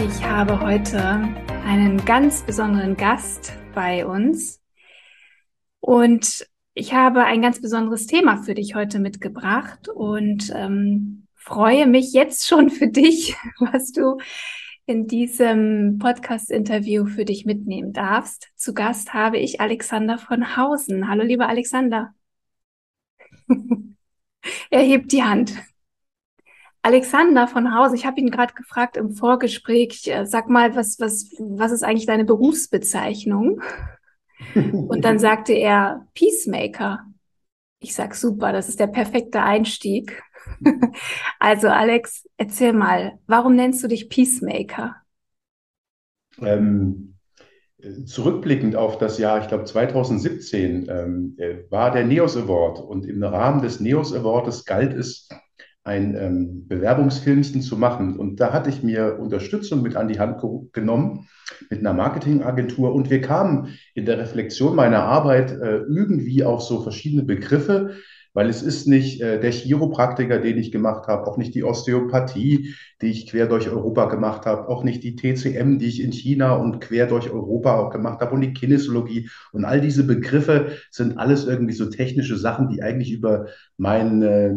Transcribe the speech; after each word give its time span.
Ich 0.00 0.22
habe 0.24 0.60
heute 0.60 1.00
einen 1.64 2.04
ganz 2.04 2.42
besonderen 2.42 2.96
Gast 2.96 3.52
bei 3.74 4.06
uns 4.06 4.62
und 5.80 6.46
ich 6.74 6.94
habe 6.94 7.24
ein 7.24 7.42
ganz 7.42 7.60
besonderes 7.60 8.06
Thema 8.06 8.36
für 8.36 8.54
dich 8.54 8.76
heute 8.76 9.00
mitgebracht 9.00 9.88
und 9.88 10.52
ähm, 10.54 11.26
freue 11.34 11.86
mich 11.88 12.12
jetzt 12.12 12.46
schon 12.46 12.70
für 12.70 12.86
dich, 12.86 13.34
was 13.58 13.90
du 13.90 14.18
in 14.86 15.08
diesem 15.08 15.98
Podcast-Interview 15.98 17.06
für 17.06 17.24
dich 17.24 17.44
mitnehmen 17.44 17.92
darfst. 17.92 18.48
Zu 18.54 18.74
Gast 18.74 19.14
habe 19.14 19.38
ich 19.38 19.60
Alexander 19.60 20.16
von 20.16 20.56
Hausen. 20.56 21.08
Hallo, 21.08 21.24
lieber 21.24 21.48
Alexander. 21.48 22.14
er 24.70 24.82
hebt 24.82 25.10
die 25.10 25.24
Hand. 25.24 25.54
Alexander 26.88 27.46
von 27.46 27.74
Hausen, 27.74 27.96
ich 27.96 28.06
habe 28.06 28.18
ihn 28.18 28.30
gerade 28.30 28.54
gefragt 28.54 28.96
im 28.96 29.10
Vorgespräch, 29.10 30.06
äh, 30.06 30.24
sag 30.24 30.48
mal, 30.48 30.74
was, 30.74 30.98
was, 30.98 31.30
was 31.38 31.70
ist 31.70 31.82
eigentlich 31.82 32.06
deine 32.06 32.24
Berufsbezeichnung? 32.24 33.60
Und 34.54 35.04
dann 35.04 35.18
sagte 35.18 35.52
er 35.52 36.06
Peacemaker. 36.14 37.04
Ich 37.80 37.94
sag 37.94 38.14
super, 38.14 38.54
das 38.54 38.70
ist 38.70 38.80
der 38.80 38.86
perfekte 38.86 39.42
Einstieg. 39.42 40.22
also 41.38 41.68
Alex, 41.68 42.26
erzähl 42.38 42.72
mal, 42.72 43.18
warum 43.26 43.54
nennst 43.54 43.84
du 43.84 43.88
dich 43.88 44.08
Peacemaker? 44.08 44.96
Ähm, 46.40 47.16
zurückblickend 48.06 48.76
auf 48.76 48.96
das 48.96 49.18
Jahr, 49.18 49.42
ich 49.42 49.48
glaube 49.48 49.64
2017, 49.64 50.88
ähm, 50.88 51.34
äh, 51.36 51.70
war 51.70 51.90
der 51.90 52.06
NEOS 52.06 52.38
Award 52.38 52.80
und 52.80 53.04
im 53.04 53.22
Rahmen 53.22 53.60
des 53.60 53.78
NEOS 53.78 54.14
Awards 54.14 54.64
galt 54.64 54.94
es, 54.94 55.28
ein 55.88 56.14
ähm, 56.14 56.68
Bewerbungsfilmchen 56.68 57.62
zu 57.62 57.76
machen. 57.76 58.16
Und 58.16 58.40
da 58.40 58.52
hatte 58.52 58.70
ich 58.70 58.82
mir 58.82 59.18
Unterstützung 59.18 59.82
mit 59.82 59.96
an 59.96 60.08
die 60.08 60.20
Hand 60.20 60.40
genommen, 60.72 61.26
mit 61.70 61.80
einer 61.80 61.94
Marketingagentur. 61.94 62.94
Und 62.94 63.10
wir 63.10 63.20
kamen 63.20 63.76
in 63.94 64.04
der 64.04 64.18
Reflexion 64.18 64.76
meiner 64.76 65.02
Arbeit 65.02 65.50
äh, 65.50 65.78
irgendwie 65.78 66.44
auf 66.44 66.62
so 66.62 66.82
verschiedene 66.82 67.24
Begriffe, 67.24 67.96
weil 68.34 68.48
es 68.50 68.62
ist 68.62 68.86
nicht 68.86 69.20
äh, 69.20 69.40
der 69.40 69.50
Chiropraktiker, 69.50 70.38
den 70.38 70.58
ich 70.58 70.70
gemacht 70.70 71.08
habe, 71.08 71.26
auch 71.26 71.38
nicht 71.38 71.54
die 71.54 71.64
Osteopathie, 71.64 72.74
die 73.00 73.06
ich 73.06 73.28
quer 73.28 73.46
durch 73.46 73.68
Europa 73.68 74.04
gemacht 74.04 74.46
habe, 74.46 74.68
auch 74.68 74.84
nicht 74.84 75.02
die 75.02 75.16
TCM, 75.16 75.78
die 75.78 75.86
ich 75.86 76.02
in 76.02 76.12
China 76.12 76.54
und 76.54 76.80
quer 76.80 77.06
durch 77.06 77.30
Europa 77.30 77.78
auch 77.78 77.90
gemacht 77.90 78.20
habe 78.20 78.34
und 78.34 78.42
die 78.42 78.52
Kinesiologie 78.52 79.30
und 79.52 79.64
all 79.64 79.80
diese 79.80 80.04
Begriffe 80.04 80.76
sind 80.90 81.18
alles 81.18 81.46
irgendwie 81.46 81.72
so 81.72 81.86
technische 81.86 82.36
Sachen, 82.36 82.68
die 82.68 82.82
eigentlich 82.82 83.10
über 83.10 83.46
mein, 83.76 84.22
äh, 84.22 84.54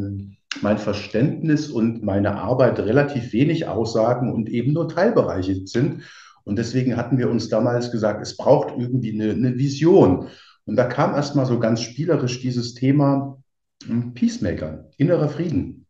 mein 0.62 0.78
Verständnis 0.78 1.70
und 1.70 2.04
meine 2.04 2.36
Arbeit 2.36 2.80
relativ 2.80 3.32
wenig 3.32 3.68
aussagen 3.68 4.32
und 4.34 4.50
eben 4.50 4.74
nur 4.74 4.90
Teilbereiche 4.90 5.66
sind. 5.66 6.04
Und 6.44 6.58
deswegen 6.58 6.98
hatten 6.98 7.18
wir 7.18 7.30
uns 7.30 7.50
damals 7.50 7.92
gesagt, 7.92 8.22
es 8.22 8.36
braucht 8.36 8.78
irgendwie 8.78 9.14
eine, 9.14 9.32
eine 9.32 9.58
Vision. 9.58 10.28
Und 10.66 10.76
da 10.76 10.86
kam 10.86 11.14
erstmal 11.14 11.46
so 11.46 11.60
ganz 11.60 11.82
spielerisch 11.82 12.42
dieses 12.42 12.74
Thema, 12.74 13.42
Peacemaker, 14.14 14.90
innerer 14.98 15.30
Frieden. 15.30 15.88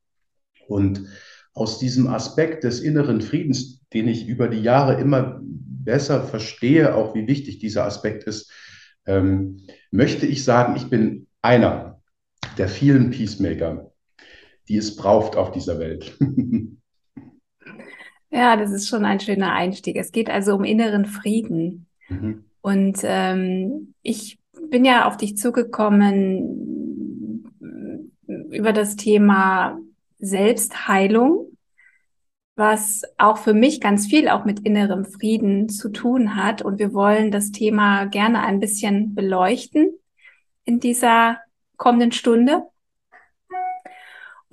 Und 0.67 1.05
aus 1.53 1.79
diesem 1.79 2.07
Aspekt 2.07 2.63
des 2.63 2.79
inneren 2.79 3.21
Friedens, 3.21 3.81
den 3.93 4.07
ich 4.07 4.27
über 4.27 4.47
die 4.47 4.61
Jahre 4.61 4.99
immer 5.01 5.41
besser 5.43 6.23
verstehe, 6.23 6.95
auch 6.95 7.15
wie 7.15 7.27
wichtig 7.27 7.59
dieser 7.59 7.85
Aspekt 7.85 8.23
ist, 8.23 8.51
ähm, 9.05 9.57
möchte 9.89 10.25
ich 10.25 10.43
sagen, 10.43 10.75
ich 10.77 10.89
bin 10.89 11.27
einer 11.41 12.01
der 12.57 12.69
vielen 12.69 13.11
Peacemaker, 13.11 13.90
die 14.71 14.77
es 14.77 14.95
braucht 14.95 15.35
auf 15.35 15.51
dieser 15.51 15.79
Welt. 15.79 16.17
ja, 18.31 18.55
das 18.55 18.71
ist 18.71 18.87
schon 18.87 19.03
ein 19.03 19.19
schöner 19.19 19.51
Einstieg. 19.51 19.97
Es 19.97 20.13
geht 20.13 20.29
also 20.29 20.55
um 20.55 20.63
inneren 20.63 21.05
Frieden. 21.05 21.87
Mhm. 22.07 22.45
Und 22.61 22.99
ähm, 23.03 23.93
ich 24.01 24.39
bin 24.69 24.85
ja 24.85 25.09
auf 25.09 25.17
dich 25.17 25.35
zugekommen 25.35 27.51
über 28.49 28.71
das 28.71 28.95
Thema 28.95 29.77
Selbstheilung, 30.19 31.47
was 32.55 33.01
auch 33.17 33.39
für 33.39 33.53
mich 33.53 33.81
ganz 33.81 34.07
viel 34.07 34.29
auch 34.29 34.45
mit 34.45 34.61
innerem 34.61 35.03
Frieden 35.03 35.67
zu 35.67 35.89
tun 35.89 36.37
hat. 36.37 36.61
Und 36.61 36.79
wir 36.79 36.93
wollen 36.93 37.29
das 37.29 37.51
Thema 37.51 38.05
gerne 38.05 38.41
ein 38.43 38.61
bisschen 38.61 39.15
beleuchten 39.15 39.89
in 40.63 40.79
dieser 40.79 41.39
kommenden 41.75 42.13
Stunde. 42.13 42.70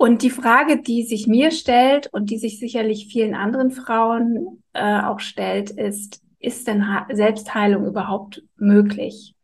Und 0.01 0.21
die 0.21 0.29
Frage, 0.29 0.81
die 0.81 1.03
sich 1.03 1.27
mir 1.27 1.51
stellt 1.51 2.07
und 2.13 2.29
die 2.29 2.37
sich 2.37 2.57
sicherlich 2.57 3.07
vielen 3.11 3.35
anderen 3.35 3.69
Frauen 3.69 4.63
äh, 4.71 5.01
auch 5.01 5.19
stellt, 5.19 5.71
ist, 5.71 6.21
ist 6.39 6.69
denn 6.69 6.85
Selbstheilung 7.11 7.85
überhaupt 7.85 8.41
möglich? 8.55 9.35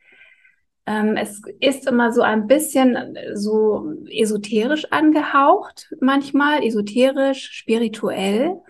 Ähm, 0.85 1.17
es 1.17 1.41
ist 1.59 1.89
immer 1.89 2.13
so 2.13 2.21
ein 2.21 2.47
bisschen 2.47 2.95
äh, 2.95 3.35
so 3.35 3.91
esoterisch 4.09 4.89
angehaucht, 4.93 5.93
manchmal 5.99 6.63
esoterisch, 6.63 7.51
spirituell. 7.51 8.61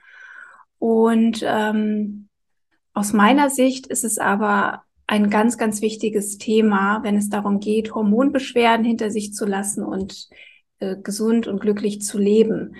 Und 0.79 1.44
ähm, 1.46 2.29
aus 2.96 3.13
meiner 3.13 3.52
Sicht 3.52 3.85
ist 3.85 4.03
es 4.03 4.17
aber 4.17 4.81
ein 5.06 5.29
ganz, 5.29 5.59
ganz 5.59 5.84
wichtiges 5.84 6.40
Thema, 6.40 7.03
wenn 7.03 7.16
es 7.16 7.29
darum 7.29 7.59
geht, 7.59 7.94
Hormonbeschwerden 7.94 8.84
hinter 8.84 9.12
sich 9.12 9.34
zu 9.34 9.46
lassen 9.46 9.84
und 9.84 10.29
äh, 10.80 10.96
gesund 10.97 11.47
und 11.47 11.59
glücklich 11.59 12.02
zu 12.02 12.18
leben. 12.18 12.75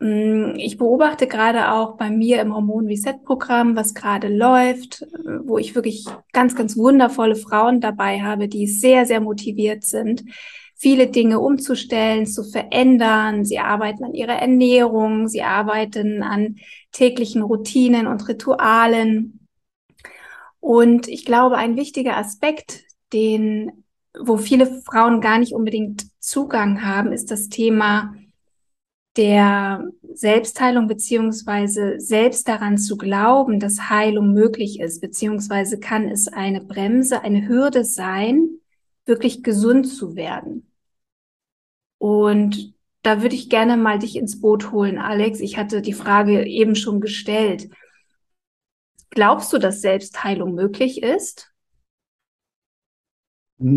Mm, 0.00 0.54
ich 0.56 0.78
beobachte 0.78 1.26
gerade 1.26 1.72
auch 1.72 1.96
bei 1.96 2.10
mir 2.10 2.40
im 2.40 2.54
Hormon 2.54 2.86
Reset 2.86 3.16
Programm, 3.24 3.76
was 3.76 3.94
gerade 3.94 4.28
läuft, 4.28 5.06
wo 5.44 5.58
ich 5.58 5.74
wirklich 5.74 6.06
ganz, 6.32 6.54
ganz 6.54 6.76
wundervolle 6.76 7.36
Frauen 7.36 7.80
dabei 7.80 8.20
habe, 8.20 8.48
die 8.48 8.66
sehr, 8.66 9.06
sehr 9.06 9.20
motiviert 9.20 9.84
sind, 9.84 10.24
viele 10.76 11.08
Dinge 11.08 11.40
umzustellen, 11.40 12.26
zu 12.26 12.44
verändern. 12.44 13.44
Sie 13.44 13.58
arbeiten 13.58 14.04
an 14.04 14.14
ihrer 14.14 14.36
Ernährung, 14.36 15.28
sie 15.28 15.42
arbeiten 15.42 16.22
an 16.22 16.56
täglichen 16.92 17.42
Routinen 17.42 18.06
und 18.06 18.28
Ritualen. 18.28 19.46
Und 20.60 21.08
ich 21.08 21.24
glaube, 21.24 21.56
ein 21.56 21.76
wichtiger 21.76 22.16
Aspekt, 22.16 22.84
den, 23.12 23.84
wo 24.18 24.36
viele 24.36 24.66
Frauen 24.82 25.20
gar 25.20 25.38
nicht 25.38 25.52
unbedingt 25.52 26.06
Zugang 26.20 26.84
haben, 26.84 27.12
ist 27.12 27.30
das 27.30 27.48
Thema 27.48 28.14
der 29.16 29.90
Selbstheilung 30.12 30.86
beziehungsweise 30.86 31.98
selbst 31.98 32.46
daran 32.46 32.78
zu 32.78 32.96
glauben, 32.96 33.58
dass 33.58 33.90
Heilung 33.90 34.32
möglich 34.32 34.78
ist, 34.78 35.00
beziehungsweise 35.00 35.80
kann 35.80 36.08
es 36.08 36.28
eine 36.28 36.60
Bremse, 36.60 37.22
eine 37.22 37.48
Hürde 37.48 37.84
sein, 37.84 38.48
wirklich 39.06 39.42
gesund 39.42 39.88
zu 39.88 40.14
werden. 40.14 40.70
Und 41.98 42.74
da 43.02 43.22
würde 43.22 43.34
ich 43.34 43.50
gerne 43.50 43.76
mal 43.76 43.98
dich 43.98 44.16
ins 44.16 44.40
Boot 44.40 44.70
holen, 44.70 44.98
Alex. 44.98 45.40
Ich 45.40 45.56
hatte 45.56 45.82
die 45.82 45.92
Frage 45.92 46.46
eben 46.46 46.76
schon 46.76 47.00
gestellt. 47.00 47.70
Glaubst 49.10 49.52
du, 49.52 49.58
dass 49.58 49.80
Selbstheilung 49.80 50.54
möglich 50.54 51.02
ist? 51.02 51.50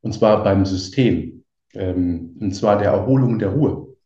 Und 0.00 0.12
zwar 0.12 0.42
beim 0.44 0.66
System, 0.66 1.44
ähm, 1.74 2.36
und 2.40 2.54
zwar 2.54 2.78
der 2.78 2.90
Erholung 2.90 3.38
der 3.38 3.50
Ruhe. 3.50 3.96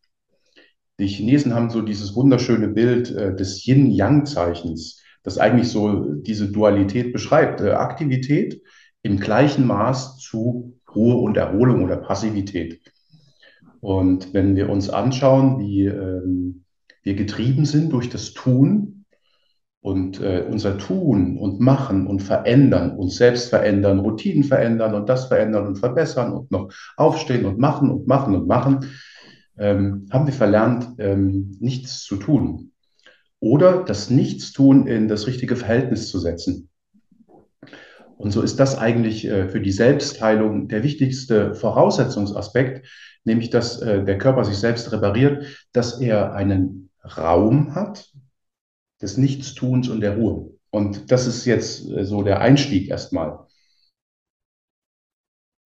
Die 0.98 1.08
Chinesen 1.08 1.54
haben 1.54 1.70
so 1.70 1.82
dieses 1.82 2.14
wunderschöne 2.14 2.68
Bild 2.68 3.10
äh, 3.10 3.34
des 3.34 3.66
Yin-Yang-Zeichens, 3.66 5.02
das 5.26 5.38
eigentlich 5.38 5.68
so 5.68 6.04
diese 6.14 6.52
Dualität 6.52 7.12
beschreibt. 7.12 7.60
Äh, 7.60 7.72
Aktivität 7.72 8.62
im 9.02 9.18
gleichen 9.18 9.66
Maß 9.66 10.18
zu 10.18 10.78
Ruhe 10.94 11.16
und 11.16 11.36
Erholung 11.36 11.82
oder 11.82 11.96
Passivität. 11.96 12.80
Und 13.80 14.32
wenn 14.32 14.54
wir 14.54 14.70
uns 14.70 14.88
anschauen, 14.88 15.58
wie 15.58 15.86
ähm, 15.86 16.64
wir 17.02 17.14
getrieben 17.14 17.66
sind 17.66 17.92
durch 17.92 18.08
das 18.08 18.34
Tun 18.34 19.04
und 19.80 20.20
äh, 20.20 20.46
unser 20.48 20.78
Tun 20.78 21.38
und 21.38 21.58
Machen 21.58 22.06
und 22.06 22.22
Verändern, 22.22 22.92
uns 22.92 23.16
selbst 23.16 23.48
verändern, 23.50 23.98
Routinen 23.98 24.44
verändern 24.44 24.94
und 24.94 25.08
das 25.08 25.26
verändern 25.26 25.66
und 25.66 25.76
verbessern 25.76 26.32
und 26.32 26.52
noch 26.52 26.72
aufstehen 26.96 27.46
und 27.46 27.58
machen 27.58 27.90
und 27.90 28.06
machen 28.06 28.36
und 28.36 28.46
machen, 28.46 28.86
ähm, 29.58 30.06
haben 30.12 30.26
wir 30.26 30.32
verlernt, 30.32 30.86
ähm, 30.98 31.56
nichts 31.58 32.04
zu 32.04 32.14
tun. 32.14 32.70
Oder 33.40 33.84
das 33.84 34.10
Nichtstun 34.10 34.86
in 34.86 35.08
das 35.08 35.26
richtige 35.26 35.56
Verhältnis 35.56 36.08
zu 36.10 36.18
setzen. 36.18 36.70
Und 38.16 38.30
so 38.30 38.42
ist 38.42 38.58
das 38.58 38.78
eigentlich 38.78 39.26
äh, 39.26 39.48
für 39.48 39.60
die 39.60 39.72
Selbstheilung 39.72 40.68
der 40.68 40.82
wichtigste 40.82 41.54
Voraussetzungsaspekt, 41.54 42.88
nämlich 43.24 43.50
dass 43.50 43.80
äh, 43.82 44.04
der 44.04 44.18
Körper 44.18 44.44
sich 44.44 44.56
selbst 44.56 44.90
repariert, 44.90 45.68
dass 45.72 46.00
er 46.00 46.32
einen 46.32 46.90
Raum 47.04 47.74
hat 47.74 48.10
des 49.02 49.18
Nichtstuns 49.18 49.88
und 49.88 50.00
der 50.00 50.16
Ruhe. 50.16 50.50
Und 50.70 51.10
das 51.10 51.26
ist 51.26 51.44
jetzt 51.44 51.88
äh, 51.90 52.04
so 52.04 52.22
der 52.22 52.40
Einstieg 52.40 52.88
erstmal. 52.88 53.46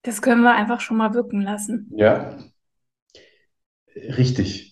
Das 0.03 0.23
können 0.23 0.43
wir 0.43 0.55
einfach 0.55 0.81
schon 0.81 0.97
mal 0.97 1.15
wirken 1.15 1.43
lassen. 1.43 1.91
Ja, 1.95 2.39
richtig. 3.95 4.70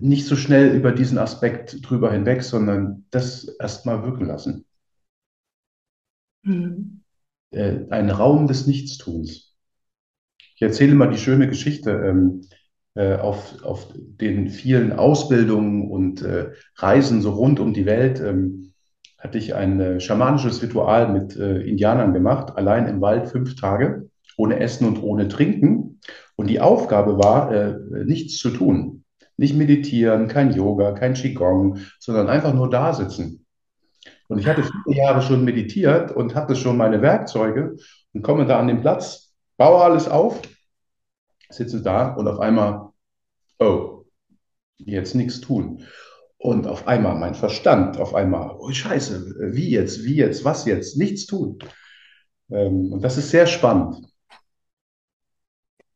Nicht 0.00 0.26
so 0.26 0.36
schnell 0.36 0.74
über 0.74 0.92
diesen 0.92 1.18
Aspekt 1.18 1.78
drüber 1.88 2.12
hinweg, 2.12 2.42
sondern 2.42 3.06
das 3.10 3.44
erstmal 3.58 4.02
wirken 4.02 4.26
lassen. 4.26 4.64
Mhm. 6.42 7.02
Ein 7.50 8.10
Raum 8.10 8.46
des 8.46 8.66
Nichtstuns. 8.66 9.56
Ich 10.54 10.62
erzähle 10.62 10.94
mal 10.94 11.10
die 11.10 11.18
schöne 11.18 11.48
Geschichte. 11.48 11.90
Ähm, 11.90 12.42
äh, 12.98 13.14
auf, 13.14 13.62
auf 13.62 13.86
den 13.94 14.48
vielen 14.48 14.92
Ausbildungen 14.92 15.88
und 15.88 16.20
äh, 16.22 16.50
Reisen 16.74 17.22
so 17.22 17.30
rund 17.30 17.60
um 17.60 17.72
die 17.72 17.86
Welt 17.86 18.20
ähm, 18.20 18.72
hatte 19.18 19.38
ich 19.38 19.54
ein 19.54 19.78
äh, 19.78 20.00
schamanisches 20.00 20.62
Ritual 20.62 21.12
mit 21.12 21.36
äh, 21.36 21.60
Indianern 21.60 22.12
gemacht, 22.12 22.56
allein 22.56 22.88
im 22.88 23.00
Wald 23.00 23.28
fünf 23.28 23.54
Tage, 23.54 24.10
ohne 24.36 24.58
Essen 24.58 24.84
und 24.84 25.00
ohne 25.00 25.28
Trinken. 25.28 26.00
Und 26.34 26.48
die 26.50 26.60
Aufgabe 26.60 27.18
war, 27.18 27.52
äh, 27.52 28.04
nichts 28.04 28.38
zu 28.38 28.50
tun. 28.50 28.97
Nicht 29.38 29.56
meditieren, 29.56 30.28
kein 30.28 30.52
Yoga, 30.52 30.92
kein 30.92 31.14
Qigong, 31.14 31.78
sondern 31.98 32.28
einfach 32.28 32.52
nur 32.52 32.68
da 32.68 32.92
sitzen. 32.92 33.46
Und 34.28 34.38
ich 34.38 34.46
hatte 34.46 34.62
viele 34.62 34.96
Jahre 34.96 35.22
schon 35.22 35.44
meditiert 35.44 36.12
und 36.12 36.34
hatte 36.34 36.54
schon 36.54 36.76
meine 36.76 37.00
Werkzeuge 37.00 37.76
und 38.12 38.22
komme 38.22 38.44
da 38.44 38.58
an 38.58 38.68
den 38.68 38.82
Platz, 38.82 39.32
baue 39.56 39.82
alles 39.82 40.06
auf, 40.06 40.42
sitze 41.48 41.82
da 41.82 42.14
und 42.14 42.28
auf 42.28 42.38
einmal, 42.40 42.90
oh, 43.58 44.04
jetzt 44.76 45.14
nichts 45.14 45.40
tun. 45.40 45.84
Und 46.36 46.66
auf 46.66 46.86
einmal 46.86 47.16
mein 47.16 47.34
Verstand, 47.34 47.98
auf 47.98 48.14
einmal, 48.14 48.54
oh 48.58 48.70
Scheiße, 48.70 49.52
wie 49.54 49.70
jetzt, 49.70 50.04
wie 50.04 50.16
jetzt, 50.16 50.44
was 50.44 50.66
jetzt, 50.66 50.98
nichts 50.98 51.26
tun. 51.26 51.58
Ähm, 52.50 52.92
und 52.92 53.02
das 53.02 53.16
ist 53.16 53.30
sehr 53.30 53.46
spannend 53.46 54.08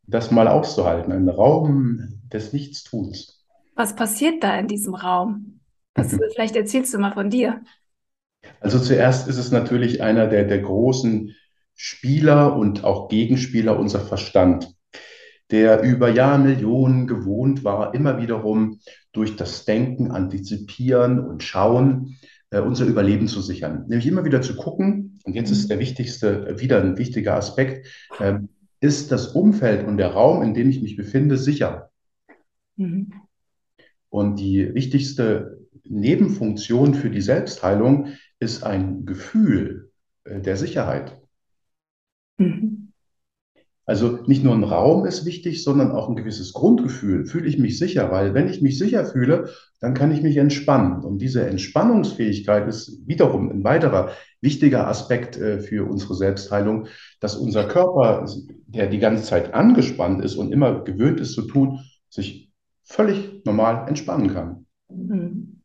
das 0.06 0.30
mal 0.30 0.48
auszuhalten, 0.48 1.12
einen 1.12 1.28
Raum 1.28 2.21
des 2.32 2.52
Nichtstuns. 2.52 3.44
Was 3.74 3.96
passiert 3.96 4.42
da 4.42 4.58
in 4.58 4.68
diesem 4.68 4.94
Raum? 4.94 5.60
Was, 5.94 6.16
vielleicht 6.34 6.56
erzählst 6.56 6.92
du 6.94 6.98
mal 6.98 7.12
von 7.12 7.30
dir. 7.30 7.62
Also 8.60 8.78
zuerst 8.78 9.28
ist 9.28 9.38
es 9.38 9.50
natürlich 9.50 10.02
einer 10.02 10.26
der, 10.26 10.44
der 10.44 10.60
großen 10.60 11.34
Spieler 11.74 12.56
und 12.56 12.84
auch 12.84 13.08
Gegenspieler 13.08 13.78
unser 13.78 14.00
Verstand, 14.00 14.74
der 15.50 15.82
über 15.82 16.08
Jahrmillionen 16.08 17.06
gewohnt 17.06 17.64
war, 17.64 17.94
immer 17.94 18.20
wiederum 18.20 18.80
durch 19.12 19.36
das 19.36 19.64
Denken, 19.64 20.10
Antizipieren 20.10 21.20
und 21.20 21.42
Schauen 21.42 22.18
äh, 22.50 22.60
unser 22.60 22.86
Überleben 22.86 23.28
zu 23.28 23.40
sichern. 23.40 23.84
Nämlich 23.88 24.06
immer 24.06 24.24
wieder 24.24 24.42
zu 24.42 24.56
gucken, 24.56 25.18
und 25.24 25.34
jetzt 25.34 25.50
ist 25.50 25.70
der 25.70 25.78
wichtigste, 25.78 26.58
wieder 26.58 26.80
ein 26.80 26.98
wichtiger 26.98 27.34
Aspekt, 27.34 27.86
äh, 28.18 28.38
ist 28.80 29.12
das 29.12 29.28
Umfeld 29.28 29.86
und 29.86 29.96
der 29.96 30.08
Raum, 30.08 30.42
in 30.42 30.54
dem 30.54 30.68
ich 30.68 30.82
mich 30.82 30.96
befinde, 30.96 31.36
sicher. 31.38 31.91
Mhm. 32.76 33.12
Und 34.08 34.36
die 34.36 34.74
wichtigste 34.74 35.66
Nebenfunktion 35.84 36.94
für 36.94 37.10
die 37.10 37.22
Selbstheilung 37.22 38.08
ist 38.38 38.62
ein 38.62 39.06
Gefühl 39.06 39.90
äh, 40.24 40.40
der 40.40 40.56
Sicherheit. 40.56 41.20
Mhm. 42.38 42.92
Also 43.84 44.20
nicht 44.26 44.44
nur 44.44 44.54
ein 44.54 44.62
Raum 44.62 45.06
ist 45.06 45.24
wichtig, 45.24 45.64
sondern 45.64 45.90
auch 45.90 46.08
ein 46.08 46.14
gewisses 46.14 46.52
Grundgefühl. 46.52 47.26
Fühle 47.26 47.48
ich 47.48 47.58
mich 47.58 47.78
sicher, 47.78 48.12
weil 48.12 48.32
wenn 48.32 48.48
ich 48.48 48.62
mich 48.62 48.78
sicher 48.78 49.04
fühle, 49.04 49.50
dann 49.80 49.94
kann 49.94 50.12
ich 50.12 50.22
mich 50.22 50.36
entspannen. 50.36 51.02
Und 51.02 51.18
diese 51.18 51.44
Entspannungsfähigkeit 51.46 52.68
ist 52.68 53.06
wiederum 53.06 53.50
ein 53.50 53.64
weiterer 53.64 54.12
wichtiger 54.40 54.86
Aspekt 54.86 55.36
äh, 55.36 55.58
für 55.58 55.90
unsere 55.90 56.14
Selbstheilung, 56.14 56.86
dass 57.18 57.34
unser 57.34 57.66
Körper, 57.66 58.24
der 58.66 58.86
die 58.86 59.00
ganze 59.00 59.24
Zeit 59.24 59.52
angespannt 59.52 60.24
ist 60.24 60.36
und 60.36 60.52
immer 60.52 60.84
gewöhnt 60.84 61.18
ist 61.18 61.32
zu 61.32 61.42
tun, 61.42 61.80
sich 62.08 62.51
völlig 62.84 63.44
normal 63.44 63.88
entspannen 63.88 64.32
kann. 64.32 64.66
Mhm. 64.88 65.62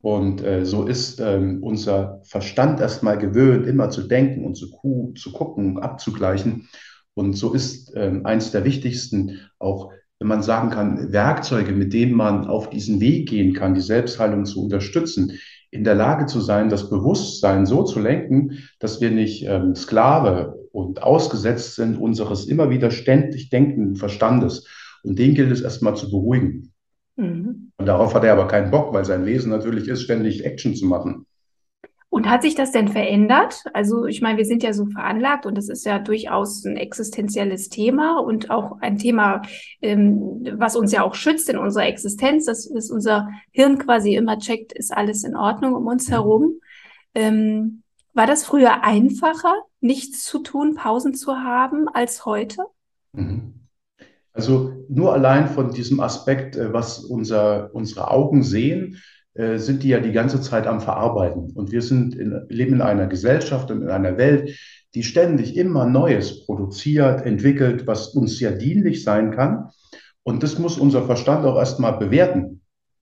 Und 0.00 0.44
äh, 0.44 0.64
so 0.64 0.86
ist 0.86 1.18
ähm, 1.20 1.64
unser 1.64 2.20
Verstand 2.22 2.80
erstmal 2.80 3.18
gewöhnt, 3.18 3.66
immer 3.66 3.90
zu 3.90 4.02
denken 4.02 4.44
und 4.44 4.54
zu, 4.54 4.68
zu 5.16 5.32
gucken, 5.32 5.78
abzugleichen. 5.78 6.68
Und 7.14 7.32
so 7.32 7.54
ist 7.54 7.92
ähm, 7.96 8.24
eins 8.24 8.52
der 8.52 8.64
wichtigsten 8.64 9.40
auch, 9.58 9.90
wenn 10.20 10.28
man 10.28 10.42
sagen 10.42 10.70
kann, 10.70 11.12
Werkzeuge, 11.12 11.72
mit 11.72 11.92
denen 11.92 12.14
man 12.14 12.46
auf 12.46 12.70
diesen 12.70 13.00
Weg 13.00 13.28
gehen 13.28 13.52
kann, 13.52 13.74
die 13.74 13.80
Selbstheilung 13.80 14.44
zu 14.44 14.62
unterstützen, 14.62 15.32
in 15.70 15.82
der 15.82 15.94
Lage 15.94 16.26
zu 16.26 16.40
sein, 16.40 16.68
das 16.68 16.88
Bewusstsein 16.88 17.66
so 17.66 17.82
zu 17.82 17.98
lenken, 17.98 18.58
dass 18.78 19.00
wir 19.00 19.10
nicht 19.10 19.44
ähm, 19.46 19.74
Sklave 19.74 20.68
und 20.72 21.02
ausgesetzt 21.02 21.74
sind 21.74 21.96
unseres 21.96 22.46
immer 22.46 22.70
wieder 22.70 22.90
ständig 22.90 23.50
denkenden 23.50 23.96
Verstandes. 23.96 24.66
Und 25.06 25.18
den 25.18 25.34
gilt 25.34 25.52
es 25.52 25.62
erstmal 25.62 25.96
zu 25.96 26.10
beruhigen. 26.10 26.72
Mhm. 27.16 27.72
Und 27.76 27.86
darauf 27.86 28.14
hat 28.14 28.24
er 28.24 28.32
aber 28.32 28.48
keinen 28.48 28.70
Bock, 28.70 28.92
weil 28.92 29.04
sein 29.04 29.24
Wesen 29.24 29.50
natürlich 29.50 29.88
ist, 29.88 30.02
ständig 30.02 30.44
Action 30.44 30.74
zu 30.74 30.86
machen. 30.86 31.26
Und 32.08 32.30
hat 32.30 32.42
sich 32.42 32.54
das 32.54 32.72
denn 32.72 32.88
verändert? 32.88 33.64
Also 33.74 34.06
ich 34.06 34.22
meine, 34.22 34.38
wir 34.38 34.46
sind 34.46 34.62
ja 34.62 34.72
so 34.72 34.86
veranlagt 34.86 35.44
und 35.44 35.56
das 35.56 35.68
ist 35.68 35.84
ja 35.84 35.98
durchaus 35.98 36.64
ein 36.64 36.76
existenzielles 36.76 37.68
Thema 37.68 38.20
und 38.20 38.50
auch 38.50 38.78
ein 38.80 38.96
Thema, 38.96 39.42
ähm, 39.82 40.42
was 40.54 40.76
uns 40.76 40.92
ja 40.92 41.02
auch 41.02 41.14
schützt 41.14 41.48
in 41.50 41.58
unserer 41.58 41.86
Existenz, 41.86 42.46
dass, 42.46 42.68
dass 42.72 42.90
unser 42.90 43.28
Hirn 43.50 43.78
quasi 43.78 44.14
immer 44.14 44.38
checkt, 44.38 44.72
ist 44.72 44.96
alles 44.96 45.24
in 45.24 45.36
Ordnung 45.36 45.74
um 45.74 45.86
uns 45.86 46.10
herum. 46.10 46.60
Ähm, 47.14 47.82
war 48.14 48.26
das 48.26 48.46
früher 48.46 48.82
einfacher, 48.82 49.54
nichts 49.80 50.24
zu 50.24 50.38
tun, 50.38 50.74
Pausen 50.74 51.12
zu 51.12 51.36
haben, 51.36 51.86
als 51.88 52.24
heute? 52.24 52.62
Mhm. 53.12 53.55
Also 54.36 54.84
nur 54.88 55.14
allein 55.14 55.48
von 55.48 55.72
diesem 55.72 55.98
Aspekt, 56.00 56.56
äh, 56.56 56.72
was 56.72 56.98
unser, 56.98 57.74
unsere 57.74 58.10
Augen 58.10 58.42
sehen, 58.42 58.98
äh, 59.34 59.56
sind 59.56 59.82
die 59.82 59.88
ja 59.88 59.98
die 59.98 60.12
ganze 60.12 60.40
Zeit 60.42 60.66
am 60.66 60.80
Verarbeiten. 60.80 61.52
Und 61.54 61.72
wir 61.72 61.80
sind 61.80 62.14
in, 62.14 62.44
leben 62.48 62.74
in 62.74 62.82
einer 62.82 63.06
Gesellschaft 63.06 63.70
und 63.70 63.82
in 63.82 63.88
einer 63.88 64.18
Welt, 64.18 64.56
die 64.94 65.02
ständig 65.02 65.56
immer 65.56 65.86
Neues 65.86 66.44
produziert, 66.44 67.24
entwickelt, 67.24 67.86
was 67.86 68.08
uns 68.08 68.38
ja 68.38 68.50
dienlich 68.50 69.02
sein 69.02 69.30
kann. 69.30 69.70
Und 70.22 70.42
das 70.42 70.58
muss 70.58 70.78
unser 70.78 71.04
Verstand 71.04 71.46
auch 71.46 71.56
erstmal 71.56 71.98
bewerten. 71.98 72.60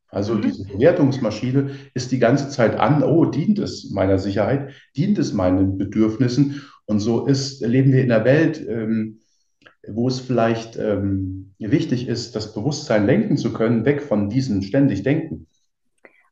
Also 0.08 0.34
mhm. 0.34 0.42
diese 0.42 0.64
Bewertungsmaschine 0.64 1.70
ist 1.94 2.12
die 2.12 2.20
ganze 2.20 2.48
Zeit 2.48 2.76
an, 2.76 3.02
oh, 3.02 3.24
dient 3.24 3.58
es 3.58 3.90
meiner 3.90 4.18
Sicherheit, 4.18 4.70
dient 4.96 5.18
es 5.18 5.32
meinen 5.32 5.78
Bedürfnissen. 5.78 6.62
Und 6.86 7.00
so 7.00 7.26
ist, 7.26 7.60
leben 7.60 7.92
wir 7.92 8.04
in 8.04 8.12
einer 8.12 8.24
Welt, 8.24 8.64
ähm, 8.68 9.18
wo 9.88 10.08
es 10.08 10.20
vielleicht 10.20 10.76
ähm, 10.76 11.54
wichtig 11.58 12.08
ist, 12.08 12.36
das 12.36 12.54
Bewusstsein 12.54 13.06
lenken 13.06 13.36
zu 13.36 13.52
können, 13.52 13.84
weg 13.84 14.02
von 14.02 14.28
diesem 14.28 14.62
ständig 14.62 15.02
Denken. 15.02 15.46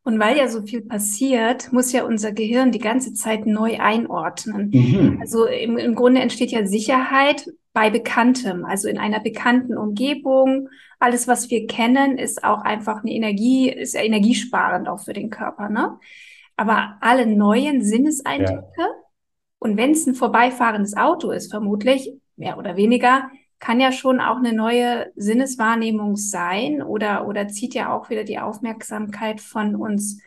Und 0.04 0.18
weil 0.18 0.37
ja 0.37 0.49
so 0.49 0.62
viel 0.62 0.82
passiert, 0.82 1.73
muss 1.73 1.92
ja 1.92 2.04
unser 2.04 2.32
Gehirn 2.32 2.73
die 2.73 2.80
ganze 2.80 3.14
Zeit 3.14 3.47
neu 3.47 3.78
einordnen. 3.78 4.71
Mhm. 4.73 5.18
Also 5.21 5.47
im, 5.47 5.78
im 5.78 5.94
Grunde 5.94 6.21
entsteht 6.21 6.50
ja 6.50 6.66
Sicherheit 6.66 7.47
bei 7.73 7.88
Bekanntem, 7.88 8.64
also 8.64 8.88
in 8.88 8.99
einer 8.99 9.21
bekannten 9.21 9.76
Umgebung. 9.76 10.68
Alles, 10.99 11.28
was 11.28 11.50
wir 11.50 11.66
kennen, 11.66 12.18
ist 12.18 12.42
auch 12.42 12.62
einfach 12.62 13.02
eine 13.02 13.12
Energie, 13.12 13.71
ist 13.71 13.94
energiesparend 13.94 14.88
auch 14.88 15.00
für 15.00 15.12
den 15.12 15.30
Körper, 15.30 15.68
ne? 15.68 15.99
Aber 16.56 16.97
alle 17.00 17.26
neuen 17.26 17.82
Sinneseindrücke, 17.82 18.62
ja. 18.76 18.88
und 19.59 19.76
wenn 19.78 19.92
es 19.92 20.06
ein 20.06 20.14
vorbeifahrendes 20.14 20.97
Auto 20.97 21.30
ist, 21.30 21.50
vermutlich, 21.50 22.12
mehr 22.37 22.59
oder 22.59 22.76
weniger, 22.76 23.30
kann 23.62 23.78
ja 23.78 23.92
schon 23.92 24.21
auch 24.21 24.38
eine 24.38 24.52
neue 24.52 25.12
Sinneswahrnehmung 25.14 26.16
sein 26.16 26.83
oder, 26.83 27.28
oder 27.28 27.47
zieht 27.47 27.75
ja 27.75 27.95
auch 27.97 28.11
wieder 28.11 28.25
die 28.25 28.40
Aufmerksamkeit 28.40 29.40
von 29.40 29.76
uns 29.76 30.21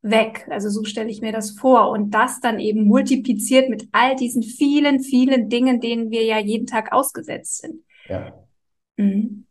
weg. 0.00 0.46
Also 0.48 0.70
so 0.70 0.84
stelle 0.84 1.10
ich 1.10 1.20
mir 1.20 1.32
das 1.32 1.50
vor. 1.58 1.90
Und 1.90 2.12
das 2.12 2.38
dann 2.40 2.60
eben 2.60 2.84
multipliziert 2.84 3.68
mit 3.68 3.88
all 3.90 4.14
diesen 4.14 4.44
vielen, 4.44 5.00
vielen 5.00 5.48
Dingen, 5.48 5.80
denen 5.80 6.12
wir 6.12 6.22
ja 6.22 6.38
jeden 6.38 6.68
Tag 6.68 6.92
ausgesetzt 6.92 7.62
sind. 7.62 7.82
Ja. 8.08 8.32
Mhm. 8.96 9.44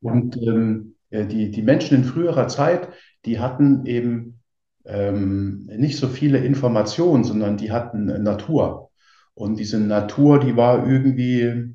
Und 0.00 0.36
ähm, 0.38 0.96
die, 1.12 1.52
die 1.52 1.62
Menschen 1.62 1.98
in 1.98 2.04
früherer 2.04 2.48
Zeit, 2.48 2.88
die 3.24 3.38
hatten 3.38 3.86
eben 3.86 4.40
ähm, 4.84 5.66
nicht 5.66 5.98
so 5.98 6.08
viele 6.08 6.38
Informationen, 6.38 7.22
sondern 7.22 7.58
die 7.58 7.70
hatten 7.70 8.06
Natur. 8.24 8.89
Und 9.34 9.58
diese 9.58 9.78
Natur, 9.80 10.40
die 10.40 10.56
war 10.56 10.86
irgendwie 10.86 11.74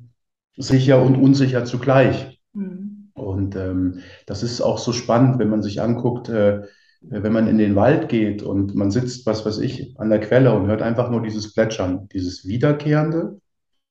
sicher 0.56 1.02
und 1.02 1.16
unsicher 1.16 1.64
zugleich. 1.64 2.40
Mhm. 2.52 3.10
Und 3.14 3.56
ähm, 3.56 4.00
das 4.26 4.42
ist 4.42 4.60
auch 4.60 4.78
so 4.78 4.92
spannend, 4.92 5.38
wenn 5.38 5.48
man 5.48 5.62
sich 5.62 5.80
anguckt, 5.80 6.28
äh, 6.28 6.62
wenn 7.00 7.32
man 7.32 7.46
in 7.46 7.58
den 7.58 7.76
Wald 7.76 8.08
geht 8.08 8.42
und 8.42 8.74
man 8.74 8.90
sitzt, 8.90 9.26
was 9.26 9.46
weiß 9.46 9.58
ich, 9.58 9.98
an 9.98 10.10
der 10.10 10.20
Quelle 10.20 10.52
und 10.54 10.66
hört 10.66 10.82
einfach 10.82 11.10
nur 11.10 11.22
dieses 11.22 11.54
Plätschern, 11.54 12.08
dieses 12.12 12.46
wiederkehrende, 12.46 13.40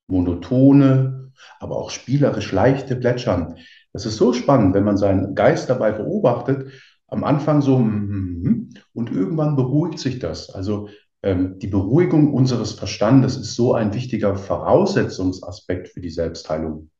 monotone, 0.07 1.31
aber 1.59 1.77
auch 1.77 1.89
spielerisch 1.89 2.51
leichte 2.51 2.95
Plätschern. 2.95 3.55
Das 3.93 4.05
ist 4.05 4.17
so 4.17 4.33
spannend, 4.33 4.73
wenn 4.73 4.83
man 4.83 4.97
seinen 4.97 5.35
Geist 5.35 5.69
dabei 5.69 5.91
beobachtet. 5.91 6.71
Am 7.07 7.23
Anfang 7.23 7.61
so 7.61 7.79
mm, 7.79 8.69
und 8.93 9.11
irgendwann 9.11 9.55
beruhigt 9.55 9.99
sich 9.99 10.19
das. 10.19 10.49
Also 10.49 10.89
die 11.25 11.67
Beruhigung 11.67 12.33
unseres 12.33 12.73
Verstandes 12.73 13.35
ist 13.35 13.55
so 13.55 13.73
ein 13.73 13.93
wichtiger 13.93 14.35
Voraussetzungsaspekt 14.35 15.87
für 15.87 15.99
die 15.99 16.11
Selbstheilung. 16.11 16.91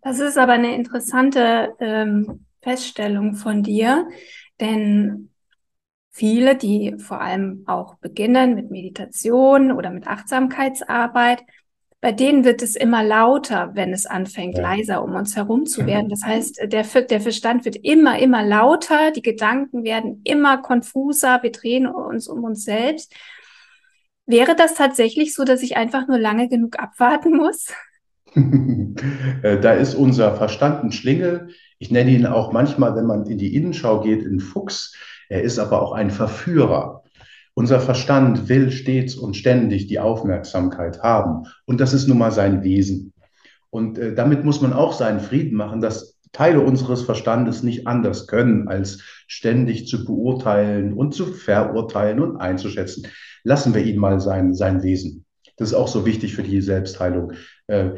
Das 0.00 0.20
ist 0.20 0.38
aber 0.38 0.52
eine 0.52 0.74
interessante 0.74 1.74
ähm, 1.80 2.46
Feststellung 2.62 3.34
von 3.34 3.62
dir, 3.62 4.08
denn 4.60 5.30
viele, 6.10 6.56
die 6.56 6.94
vor 6.98 7.20
allem 7.20 7.64
auch 7.66 7.96
beginnen 7.96 8.54
mit 8.54 8.70
Meditation 8.70 9.72
oder 9.72 9.90
mit 9.90 10.06
Achtsamkeitsarbeit, 10.06 11.42
bei 12.00 12.12
denen 12.12 12.44
wird 12.44 12.60
es 12.60 12.76
immer 12.76 13.02
lauter, 13.02 13.70
wenn 13.74 13.94
es 13.94 14.04
anfängt, 14.04 14.58
ja. 14.58 14.62
leiser 14.62 15.02
um 15.02 15.14
uns 15.14 15.36
herum 15.36 15.64
zu 15.64 15.86
werden. 15.86 16.10
Das 16.10 16.22
heißt, 16.22 16.60
der, 16.70 16.84
der 16.84 17.20
Verstand 17.20 17.64
wird 17.64 17.76
immer, 17.76 18.18
immer 18.18 18.44
lauter, 18.44 19.10
die 19.10 19.22
Gedanken 19.22 19.84
werden 19.84 20.20
immer 20.22 20.58
konfuser, 20.58 21.42
wir 21.42 21.50
drehen 21.50 21.86
uns 21.86 22.28
um 22.28 22.44
uns 22.44 22.64
selbst. 22.64 23.14
Wäre 24.26 24.56
das 24.56 24.74
tatsächlich 24.74 25.34
so, 25.34 25.44
dass 25.44 25.62
ich 25.62 25.76
einfach 25.76 26.08
nur 26.08 26.18
lange 26.18 26.48
genug 26.48 26.78
abwarten 26.78 27.36
muss? 27.36 27.68
Äh, 29.42 29.60
da 29.60 29.72
ist 29.72 29.94
unser 29.94 30.36
Verstand 30.36 30.84
ein 30.84 30.92
Schlingel. 30.92 31.48
Ich 31.78 31.90
nenne 31.90 32.10
ihn 32.10 32.26
auch 32.26 32.52
manchmal, 32.52 32.94
wenn 32.94 33.06
man 33.06 33.26
in 33.26 33.38
die 33.38 33.54
Innenschau 33.54 34.00
geht, 34.00 34.24
ein 34.24 34.38
Fuchs 34.38 34.92
er 35.28 35.42
ist 35.42 35.58
aber 35.58 35.82
auch 35.82 35.92
ein 35.92 36.10
Verführer. 36.10 37.02
Unser 37.54 37.80
Verstand 37.80 38.48
will 38.48 38.70
stets 38.70 39.14
und 39.14 39.36
ständig 39.36 39.86
die 39.86 40.00
Aufmerksamkeit 40.00 41.02
haben. 41.02 41.46
Und 41.66 41.80
das 41.80 41.94
ist 41.94 42.08
nun 42.08 42.18
mal 42.18 42.32
sein 42.32 42.62
Wesen. 42.62 43.12
Und 43.70 43.98
äh, 43.98 44.14
damit 44.14 44.44
muss 44.44 44.60
man 44.60 44.72
auch 44.72 44.92
seinen 44.92 45.20
Frieden 45.20 45.56
machen, 45.56 45.80
dass 45.80 46.20
Teile 46.32 46.60
unseres 46.60 47.02
Verstandes 47.02 47.62
nicht 47.62 47.86
anders 47.86 48.26
können, 48.26 48.66
als 48.66 49.02
ständig 49.28 49.86
zu 49.86 50.04
beurteilen 50.04 50.92
und 50.92 51.14
zu 51.14 51.26
verurteilen 51.26 52.20
und 52.20 52.36
einzuschätzen. 52.36 53.06
Lassen 53.44 53.74
wir 53.74 53.84
ihn 53.84 53.98
mal 53.98 54.20
sein, 54.20 54.54
sein 54.54 54.82
Wesen. 54.82 55.24
Das 55.56 55.68
ist 55.68 55.74
auch 55.74 55.88
so 55.88 56.04
wichtig 56.04 56.34
für 56.34 56.42
die 56.42 56.60
Selbstheilung. 56.60 57.32
Äh, 57.68 57.90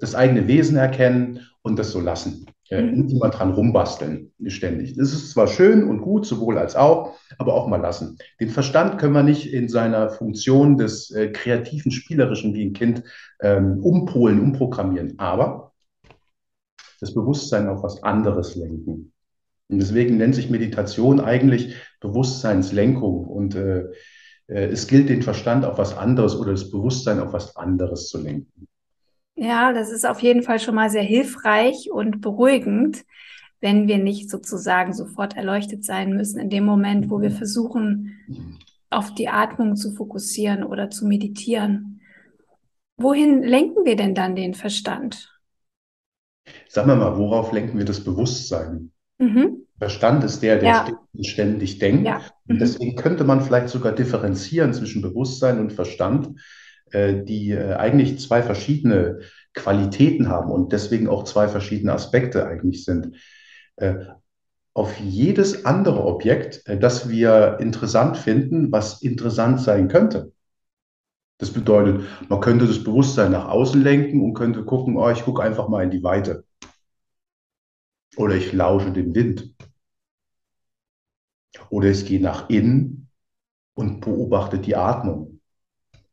das 0.00 0.14
eigene 0.14 0.48
Wesen 0.48 0.76
erkennen 0.76 1.40
und 1.62 1.78
das 1.78 1.92
so 1.92 2.00
lassen. 2.00 2.46
Ja, 2.68 2.82
mhm. 2.82 3.08
immer 3.08 3.30
dran 3.30 3.52
rumbasteln, 3.52 4.32
ständig. 4.48 4.96
Das 4.96 5.12
ist 5.12 5.30
zwar 5.30 5.46
schön 5.46 5.88
und 5.88 6.00
gut, 6.00 6.26
sowohl 6.26 6.58
als 6.58 6.74
auch, 6.74 7.14
aber 7.38 7.54
auch 7.54 7.68
mal 7.68 7.80
lassen. 7.80 8.18
Den 8.40 8.48
Verstand 8.48 8.98
können 8.98 9.12
wir 9.12 9.22
nicht 9.22 9.52
in 9.52 9.68
seiner 9.68 10.10
Funktion 10.10 10.76
des 10.76 11.12
äh, 11.12 11.28
kreativen, 11.28 11.92
spielerischen 11.92 12.54
wie 12.54 12.64
ein 12.64 12.72
Kind 12.72 13.04
ähm, 13.40 13.78
umpolen, 13.84 14.40
umprogrammieren, 14.40 15.16
aber 15.18 15.74
das 17.00 17.14
Bewusstsein 17.14 17.68
auf 17.68 17.84
was 17.84 18.02
anderes 18.02 18.56
lenken. 18.56 19.12
Und 19.68 19.78
deswegen 19.80 20.16
nennt 20.16 20.34
sich 20.34 20.50
Meditation 20.50 21.20
eigentlich 21.20 21.76
Bewusstseinslenkung. 22.00 23.26
Und 23.26 23.54
äh, 23.54 23.78
äh, 23.80 23.92
es 24.48 24.86
gilt, 24.86 25.08
den 25.08 25.22
Verstand 25.22 25.64
auf 25.64 25.78
was 25.78 25.96
anderes 25.96 26.36
oder 26.36 26.52
das 26.52 26.70
Bewusstsein 26.70 27.20
auf 27.20 27.32
was 27.32 27.56
anderes 27.56 28.08
zu 28.08 28.18
lenken. 28.18 28.68
Ja, 29.34 29.72
das 29.72 29.90
ist 29.90 30.06
auf 30.06 30.20
jeden 30.20 30.42
Fall 30.42 30.58
schon 30.60 30.74
mal 30.74 30.88
sehr 30.88 31.02
hilfreich 31.02 31.90
und 31.92 32.20
beruhigend, 32.20 33.04
wenn 33.60 33.86
wir 33.86 33.98
nicht 33.98 34.30
sozusagen 34.30 34.92
sofort 34.94 35.36
erleuchtet 35.36 35.84
sein 35.84 36.14
müssen 36.14 36.38
in 36.38 36.50
dem 36.50 36.64
Moment, 36.64 37.10
wo 37.10 37.20
wir 37.20 37.30
versuchen, 37.30 38.16
auf 38.88 39.14
die 39.14 39.28
Atmung 39.28 39.76
zu 39.76 39.92
fokussieren 39.92 40.62
oder 40.64 40.90
zu 40.90 41.06
meditieren. 41.06 42.00
Wohin 42.96 43.42
lenken 43.42 43.84
wir 43.84 43.96
denn 43.96 44.14
dann 44.14 44.36
den 44.36 44.54
Verstand? 44.54 45.32
Sagen 46.68 46.88
wir 46.88 46.96
mal, 46.96 47.18
worauf 47.18 47.52
lenken 47.52 47.76
wir 47.76 47.84
das 47.84 48.02
Bewusstsein? 48.02 48.92
Mhm. 49.18 49.65
Verstand 49.78 50.24
ist 50.24 50.42
der, 50.42 50.58
der 50.58 50.68
ja. 50.68 50.88
ständig 51.22 51.78
denkt. 51.78 52.06
Ja. 52.06 52.18
Mhm. 52.18 52.54
Und 52.54 52.58
deswegen 52.60 52.96
könnte 52.96 53.24
man 53.24 53.42
vielleicht 53.42 53.68
sogar 53.68 53.92
differenzieren 53.92 54.72
zwischen 54.72 55.02
Bewusstsein 55.02 55.60
und 55.60 55.72
Verstand. 55.72 56.34
Äh, 56.92 57.24
die 57.24 57.50
äh, 57.50 57.74
eigentlich 57.74 58.20
zwei 58.20 58.42
verschiedene 58.42 59.20
Qualitäten 59.54 60.28
haben 60.28 60.50
und 60.52 60.72
deswegen 60.72 61.08
auch 61.08 61.24
zwei 61.24 61.48
verschiedene 61.48 61.92
Aspekte 61.92 62.46
eigentlich 62.46 62.84
sind. 62.84 63.16
Äh, 63.76 64.06
auf 64.72 64.98
jedes 65.00 65.64
andere 65.64 66.04
Objekt, 66.04 66.62
das 66.66 67.08
wir 67.08 67.56
interessant 67.60 68.18
finden, 68.18 68.70
was 68.70 69.02
interessant 69.02 69.60
sein 69.60 69.88
könnte. 69.88 70.32
Das 71.38 71.50
bedeutet, 71.50 72.02
man 72.28 72.40
könnte 72.40 72.66
das 72.66 72.84
Bewusstsein 72.84 73.32
nach 73.32 73.48
außen 73.48 73.82
lenken 73.82 74.22
und 74.22 74.34
könnte 74.34 74.64
gucken, 74.64 74.96
oh, 74.98 75.08
ich 75.08 75.24
gucke 75.24 75.42
einfach 75.42 75.68
mal 75.68 75.82
in 75.82 75.90
die 75.90 76.02
Weite. 76.02 76.44
Oder 78.16 78.34
ich 78.34 78.52
lausche 78.52 78.92
dem 78.92 79.14
Wind. 79.14 79.54
Oder 81.70 81.90
ich 81.90 82.06
gehe 82.06 82.20
nach 82.20 82.48
innen 82.48 83.08
und 83.74 84.00
beobachte 84.00 84.58
die 84.58 84.76
Atmung 84.76 85.40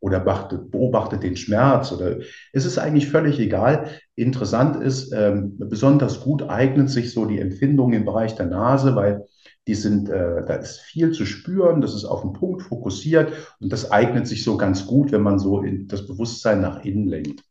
oder 0.04 0.20
beobachtet 0.20 1.24
den 1.24 1.38
Schmerz 1.38 1.94
oder 1.94 2.18
es 2.52 2.66
ist 2.66 2.78
eigentlich 2.78 3.10
völlig 3.10 3.40
egal. 3.40 3.90
Interessant 4.16 4.84
ist, 4.84 5.14
ähm, 5.14 5.58
besonders 5.58 6.20
gut 6.20 6.44
eignet 6.44 6.90
sich 6.90 7.14
so 7.14 7.26
die 7.26 7.40
Empfindung 7.40 7.94
im 7.94 8.04
Bereich 8.04 8.36
der 8.36 8.48
Nase, 8.48 8.98
weil 8.98 9.24
die 9.66 9.76
sind, 9.76 10.10
äh, 10.10 10.44
da 10.46 10.56
ist 10.56 10.82
viel 10.82 11.14
zu 11.14 11.26
spüren, 11.26 11.80
das 11.80 11.96
ist 11.96 12.04
auf 12.04 12.20
den 12.22 12.34
Punkt 12.34 12.64
fokussiert 12.64 13.32
und 13.62 13.72
das 13.72 13.92
eignet 13.92 14.28
sich 14.28 14.44
so 14.44 14.58
ganz 14.58 14.88
gut, 14.88 15.14
wenn 15.14 15.22
man 15.22 15.40
so 15.40 15.64
das 15.86 16.06
Bewusstsein 16.06 16.60
nach 16.60 16.84
innen 16.84 17.08
lenkt. 17.08 17.46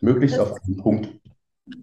Möglichst 0.00 0.38
das 0.38 0.50
auf 0.50 0.58
den 0.66 0.76
Punkt. 0.76 1.08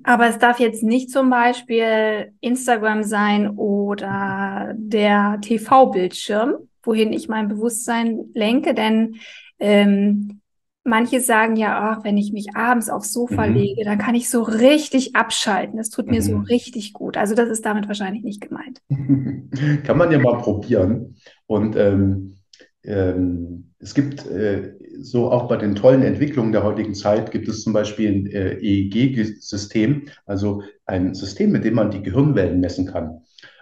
Aber 0.03 0.27
es 0.27 0.37
darf 0.37 0.59
jetzt 0.59 0.83
nicht 0.83 1.09
zum 1.09 1.29
Beispiel 1.29 2.33
Instagram 2.41 3.03
sein 3.03 3.49
oder 3.49 4.73
der 4.75 5.39
TV-Bildschirm, 5.41 6.55
wohin 6.83 7.13
ich 7.13 7.27
mein 7.27 7.47
Bewusstsein 7.47 8.25
lenke, 8.33 8.73
denn 8.73 9.15
ähm, 9.59 10.41
manche 10.85 11.19
sagen 11.19 11.55
ja, 11.55 11.91
ach, 11.91 12.03
wenn 12.03 12.17
ich 12.17 12.31
mich 12.31 12.55
abends 12.55 12.89
aufs 12.89 13.11
Sofa 13.11 13.47
mhm. 13.47 13.55
lege, 13.55 13.83
dann 13.83 13.97
kann 13.97 14.15
ich 14.15 14.29
so 14.29 14.43
richtig 14.43 15.15
abschalten. 15.15 15.77
Das 15.77 15.89
tut 15.89 16.07
mir 16.07 16.21
mhm. 16.21 16.25
so 16.25 16.37
richtig 16.37 16.93
gut. 16.93 17.17
Also 17.17 17.35
das 17.35 17.49
ist 17.49 17.65
damit 17.65 17.87
wahrscheinlich 17.87 18.23
nicht 18.23 18.41
gemeint. 18.41 18.81
kann 19.83 19.97
man 19.97 20.11
ja 20.11 20.19
mal 20.19 20.37
probieren. 20.37 21.15
Und 21.47 21.75
ähm, 21.75 22.37
ähm, 22.85 23.71
es 23.79 23.93
gibt 23.93 24.25
äh, 24.27 24.73
so 24.99 25.31
auch 25.31 25.47
bei 25.47 25.57
den 25.57 25.75
tollen 25.75 26.01
Entwicklungen 26.01 26.51
der 26.51 26.63
heutigen 26.63 26.95
Zeit 26.95 27.31
gibt 27.31 27.47
es 27.47 27.63
zum 27.63 27.73
Beispiel 27.73 28.09
ein 28.09 28.27
äh, 28.27 28.57
EEG-System, 28.59 30.07
also 30.25 30.63
ein 30.85 31.13
System, 31.13 31.51
mit 31.51 31.65
dem 31.65 31.75
man 31.75 31.91
die 31.91 32.01
Gehirnwellen 32.01 32.59
messen 32.59 32.87
kann, 32.87 33.21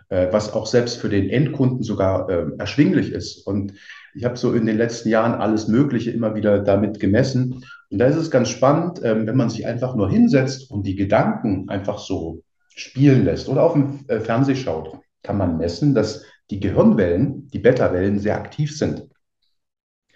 äh, 0.10 0.28
was 0.32 0.54
auch 0.54 0.66
selbst 0.66 0.98
für 0.98 1.10
den 1.10 1.30
Endkunden 1.30 1.84
sogar 1.84 2.30
äh, 2.30 2.46
erschwinglich 2.58 3.12
ist. 3.12 3.46
Und 3.46 3.74
ich 4.16 4.24
habe 4.26 4.38
so 4.38 4.54
in 4.54 4.66
den 4.66 4.78
letzten 4.78 5.10
Jahren 5.10 5.34
alles 5.34 5.68
Mögliche 5.68 6.12
immer 6.12 6.36
wieder 6.36 6.60
damit 6.60 7.00
gemessen. 7.00 7.64
Und 7.90 7.98
da 7.98 8.06
ist 8.06 8.16
es 8.16 8.32
ganz 8.32 8.50
spannend, 8.50 9.02
ähm, 9.04 9.28
wenn 9.28 9.38
man 9.38 9.50
sich 9.50 9.66
einfach 9.66 9.96
nur 9.96 10.10
hinsetzt 10.10 10.70
und 10.72 10.86
die 10.86 10.96
Gedanken 10.96 11.70
einfach 11.70 12.00
so 12.00 12.44
spielen 12.70 13.26
lässt 13.26 13.50
oder 13.50 13.64
auf 13.64 13.74
dem 13.74 14.06
äh, 14.08 14.20
Fernseh 14.20 14.56
schaut, 14.56 14.98
kann 15.24 15.38
man 15.38 15.58
messen, 15.58 15.94
dass 15.96 16.24
die 16.50 16.60
Gehirnwellen, 16.60 17.48
die 17.48 17.60
Beta-Wellen, 17.60 18.20
sehr 18.20 18.36
aktiv 18.36 18.76
sind. 18.78 19.08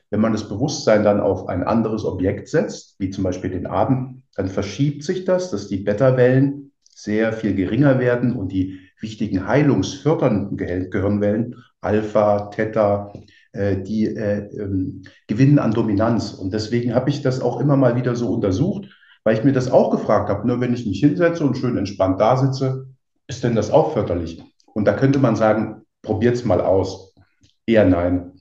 Wenn 0.10 0.22
man 0.22 0.32
das 0.32 0.48
Bewusstsein 0.48 1.04
dann 1.04 1.20
auf 1.20 1.50
ein 1.50 1.64
anderes 1.64 2.06
Objekt 2.06 2.48
setzt, 2.48 2.96
wie 3.00 3.10
zum 3.10 3.24
Beispiel 3.24 3.50
den 3.50 3.68
Atem, 3.68 4.24
dann 4.36 4.48
verschiebt 4.48 5.04
sich 5.04 5.26
das, 5.26 5.52
dass 5.52 5.68
die 5.68 5.78
Beta-Wellen 5.78 6.72
sehr 6.94 7.34
viel 7.34 7.54
geringer 7.54 8.00
werden 8.00 8.34
und 8.36 8.52
die 8.52 8.80
wichtigen 9.00 9.48
heilungsfördernden 9.48 10.58
Gehirnwellen, 10.58 11.56
Alpha, 11.82 12.50
Theta, 12.50 13.14
äh, 13.52 13.82
die 13.82 14.06
äh, 14.06 14.48
ähm, 14.56 15.04
gewinnen 15.28 15.60
an 15.60 15.72
Dominanz. 15.72 16.34
Und 16.34 16.54
deswegen 16.54 16.96
habe 16.96 17.10
ich 17.10 17.22
das 17.22 17.42
auch 17.42 17.60
immer 17.60 17.78
mal 17.78 17.96
wieder 17.96 18.16
so 18.16 18.30
untersucht, 18.30 18.90
weil 19.24 19.38
ich 19.38 19.44
mir 19.44 19.54
das 19.54 19.70
auch 19.70 19.92
gefragt 19.92 20.30
habe, 20.30 20.48
nur 20.48 20.60
wenn 20.62 20.74
ich 20.74 20.86
mich 20.86 21.00
hinsetze 21.00 21.44
und 21.46 21.58
schön 21.58 21.78
entspannt 21.78 22.20
da 22.20 22.38
sitze, 22.38 22.88
ist 23.28 23.44
denn 23.44 23.56
das 23.56 23.72
auch 23.72 23.94
förderlich? 23.94 24.42
Und 24.74 24.86
da 24.86 24.94
könnte 24.94 25.20
man 25.20 25.36
sagen, 25.36 25.82
probiert 26.02 26.36
es 26.36 26.46
mal 26.46 26.62
aus. 26.62 27.14
Eher 27.66 27.86
nein. 27.86 28.37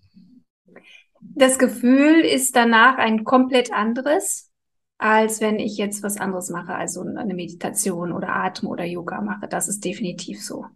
Das 1.34 1.58
Gefühl 1.58 2.20
ist 2.20 2.56
danach 2.56 2.98
ein 2.98 3.24
komplett 3.24 3.72
anderes, 3.72 4.50
als 4.98 5.40
wenn 5.40 5.58
ich 5.58 5.76
jetzt 5.76 6.02
was 6.02 6.18
anderes 6.18 6.50
mache, 6.50 6.74
also 6.74 7.02
eine 7.02 7.34
Meditation 7.34 8.12
oder 8.12 8.34
Atem 8.34 8.68
oder 8.68 8.84
Yoga 8.84 9.20
mache. 9.20 9.48
Das 9.48 9.68
ist 9.68 9.84
definitiv 9.84 10.42
so. 10.42 10.66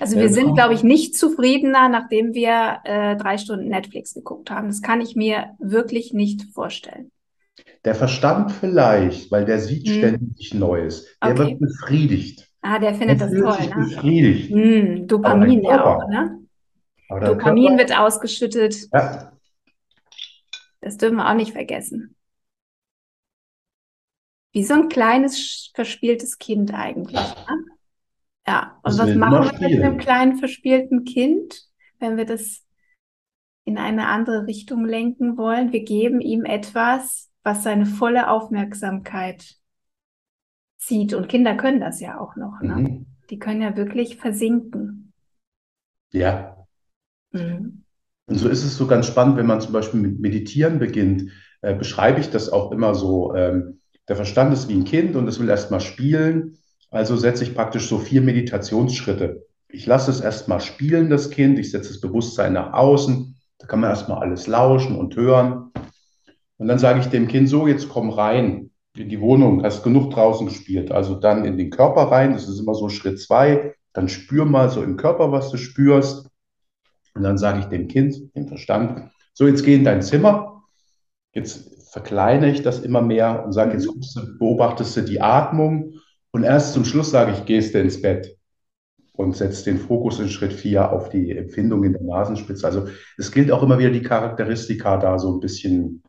Also 0.00 0.16
wir 0.16 0.28
sind, 0.28 0.54
glaube 0.54 0.74
ich, 0.74 0.82
nicht 0.82 1.16
zufriedener, 1.16 1.88
nachdem 1.88 2.34
wir 2.34 2.78
äh, 2.84 3.16
drei 3.16 3.38
Stunden 3.38 3.68
Netflix 3.68 4.14
geguckt 4.14 4.50
haben. 4.50 4.68
Das 4.68 4.82
kann 4.82 5.00
ich 5.00 5.16
mir 5.16 5.54
wirklich 5.58 6.12
nicht 6.12 6.44
vorstellen. 6.52 7.10
Der 7.84 7.94
Verstand 7.94 8.52
vielleicht, 8.52 9.32
weil 9.32 9.44
der 9.44 9.58
sieht 9.58 9.88
hm. 9.88 9.94
ständig 9.94 10.54
Neues. 10.54 11.06
Der 11.22 11.32
okay. 11.32 11.38
wird 11.38 11.60
befriedigt. 11.60 12.48
Ah, 12.60 12.78
der 12.78 12.94
findet 12.94 13.20
der 13.20 13.28
das 13.28 13.38
toll, 13.38 13.52
sich 13.52 13.74
ne? 13.74 13.84
Befriedigt. 13.84 14.50
Hm, 14.50 15.06
Dopamin 15.06 15.62
ja 15.62 15.84
auch, 15.84 16.08
ne? 16.08 16.38
Dopamin 17.08 17.78
wird 17.78 17.98
ausgeschüttet. 17.98 18.88
Ja. 18.92 19.32
Das 20.80 20.96
dürfen 20.96 21.16
wir 21.16 21.28
auch 21.28 21.34
nicht 21.34 21.52
vergessen. 21.52 22.14
Wie 24.52 24.64
so 24.64 24.74
ein 24.74 24.88
kleines, 24.88 25.70
verspieltes 25.74 26.38
Kind 26.38 26.72
eigentlich. 26.72 27.14
Ne? 27.14 27.64
Ja, 28.46 28.80
und 28.82 28.98
was 28.98 29.14
machen 29.14 29.60
wir 29.60 29.68
mit 29.68 29.82
einem 29.82 29.98
kleinen, 29.98 30.36
verspielten 30.38 31.04
Kind, 31.04 31.62
wenn 31.98 32.16
wir 32.16 32.24
das 32.24 32.64
in 33.64 33.76
eine 33.76 34.08
andere 34.08 34.46
Richtung 34.46 34.86
lenken 34.86 35.36
wollen? 35.36 35.72
Wir 35.72 35.84
geben 35.84 36.20
ihm 36.20 36.44
etwas, 36.46 37.30
was 37.42 37.62
seine 37.62 37.84
volle 37.84 38.30
Aufmerksamkeit 38.30 39.56
zieht. 40.78 41.12
Und 41.12 41.28
Kinder 41.28 41.56
können 41.56 41.80
das 41.80 42.00
ja 42.00 42.18
auch 42.18 42.36
noch. 42.36 42.60
Ne? 42.62 42.76
Mhm. 42.76 43.06
Die 43.28 43.38
können 43.38 43.60
ja 43.60 43.76
wirklich 43.76 44.16
versinken. 44.16 45.12
Ja. 46.10 46.66
Mhm. 47.32 47.84
Und 48.28 48.36
so 48.36 48.48
ist 48.48 48.62
es 48.62 48.76
so 48.76 48.86
ganz 48.86 49.06
spannend, 49.06 49.36
wenn 49.38 49.46
man 49.46 49.60
zum 49.60 49.72
Beispiel 49.72 50.00
mit 50.00 50.20
Meditieren 50.20 50.78
beginnt, 50.78 51.30
äh, 51.62 51.74
beschreibe 51.74 52.20
ich 52.20 52.30
das 52.30 52.50
auch 52.50 52.72
immer 52.72 52.94
so. 52.94 53.34
Ähm, 53.34 53.80
der 54.06 54.16
Verstand 54.16 54.52
ist 54.52 54.68
wie 54.68 54.74
ein 54.74 54.84
Kind 54.84 55.16
und 55.16 55.26
es 55.26 55.40
will 55.40 55.48
erstmal 55.48 55.80
spielen. 55.80 56.58
Also 56.90 57.16
setze 57.16 57.44
ich 57.44 57.54
praktisch 57.54 57.88
so 57.88 57.98
vier 57.98 58.20
Meditationsschritte. 58.20 59.46
Ich 59.70 59.86
lasse 59.86 60.10
es 60.10 60.20
erstmal 60.20 60.60
spielen, 60.60 61.10
das 61.10 61.30
Kind. 61.30 61.58
Ich 61.58 61.70
setze 61.70 61.88
das 61.88 62.00
Bewusstsein 62.00 62.52
nach 62.52 62.72
außen. 62.74 63.34
Da 63.58 63.66
kann 63.66 63.80
man 63.80 63.90
erstmal 63.90 64.18
alles 64.18 64.46
lauschen 64.46 64.96
und 64.96 65.16
hören. 65.16 65.72
Und 66.58 66.68
dann 66.68 66.78
sage 66.78 67.00
ich 67.00 67.06
dem 67.06 67.28
Kind 67.28 67.48
so, 67.48 67.66
jetzt 67.66 67.88
komm 67.88 68.10
rein 68.10 68.70
in 68.96 69.08
die 69.08 69.20
Wohnung, 69.20 69.62
hast 69.62 69.82
genug 69.82 70.10
draußen 70.10 70.46
gespielt. 70.46 70.90
Also 70.90 71.14
dann 71.14 71.44
in 71.44 71.56
den 71.56 71.70
Körper 71.70 72.02
rein, 72.02 72.32
das 72.32 72.48
ist 72.48 72.60
immer 72.60 72.74
so 72.74 72.88
Schritt 72.88 73.20
zwei. 73.20 73.74
Dann 73.92 74.08
spür 74.08 74.44
mal 74.44 74.68
so 74.68 74.82
im 74.82 74.96
Körper, 74.96 75.32
was 75.32 75.50
du 75.50 75.56
spürst. 75.56 76.28
Und 77.18 77.24
dann 77.24 77.36
sage 77.36 77.58
ich 77.58 77.64
dem 77.66 77.88
Kind, 77.88 78.34
dem 78.36 78.46
Verstand, 78.46 79.10
so 79.34 79.46
jetzt 79.46 79.64
geh 79.64 79.74
in 79.74 79.84
dein 79.84 80.02
Zimmer. 80.02 80.62
Jetzt 81.34 81.90
verkleine 81.92 82.50
ich 82.50 82.62
das 82.62 82.78
immer 82.78 83.02
mehr 83.02 83.44
und 83.44 83.52
sage, 83.52 83.72
jetzt 83.72 83.86
du, 83.86 84.38
beobachtest 84.38 84.96
du 84.96 85.00
die 85.02 85.20
Atmung. 85.20 85.94
Und 86.30 86.44
erst 86.44 86.74
zum 86.74 86.84
Schluss 86.84 87.10
sage 87.10 87.32
ich, 87.32 87.44
gehst 87.44 87.74
du 87.74 87.80
ins 87.80 88.00
Bett 88.00 88.36
und 89.14 89.36
setzt 89.36 89.66
den 89.66 89.78
Fokus 89.78 90.20
in 90.20 90.28
Schritt 90.28 90.52
vier 90.52 90.92
auf 90.92 91.08
die 91.08 91.36
Empfindung 91.36 91.82
in 91.82 91.92
der 91.92 92.02
Nasenspitze. 92.02 92.64
Also 92.64 92.86
es 93.16 93.32
gilt 93.32 93.50
auch 93.50 93.64
immer 93.64 93.80
wieder 93.80 93.90
die 93.90 94.02
Charakteristika 94.02 94.96
da 94.96 95.18
so 95.18 95.34
ein 95.34 95.40
bisschen 95.40 96.04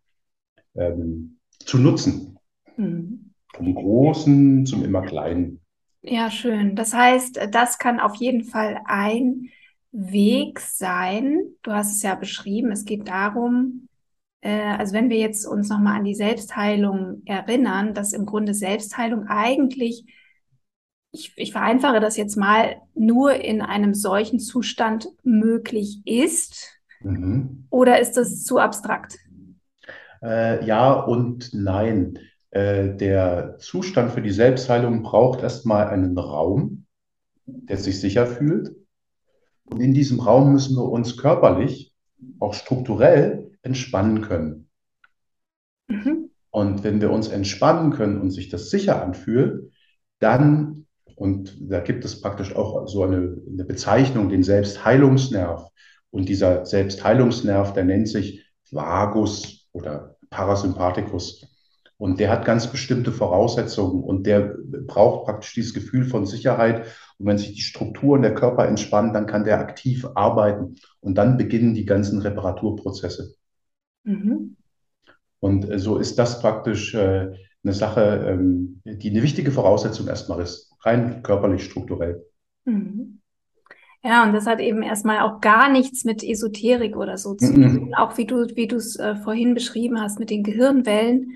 ähm, 0.75 1.39
zu 1.65 1.79
nutzen. 1.79 2.37
Mhm. 2.77 3.31
Vom 3.55 3.73
Großen 3.73 4.65
zum 4.67 4.85
immer 4.85 5.01
Kleinen. 5.01 5.59
Ja, 6.03 6.29
schön. 6.29 6.75
Das 6.75 6.93
heißt, 6.93 7.39
das 7.51 7.79
kann 7.79 7.99
auf 7.99 8.15
jeden 8.15 8.43
Fall 8.43 8.79
ein 8.85 9.49
Weg 9.91 10.59
sein. 10.59 11.41
Du 11.63 11.71
hast 11.71 11.91
es 11.91 12.03
ja 12.03 12.15
beschrieben. 12.15 12.71
Es 12.71 12.85
geht 12.85 13.07
darum, 13.07 13.87
äh, 14.41 14.75
also 14.77 14.93
wenn 14.93 15.09
wir 15.09 15.17
jetzt 15.17 15.45
uns 15.45 15.69
nochmal 15.69 15.97
an 15.97 16.05
die 16.05 16.15
Selbstheilung 16.15 17.23
erinnern, 17.25 17.93
dass 17.93 18.13
im 18.13 18.25
Grunde 18.25 18.53
Selbstheilung 18.53 19.27
eigentlich, 19.27 20.05
ich, 21.11 21.33
ich 21.35 21.51
vereinfache 21.51 21.99
das 21.99 22.17
jetzt 22.17 22.35
mal, 22.35 22.77
nur 22.93 23.33
in 23.33 23.61
einem 23.61 23.93
solchen 23.93 24.39
Zustand 24.39 25.07
möglich 25.23 26.01
ist. 26.05 26.79
Mhm. 27.01 27.65
Oder 27.69 27.99
ist 27.99 28.13
das 28.13 28.43
zu 28.43 28.59
abstrakt? 28.59 29.17
Äh, 30.21 30.65
ja 30.65 30.93
und 30.93 31.51
nein. 31.53 32.19
Äh, 32.51 32.95
der 32.95 33.57
Zustand 33.59 34.11
für 34.11 34.21
die 34.21 34.31
Selbstheilung 34.31 35.03
braucht 35.03 35.41
erstmal 35.41 35.87
einen 35.87 36.17
Raum, 36.17 36.85
der 37.45 37.77
sich 37.77 37.99
sicher 37.99 38.25
fühlt. 38.25 38.75
Und 39.69 39.81
in 39.81 39.93
diesem 39.93 40.19
Raum 40.19 40.51
müssen 40.51 40.75
wir 40.75 40.89
uns 40.89 41.17
körperlich, 41.17 41.93
auch 42.39 42.53
strukturell 42.53 43.51
entspannen 43.61 44.21
können. 44.21 44.69
Mhm. 45.87 46.29
Und 46.51 46.83
wenn 46.83 47.01
wir 47.01 47.11
uns 47.11 47.27
entspannen 47.27 47.91
können 47.91 48.19
und 48.19 48.31
sich 48.31 48.49
das 48.49 48.69
sicher 48.69 49.01
anfühlt, 49.03 49.71
dann, 50.19 50.85
und 51.15 51.55
da 51.59 51.79
gibt 51.79 52.03
es 52.05 52.21
praktisch 52.21 52.55
auch 52.55 52.87
so 52.87 53.03
eine, 53.03 53.37
eine 53.47 53.65
Bezeichnung, 53.65 54.29
den 54.29 54.43
Selbstheilungsnerv. 54.43 55.69
Und 56.11 56.27
dieser 56.27 56.65
Selbstheilungsnerv, 56.65 57.73
der 57.73 57.85
nennt 57.85 58.07
sich 58.07 58.45
Vagus 58.71 59.67
oder 59.71 60.17
Parasympathikus. 60.29 61.45
Und 61.99 62.21
der 62.21 62.31
hat 62.31 62.45
ganz 62.45 62.67
bestimmte 62.67 63.11
Voraussetzungen 63.11 64.01
und 64.01 64.25
der 64.25 64.55
braucht 64.87 65.25
praktisch 65.25 65.53
dieses 65.53 65.73
Gefühl 65.73 66.05
von 66.05 66.25
Sicherheit. 66.25 66.85
Und 67.17 67.25
wenn 67.27 67.37
sich 67.37 67.53
die 67.53 67.61
Strukturen 67.61 68.21
der 68.21 68.33
Körper 68.33 68.65
entspannen, 68.69 69.13
dann 69.13 69.25
kann 69.25 69.43
der 69.43 69.59
aktiv 69.59 70.07
arbeiten. 70.15 70.75
Und 71.01 71.15
dann 71.15 71.37
beginnen 71.37 71.73
die 71.73 71.85
ganzen 71.85 72.21
Reparaturprozesse. 72.21 73.35
Mhm. 74.05 74.55
Und 75.41 75.69
äh, 75.69 75.77
so 75.77 75.97
ist 75.97 76.17
das 76.17 76.39
praktisch 76.39 76.93
äh, 76.93 77.33
eine 77.65 77.73
Sache, 77.73 78.25
ähm, 78.29 78.81
die 78.85 79.09
eine 79.09 79.21
wichtige 79.21 79.51
Voraussetzung 79.51 80.07
erstmal 80.07 80.41
ist, 80.41 80.73
rein 80.85 81.21
körperlich, 81.21 81.65
strukturell. 81.65 82.25
Mhm. 82.63 83.19
Ja, 84.05 84.23
und 84.23 84.31
das 84.31 84.45
hat 84.45 84.61
eben 84.61 84.83
erstmal 84.83 85.19
auch 85.19 85.41
gar 85.41 85.69
nichts 85.69 86.05
mit 86.05 86.23
Esoterik 86.23 86.95
oder 86.95 87.17
so 87.17 87.35
zu 87.35 87.51
mhm. 87.51 87.77
tun. 87.77 87.95
Auch 87.95 88.17
wie 88.17 88.25
du, 88.25 88.47
wie 88.55 88.67
du 88.67 88.77
es 88.77 88.95
äh, 88.95 89.17
vorhin 89.17 89.53
beschrieben 89.53 89.99
hast 89.99 90.17
mit 90.17 90.29
den 90.29 90.43
Gehirnwellen 90.43 91.33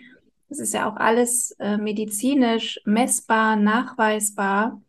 das 0.53 0.59
ist 0.59 0.75
ja 0.75 0.87
auch 0.87 0.97
alles 0.97 1.55
äh, 1.57 1.77
medizinisch 1.77 2.79
messbar, 2.85 3.55
nachweisbar. 3.55 4.79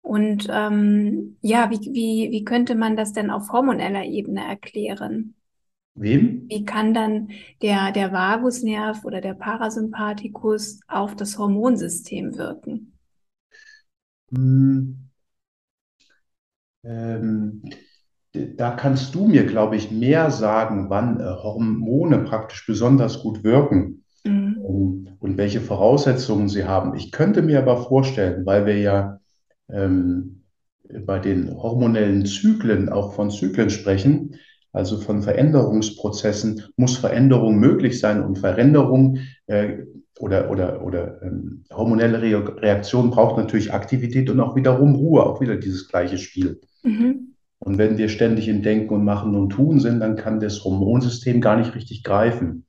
Und 0.00 0.46
ähm, 0.48 1.38
ja, 1.40 1.70
wie, 1.70 1.80
wie, 1.92 2.30
wie 2.30 2.44
könnte 2.44 2.76
man 2.76 2.94
das 2.94 3.12
denn 3.12 3.32
auf 3.32 3.50
hormoneller 3.50 4.04
Ebene 4.04 4.46
erklären? 4.46 5.34
Wem? 5.96 6.44
Wie 6.48 6.64
kann 6.64 6.94
dann 6.94 7.30
der, 7.62 7.90
der 7.90 8.12
Vagusnerv 8.12 9.04
oder 9.04 9.20
der 9.20 9.34
Parasympathikus 9.34 10.78
auf 10.86 11.16
das 11.16 11.36
Hormonsystem 11.36 12.36
wirken? 12.36 12.92
Hm. 14.30 15.10
Ähm, 16.84 17.62
da 18.32 18.70
kannst 18.70 19.16
du 19.16 19.26
mir, 19.26 19.46
glaube 19.46 19.74
ich, 19.74 19.90
mehr 19.90 20.30
sagen, 20.30 20.90
wann 20.90 21.18
äh, 21.18 21.24
Hormone 21.24 22.18
praktisch 22.18 22.64
besonders 22.66 23.20
gut 23.20 23.42
wirken 23.42 24.04
mhm. 24.26 24.58
und, 24.58 25.16
und, 25.20 25.36
welche 25.38 25.60
Voraussetzungen 25.60 26.48
sie 26.48 26.64
haben. 26.64 26.94
Ich 26.96 27.12
könnte 27.12 27.42
mir 27.42 27.58
aber 27.58 27.76
vorstellen, 27.78 28.44
weil 28.46 28.66
wir 28.66 28.78
ja 28.78 29.20
ähm, 29.70 30.42
bei 31.04 31.18
den 31.18 31.54
hormonellen 31.54 32.26
Zyklen 32.26 32.88
auch 32.88 33.14
von 33.14 33.30
Zyklen 33.30 33.70
sprechen, 33.70 34.36
also 34.72 34.98
von 34.98 35.22
Veränderungsprozessen, 35.22 36.62
muss 36.76 36.98
Veränderung 36.98 37.58
möglich 37.58 37.98
sein 37.98 38.22
und 38.22 38.38
Veränderung 38.38 39.18
äh, 39.46 39.78
oder, 40.18 40.50
oder, 40.50 40.82
oder 40.82 41.22
ähm, 41.22 41.64
hormonelle 41.72 42.22
Re 42.22 42.62
Reaktion 42.62 43.10
braucht 43.10 43.36
natürlich 43.36 43.72
Aktivität 43.72 44.30
und 44.30 44.40
auch 44.40 44.56
wiederum 44.56 44.94
Ruhe, 44.94 45.24
auch 45.24 45.40
wieder 45.40 45.56
dieses 45.56 45.88
gleiche 45.88 46.18
Spiel. 46.18 46.60
Mhm. 46.82 47.34
Und 47.58 47.78
wenn 47.78 47.98
wir 47.98 48.08
ständig 48.08 48.48
im 48.48 48.62
Denken 48.62 48.94
und 48.94 49.04
Machen 49.04 49.34
und 49.34 49.50
Tun 49.50 49.80
sind, 49.80 50.00
dann 50.00 50.16
kann 50.16 50.40
das 50.40 50.64
Hormonsystem 50.64 51.40
gar 51.40 51.56
nicht 51.56 51.74
richtig 51.74 52.02
greifen. 52.02 52.66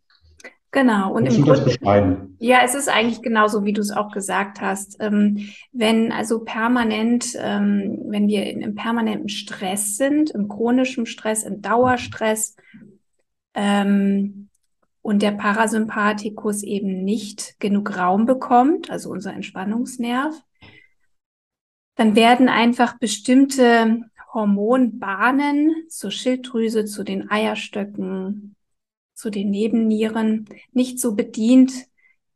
Genau. 0.77 1.11
Und 1.11 1.25
im 1.25 1.41
Grunde, 1.41 1.61
beschreiben? 1.61 2.35
Ja, 2.37 2.59
es 2.63 2.75
ist 2.75 2.87
eigentlich 2.87 3.23
genauso, 3.23 3.65
wie 3.65 3.73
du 3.73 3.81
es 3.81 3.89
auch 3.89 4.11
gesagt 4.11 4.61
hast. 4.61 4.97
Ähm, 4.99 5.49
wenn 5.71 6.11
also 6.11 6.43
permanent, 6.43 7.35
ähm, 7.39 8.03
wenn 8.09 8.27
wir 8.27 8.45
in 8.45 8.63
einem 8.63 8.75
permanenten 8.75 9.27
Stress 9.27 9.97
sind, 9.97 10.29
im 10.29 10.47
chronischen 10.47 11.07
Stress, 11.07 11.41
im 11.41 11.63
Dauerstress, 11.63 12.55
ähm, 13.55 14.49
und 15.01 15.23
der 15.23 15.31
Parasympathikus 15.31 16.61
eben 16.61 17.03
nicht 17.03 17.59
genug 17.59 17.97
Raum 17.97 18.27
bekommt, 18.27 18.91
also 18.91 19.09
unser 19.09 19.33
Entspannungsnerv, 19.33 20.35
dann 21.95 22.15
werden 22.15 22.49
einfach 22.49 22.99
bestimmte 22.99 24.01
Hormonbahnen 24.31 25.87
zur 25.89 26.11
Schilddrüse, 26.11 26.85
zu 26.85 27.03
den 27.03 27.31
Eierstöcken, 27.31 28.56
zu 29.17 29.31
den 29.31 29.49
Nebennieren 29.49 30.45
nicht 30.73 30.99
so 30.99 31.15
bedient, 31.15 31.73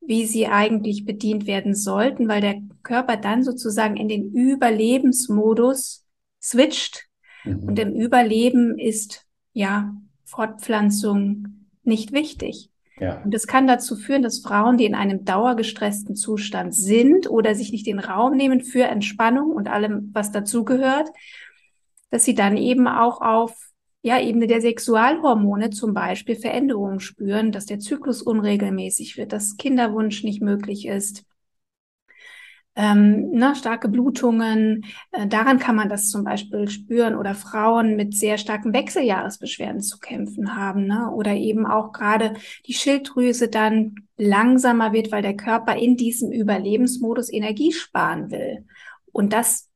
wie 0.01 0.25
sie 0.25 0.47
eigentlich 0.47 1.05
bedient 1.05 1.45
werden 1.45 1.75
sollten, 1.75 2.27
weil 2.27 2.41
der 2.41 2.59
Körper 2.81 3.17
dann 3.17 3.43
sozusagen 3.43 3.97
in 3.97 4.07
den 4.07 4.31
Überlebensmodus 4.33 6.07
switcht. 6.41 7.05
Mhm. 7.43 7.63
Und 7.63 7.79
im 7.79 7.93
Überleben 7.93 8.79
ist 8.79 9.27
ja 9.53 9.93
Fortpflanzung 10.25 11.67
nicht 11.83 12.13
wichtig. 12.13 12.71
Ja. 12.99 13.21
Und 13.21 13.31
das 13.31 13.45
kann 13.45 13.67
dazu 13.67 13.95
führen, 13.95 14.23
dass 14.23 14.39
Frauen, 14.39 14.77
die 14.77 14.85
in 14.85 14.95
einem 14.95 15.23
dauergestressten 15.23 16.15
Zustand 16.15 16.73
sind 16.73 17.29
oder 17.29 17.53
sich 17.53 17.71
nicht 17.71 17.85
den 17.85 17.99
Raum 17.99 18.35
nehmen 18.35 18.61
für 18.61 18.85
Entspannung 18.85 19.51
und 19.51 19.67
allem, 19.67 20.09
was 20.13 20.31
dazugehört, 20.31 21.09
dass 22.09 22.25
sie 22.25 22.35
dann 22.35 22.57
eben 22.57 22.87
auch 22.87 23.21
auf 23.21 23.70
ja, 24.01 24.19
Ebene 24.19 24.47
der 24.47 24.61
Sexualhormone 24.61 25.69
zum 25.69 25.93
Beispiel 25.93 26.35
Veränderungen 26.35 26.99
spüren, 26.99 27.51
dass 27.51 27.65
der 27.65 27.79
Zyklus 27.79 28.21
unregelmäßig 28.21 29.17
wird, 29.17 29.31
dass 29.31 29.57
Kinderwunsch 29.57 30.23
nicht 30.23 30.41
möglich 30.41 30.87
ist, 30.87 31.23
ähm, 32.75 33.31
ne, 33.31 33.53
starke 33.55 33.89
Blutungen, 33.89 34.85
äh, 35.11 35.27
daran 35.27 35.59
kann 35.59 35.75
man 35.75 35.89
das 35.89 36.09
zum 36.09 36.23
Beispiel 36.23 36.69
spüren 36.69 37.15
oder 37.15 37.35
Frauen 37.35 37.97
mit 37.97 38.15
sehr 38.15 38.37
starken 38.37 38.73
Wechseljahresbeschwerden 38.73 39.81
zu 39.81 39.99
kämpfen 39.99 40.55
haben 40.55 40.87
ne? 40.87 41.11
oder 41.11 41.33
eben 41.33 41.65
auch 41.65 41.91
gerade 41.91 42.33
die 42.67 42.73
Schilddrüse 42.73 43.49
dann 43.49 43.95
langsamer 44.17 44.93
wird, 44.93 45.11
weil 45.11 45.21
der 45.21 45.35
Körper 45.35 45.75
in 45.75 45.97
diesem 45.97 46.31
Überlebensmodus 46.31 47.31
Energie 47.31 47.73
sparen 47.73 48.31
will. 48.31 48.65
Und 49.11 49.33
das 49.33 49.70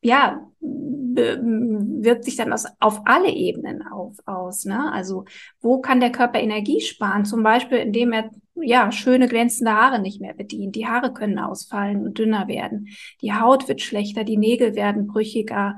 ja, 0.00 0.48
wirkt 0.60 2.24
sich 2.24 2.36
dann 2.36 2.52
aus, 2.52 2.66
auf 2.80 3.02
alle 3.04 3.30
Ebenen 3.30 3.82
auf, 3.82 4.16
aus. 4.26 4.64
Ne? 4.64 4.92
Also 4.92 5.24
wo 5.60 5.80
kann 5.80 6.00
der 6.00 6.12
Körper 6.12 6.38
Energie 6.40 6.80
sparen? 6.80 7.24
Zum 7.24 7.42
Beispiel, 7.42 7.78
indem 7.78 8.12
er 8.12 8.30
ja 8.54 8.92
schöne 8.92 9.28
glänzende 9.28 9.72
Haare 9.72 10.00
nicht 10.00 10.20
mehr 10.20 10.34
bedient. 10.34 10.76
Die 10.76 10.86
Haare 10.86 11.12
können 11.12 11.38
ausfallen 11.38 12.04
und 12.04 12.18
dünner 12.18 12.48
werden. 12.48 12.88
Die 13.22 13.32
Haut 13.32 13.68
wird 13.68 13.80
schlechter, 13.80 14.24
die 14.24 14.36
Nägel 14.36 14.74
werden 14.74 15.06
brüchiger, 15.06 15.76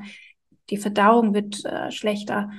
die 0.70 0.76
Verdauung 0.76 1.34
wird 1.34 1.64
äh, 1.64 1.90
schlechter. 1.90 2.50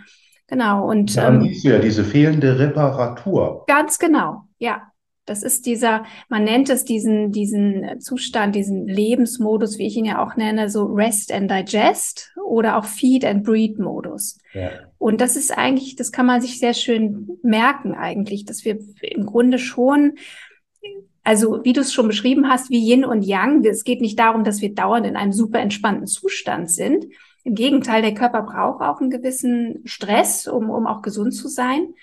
Genau. 0.48 0.90
Und 0.90 1.16
dann 1.16 1.36
ähm, 1.36 1.42
siehst 1.44 1.66
du 1.66 1.70
ja 1.70 1.80
diese 1.80 2.04
fehlende 2.04 2.60
Reparatur. 2.60 3.64
Ganz 3.68 4.00
genau, 4.00 4.44
ja. 4.60 4.91
Das 5.26 5.44
ist 5.44 5.68
dieser, 5.68 6.04
man 6.30 6.44
nennt 6.44 6.70
es 6.70 6.84
diesen, 6.84 7.32
diesen 7.32 8.00
Zustand, 8.00 8.56
diesen 8.56 8.88
Lebensmodus, 8.88 9.78
wie 9.78 9.86
ich 9.86 9.96
ihn 9.96 10.06
ja 10.06 10.24
auch 10.24 10.36
nenne, 10.36 10.70
so 10.70 10.86
Rest 10.86 11.32
and 11.32 11.50
Digest 11.50 12.34
oder 12.44 12.78
auch 12.78 12.86
Feed 12.86 13.24
and 13.24 13.44
Breed 13.44 13.78
Modus. 13.78 14.40
Ja. 14.54 14.72
Und 14.98 15.22
das 15.22 15.36
ist 15.36 15.56
eigentlich, 15.56 15.96
das 15.96 16.12
kann 16.12 16.26
man 16.26 16.42
sich 16.42 16.58
sehr 16.58 16.74
schön 16.74 17.30
merken 17.44 17.94
eigentlich, 17.94 18.46
dass 18.46 18.66
wir 18.66 18.80
im 19.02 19.26
Grunde 19.26 19.60
schon 19.60 20.14
also 21.24 21.64
wie 21.64 21.74
du 21.74 21.82
es 21.82 21.94
schon 21.94 22.08
beschrieben 22.08 22.50
hast, 22.50 22.72
wie 22.72 22.84
Yin 22.84 23.06
und 23.06 23.22
Yang, 23.22 23.64
es 23.66 23.84
geht 23.84 24.02
nicht 24.02 24.18
darum, 24.18 24.44
dass 24.44 24.62
wir 24.62 24.74
dauernd 24.74 25.06
in 25.06 25.16
einem 25.16 25.32
super 25.32 25.60
entspannten 25.60 26.08
Zustand 26.08 26.72
sind. 26.72 27.06
Im 27.44 27.54
Gegenteil, 27.54 28.02
der 28.02 28.16
Körper 28.16 28.42
braucht 28.42 28.82
auch 28.82 29.00
einen 29.02 29.12
gewissen 29.12 29.82
Stress, 29.86 30.48
um, 30.48 30.72
um 30.72 30.88
auch 30.88 31.04
gesund 31.04 31.36
zu 31.36 31.48
sein 31.48 31.94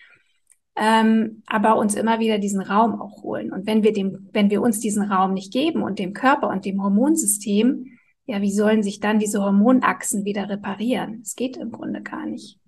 ähm, 0.80 1.42
aber 1.46 1.76
uns 1.76 1.94
immer 1.94 2.20
wieder 2.20 2.38
diesen 2.38 2.60
Raum 2.60 3.00
auch 3.00 3.22
holen. 3.22 3.52
Und 3.52 3.66
wenn 3.66 3.82
wir 3.82 3.92
dem, 3.92 4.28
wenn 4.32 4.50
wir 4.50 4.62
uns 4.62 4.80
diesen 4.80 5.02
Raum 5.02 5.34
nicht 5.34 5.52
geben 5.52 5.82
und 5.82 5.98
dem 5.98 6.12
Körper 6.12 6.48
und 6.48 6.64
dem 6.64 6.82
Hormonsystem, 6.82 7.86
ja, 8.26 8.42
wie 8.42 8.52
sollen 8.52 8.82
sich 8.82 9.00
dann 9.00 9.18
diese 9.18 9.42
Hormonachsen 9.42 10.24
wieder 10.24 10.48
reparieren? 10.48 11.20
Es 11.22 11.34
geht 11.34 11.56
im 11.56 11.72
Grunde 11.72 12.02
gar 12.02 12.26
nicht. 12.26 12.58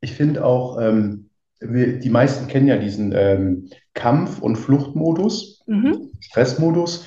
Ich 0.00 0.12
finde 0.12 0.44
auch, 0.44 0.80
ähm, 0.80 1.30
wir, 1.60 1.98
die 1.98 2.10
meisten 2.10 2.48
kennen 2.48 2.68
ja 2.68 2.78
diesen 2.78 3.12
ähm, 3.14 3.68
Kampf- 3.92 4.40
und 4.40 4.56
Fluchtmodus, 4.56 5.62
mhm. 5.66 6.12
Stressmodus. 6.20 7.06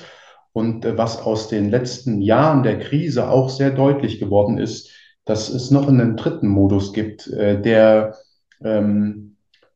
Und 0.52 0.84
äh, 0.84 0.96
was 0.96 1.20
aus 1.20 1.48
den 1.48 1.70
letzten 1.70 2.20
Jahren 2.20 2.62
der 2.62 2.78
Krise 2.78 3.28
auch 3.28 3.48
sehr 3.48 3.70
deutlich 3.70 4.20
geworden 4.20 4.58
ist, 4.58 4.90
dass 5.24 5.48
es 5.48 5.70
noch 5.70 5.88
einen 5.88 6.16
dritten 6.16 6.46
Modus 6.46 6.92
gibt, 6.92 7.26
äh, 7.28 7.60
der 7.60 8.14
ähm, 8.62 9.33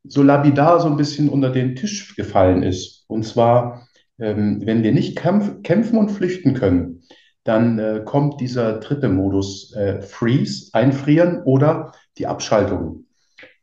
so 0.08 0.22
lapidar 0.22 0.80
so 0.80 0.88
ein 0.88 0.96
bisschen 0.96 1.28
unter 1.28 1.50
den 1.50 1.76
Tisch 1.76 2.16
gefallen 2.16 2.62
ist. 2.62 3.04
Und 3.08 3.24
zwar, 3.24 3.86
ähm, 4.18 4.62
wenn 4.64 4.82
wir 4.82 4.92
nicht 4.92 5.16
kämpf 5.16 5.62
kämpfen 5.62 5.98
und 5.98 6.10
flüchten 6.10 6.54
können, 6.54 7.02
dann 7.44 7.78
äh, 7.78 8.02
kommt 8.04 8.40
dieser 8.40 8.78
dritte 8.78 9.08
Modus, 9.08 9.74
äh, 9.74 10.02
Freeze, 10.02 10.70
einfrieren 10.72 11.42
oder 11.44 11.92
die 12.18 12.26
Abschaltung. 12.26 13.06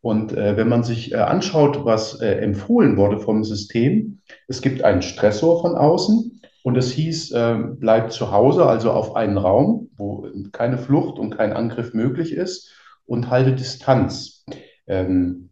Und 0.02 0.34
äh, 0.34 0.56
wenn 0.56 0.70
man 0.70 0.84
sich 0.84 1.14
äh, 1.14 1.18
anschaut, 1.18 1.84
was 1.84 2.22
äh, 2.22 2.36
empfohlen 2.36 2.98
wurde 2.98 3.20
vom 3.20 3.44
System, 3.44 4.22
es 4.48 4.62
gibt 4.62 4.84
einen 4.84 5.02
Stressor 5.02 5.62
von 5.62 5.76
außen 5.76 6.42
und 6.64 6.78
es 6.78 6.92
hieß, 6.92 7.32
äh, 7.32 7.58
bleibt 7.80 8.12
zu 8.12 8.32
Hause, 8.32 8.66
also 8.66 8.92
auf 8.92 9.16
einen 9.16 9.38
Raum, 9.38 9.90
wo 9.98 10.28
keine 10.52 10.78
Flucht 10.78 11.20
und 11.20 11.36
kein 11.36 11.54
Angriff 11.54 11.94
möglich 11.94 12.34
ist 12.34 12.72
und 13.06 13.30
halte 13.30 13.54
Distanz. 13.54 14.46
Ähm, 14.88 15.45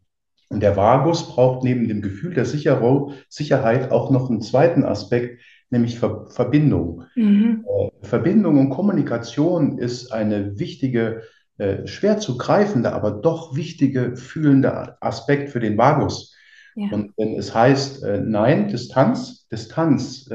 und 0.53 0.59
der 0.59 0.77
Vagus 0.77 1.29
braucht 1.29 1.63
neben 1.63 1.87
dem 1.87 2.01
Gefühl 2.01 2.35
der 2.35 2.45
Sicherheit 2.45 3.91
auch 3.91 4.11
noch 4.11 4.29
einen 4.29 4.41
zweiten 4.41 4.85
Aspekt, 4.85 5.41
nämlich 5.71 5.97
Ver 5.97 6.27
Verbindung. 6.29 7.05
Mhm. 7.15 7.65
Äh, 7.67 8.05
Verbindung 8.05 8.59
und 8.59 8.69
Kommunikation 8.69 9.79
ist 9.79 10.13
eine 10.13 10.59
wichtige, 10.59 11.23
äh, 11.57 11.87
schwer 11.87 12.19
zu 12.19 12.37
greifende, 12.37 12.93
aber 12.93 13.11
doch 13.11 13.55
wichtige 13.55 14.15
fühlende 14.15 15.01
Aspekt 15.01 15.49
für 15.49 15.59
den 15.59 15.77
Vagus. 15.77 16.35
Ja. 16.75 16.89
Und 16.91 17.13
wenn 17.17 17.35
es 17.35 17.53
heißt, 17.53 18.03
äh, 18.03 18.21
nein, 18.21 18.67
Distanz, 18.67 19.47
Distanz 19.51 20.29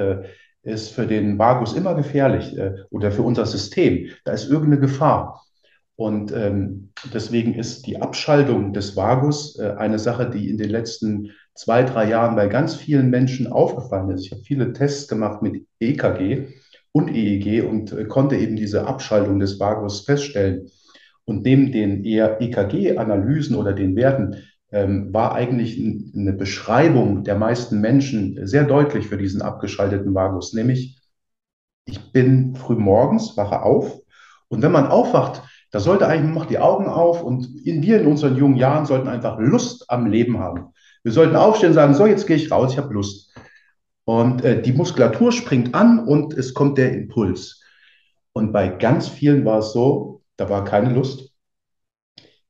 ist 0.63 0.91
für 0.91 1.07
den 1.07 1.39
Vagus 1.39 1.75
immer 1.75 1.95
gefährlich 1.95 2.57
äh, 2.59 2.75
oder 2.91 3.13
für 3.13 3.23
unser 3.23 3.47
System, 3.47 4.09
da 4.25 4.33
ist 4.33 4.51
irgendeine 4.51 4.81
Gefahr. 4.81 5.45
Und 5.99 6.31
ähm, 6.31 6.91
deswegen 7.13 7.55
ist 7.55 7.85
die 7.89 8.01
Abschaltung 8.01 8.73
des 8.73 8.97
Vagus 8.97 9.59
äh, 9.59 9.75
eine 9.79 9.99
Sache, 9.99 10.31
die 10.31 10.49
in 10.49 10.57
den 10.57 10.71
letzten 10.71 11.33
zwei, 11.57 11.83
drei 11.83 12.09
Jahren 12.09 12.37
bei 12.37 12.47
ganz 12.47 12.77
vielen 12.77 13.11
Menschen 13.11 13.49
aufgefallen 13.49 14.11
ist. 14.11 14.27
Ich 14.27 14.31
habe 14.31 14.43
viele 14.43 14.73
Tests 14.73 15.09
gemacht 15.09 15.43
mit 15.43 15.67
EKG 15.81 16.51
und 16.93 17.13
EEG 17.13 17.69
und 17.69 17.91
äh, 17.91 18.05
konnte 18.05 18.37
eben 18.37 18.55
diese 18.55 18.87
Abschaltung 18.87 19.41
des 19.41 19.59
Vagus 19.59 20.03
feststellen. 20.03 20.71
Und 21.25 21.43
neben 21.43 21.73
den 21.73 22.05
eher 22.05 22.41
EKG-Analysen 22.41 23.57
oder 23.57 23.73
den 23.73 23.97
Werten 23.97 24.37
ähm, 24.71 25.13
war 25.13 25.35
eigentlich 25.35 25.83
eine 26.15 26.33
Beschreibung 26.33 27.25
der 27.25 27.37
meisten 27.37 27.81
Menschen 27.81 28.47
sehr 28.47 28.63
deutlich 28.63 29.09
für 29.09 29.19
diesen 29.19 29.43
abgeschalteten 29.43 30.15
Vagus, 30.15 30.53
nämlich 30.53 31.01
ich 31.87 32.13
bin 32.13 32.55
früh 32.55 32.77
morgens, 32.77 33.37
wache 33.37 33.63
auf 33.63 33.99
und 34.47 34.63
wenn 34.63 34.73
man 34.73 34.87
aufwacht, 34.87 35.43
da 35.71 35.81
sollte 35.81 36.07
eigentlich, 36.07 36.35
macht 36.35 36.51
die 36.51 36.59
Augen 36.59 36.87
auf 36.87 37.23
und 37.23 37.67
in, 37.67 37.83
wir 37.83 38.01
in 38.01 38.07
unseren 38.07 38.37
jungen 38.37 38.57
Jahren 38.57 38.87
sollten 38.87 39.09
einfach 39.09 39.39
Lust 39.39 39.91
am 39.91 40.07
Leben 40.07 40.39
haben. 40.39 40.73
Wir 41.03 41.13
sollten 41.13 41.37
aufstehen 41.37 41.71
und 41.71 41.75
sagen, 41.75 41.95
so, 41.95 42.07
jetzt 42.07 42.27
gehe 42.27 42.37
ich 42.37 42.51
raus, 42.51 42.73
ich 42.73 42.79
habe 42.79 42.95
Lust. 42.95 43.35
Und 44.05 44.43
äh, 44.45 44.63
die 44.63 44.73
Muskulatur 44.73 45.33
springt 45.33 45.75
an 45.75 46.07
und 46.07 46.33
es 46.33 46.55
kommt 46.55 46.79
der 46.79 46.93
Impuls. 46.93 47.63
Und 48.33 48.53
bei 48.53 48.69
ganz 48.69 49.09
vielen 49.09 49.45
war 49.45 49.59
es 49.59 49.73
so, 49.73 50.23
da 50.37 50.49
war 50.49 50.65
keine 50.65 50.95
Lust, 50.95 51.35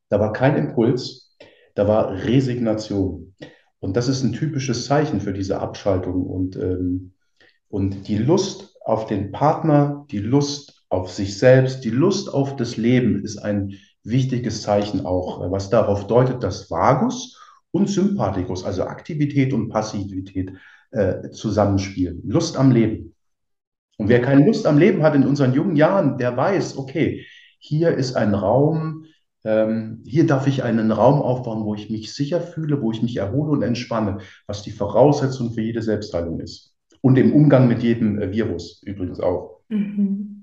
da 0.09 0.21
war 0.21 0.33
kein 0.33 0.57
Impuls, 0.57 1.37
da 1.75 1.89
war 1.89 2.13
Resignation. 2.13 3.35
Und 3.81 3.97
das 3.97 4.09
ist 4.09 4.23
ein 4.23 4.33
typisches 4.33 4.87
Zeichen 4.87 5.21
für 5.21 5.33
diese 5.33 5.61
Abschaltung. 5.61 6.27
Und, 6.27 6.57
ähm, 6.57 7.15
und 7.69 8.09
die 8.09 8.19
Lust 8.19 8.77
auf 8.85 9.07
den 9.07 9.33
Partner, 9.33 10.07
die 10.11 10.19
Lust 10.19 10.78
auf 10.89 11.11
sich 11.13 11.39
selbst, 11.39 11.85
die 11.85 11.91
Lust 11.91 12.33
auf 12.33 12.57
das 12.57 12.77
Leben 12.77 13.23
ist 13.23 13.39
ein 13.39 13.75
wichtiges 14.05 14.63
Zeichen 14.63 15.05
auch, 15.05 15.51
was 15.51 15.71
darauf 15.71 16.07
deutet, 16.07 16.43
dass 16.43 16.71
Vagus 16.71 17.39
und 17.71 17.89
Sympathikus, 17.89 18.65
also 18.65 18.85
Aktivität 18.85 19.53
und 19.53 19.69
Passivität, 19.69 20.53
äh, 20.91 21.31
zusammenspielen. 21.31 22.23
Lust 22.25 22.57
am 22.57 22.71
Leben. 22.71 23.15
Und 23.99 24.09
wer 24.09 24.23
keine 24.23 24.47
Lust 24.47 24.67
am 24.67 24.79
Leben 24.79 25.03
hat 25.03 25.15
in 25.15 25.27
unseren 25.27 25.53
jungen 25.53 25.77
Jahren, 25.77 26.19
der 26.19 26.37
weiß, 26.37 26.79
okay, 26.79 27.27
hier 27.59 27.91
ist 27.91 28.17
ein 28.17 28.35
Raum, 28.35 29.05
ähm, 29.45 30.03
hier 30.07 30.27
darf 30.27 30.47
ich 30.47 30.63
einen 30.63 30.91
Raum 30.91 31.21
aufbauen, 31.21 31.65
wo 31.65 31.75
ich 31.75 31.91
mich 31.91 32.15
sicher 32.15 32.41
fühle, 32.41 32.81
wo 32.81 32.93
ich 32.93 33.03
mich 33.03 33.17
erhole 33.17 33.51
und 33.51 33.63
entspanne, 33.63 34.19
was 34.47 34.63
die 34.63 34.71
Voraussetzung 34.71 35.53
für 35.53 35.61
jede 35.61 35.83
Selbstheilung 35.83 36.41
ist. 36.41 36.75
Und 37.01 37.19
im 37.19 37.35
Umgang 37.35 37.69
mit 37.69 37.83
jedem 37.83 38.21
äh, 38.21 38.33
Virus 38.33 38.83
übrigens 38.85 39.21
auch. 39.21 39.61
Mhm. 39.69 40.38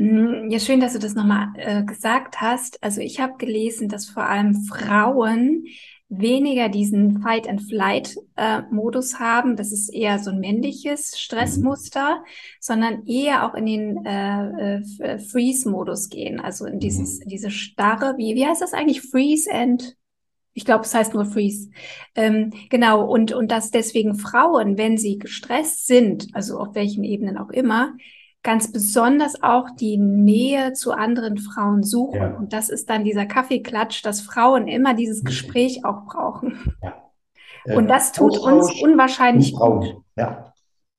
Ja, 0.00 0.60
schön, 0.60 0.78
dass 0.78 0.92
du 0.92 1.00
das 1.00 1.14
nochmal 1.14 1.48
äh, 1.56 1.82
gesagt 1.82 2.40
hast. 2.40 2.82
Also 2.84 3.00
ich 3.00 3.18
habe 3.18 3.36
gelesen, 3.36 3.88
dass 3.88 4.06
vor 4.06 4.24
allem 4.24 4.54
Frauen 4.54 5.64
weniger 6.08 6.68
diesen 6.68 7.20
Fight-and-Flight-Modus 7.20 9.14
äh, 9.14 9.16
haben. 9.16 9.56
Das 9.56 9.72
ist 9.72 9.92
eher 9.92 10.20
so 10.20 10.30
ein 10.30 10.38
männliches 10.38 11.18
Stressmuster, 11.18 12.16
mhm. 12.16 12.24
sondern 12.60 13.06
eher 13.06 13.44
auch 13.44 13.54
in 13.54 13.66
den 13.66 14.06
äh, 14.06 14.76
äh, 14.76 15.18
Freeze-Modus 15.18 16.08
gehen. 16.10 16.38
Also 16.38 16.64
in 16.66 16.78
dieses, 16.78 17.18
mhm. 17.18 17.28
diese 17.28 17.50
starre, 17.50 18.14
wie, 18.16 18.36
wie 18.36 18.46
heißt 18.46 18.62
das 18.62 18.74
eigentlich? 18.74 19.02
Freeze 19.02 19.52
and 19.52 19.96
ich 20.54 20.64
glaube, 20.64 20.84
es 20.84 20.94
heißt 20.94 21.14
nur 21.14 21.24
Freeze. 21.24 21.70
Ähm, 22.16 22.52
genau, 22.68 23.04
und, 23.04 23.32
und 23.32 23.50
dass 23.50 23.70
deswegen 23.70 24.16
Frauen, 24.16 24.76
wenn 24.76 24.96
sie 24.96 25.18
gestresst 25.18 25.86
sind, 25.86 26.28
also 26.32 26.58
auf 26.58 26.74
welchen 26.74 27.04
Ebenen 27.04 27.38
auch 27.38 27.50
immer, 27.50 27.94
ganz 28.42 28.72
besonders 28.72 29.42
auch 29.42 29.70
die 29.78 29.98
Nähe 29.98 30.72
zu 30.72 30.92
anderen 30.92 31.38
Frauen 31.38 31.82
suchen. 31.82 32.20
Ja. 32.20 32.36
Und 32.36 32.52
das 32.52 32.68
ist 32.68 32.88
dann 32.88 33.04
dieser 33.04 33.26
Kaffeeklatsch, 33.26 34.04
dass 34.04 34.20
Frauen 34.20 34.68
immer 34.68 34.94
dieses 34.94 35.24
Gespräch 35.24 35.84
auch 35.84 36.04
brauchen. 36.06 36.76
Ja. 36.82 36.94
Und 37.74 37.88
das 37.88 38.12
tut 38.12 38.38
Austausch 38.38 38.52
uns 38.52 38.82
unwahrscheinlich 38.82 39.52
gut. 39.52 39.96
Ja, 40.16 40.54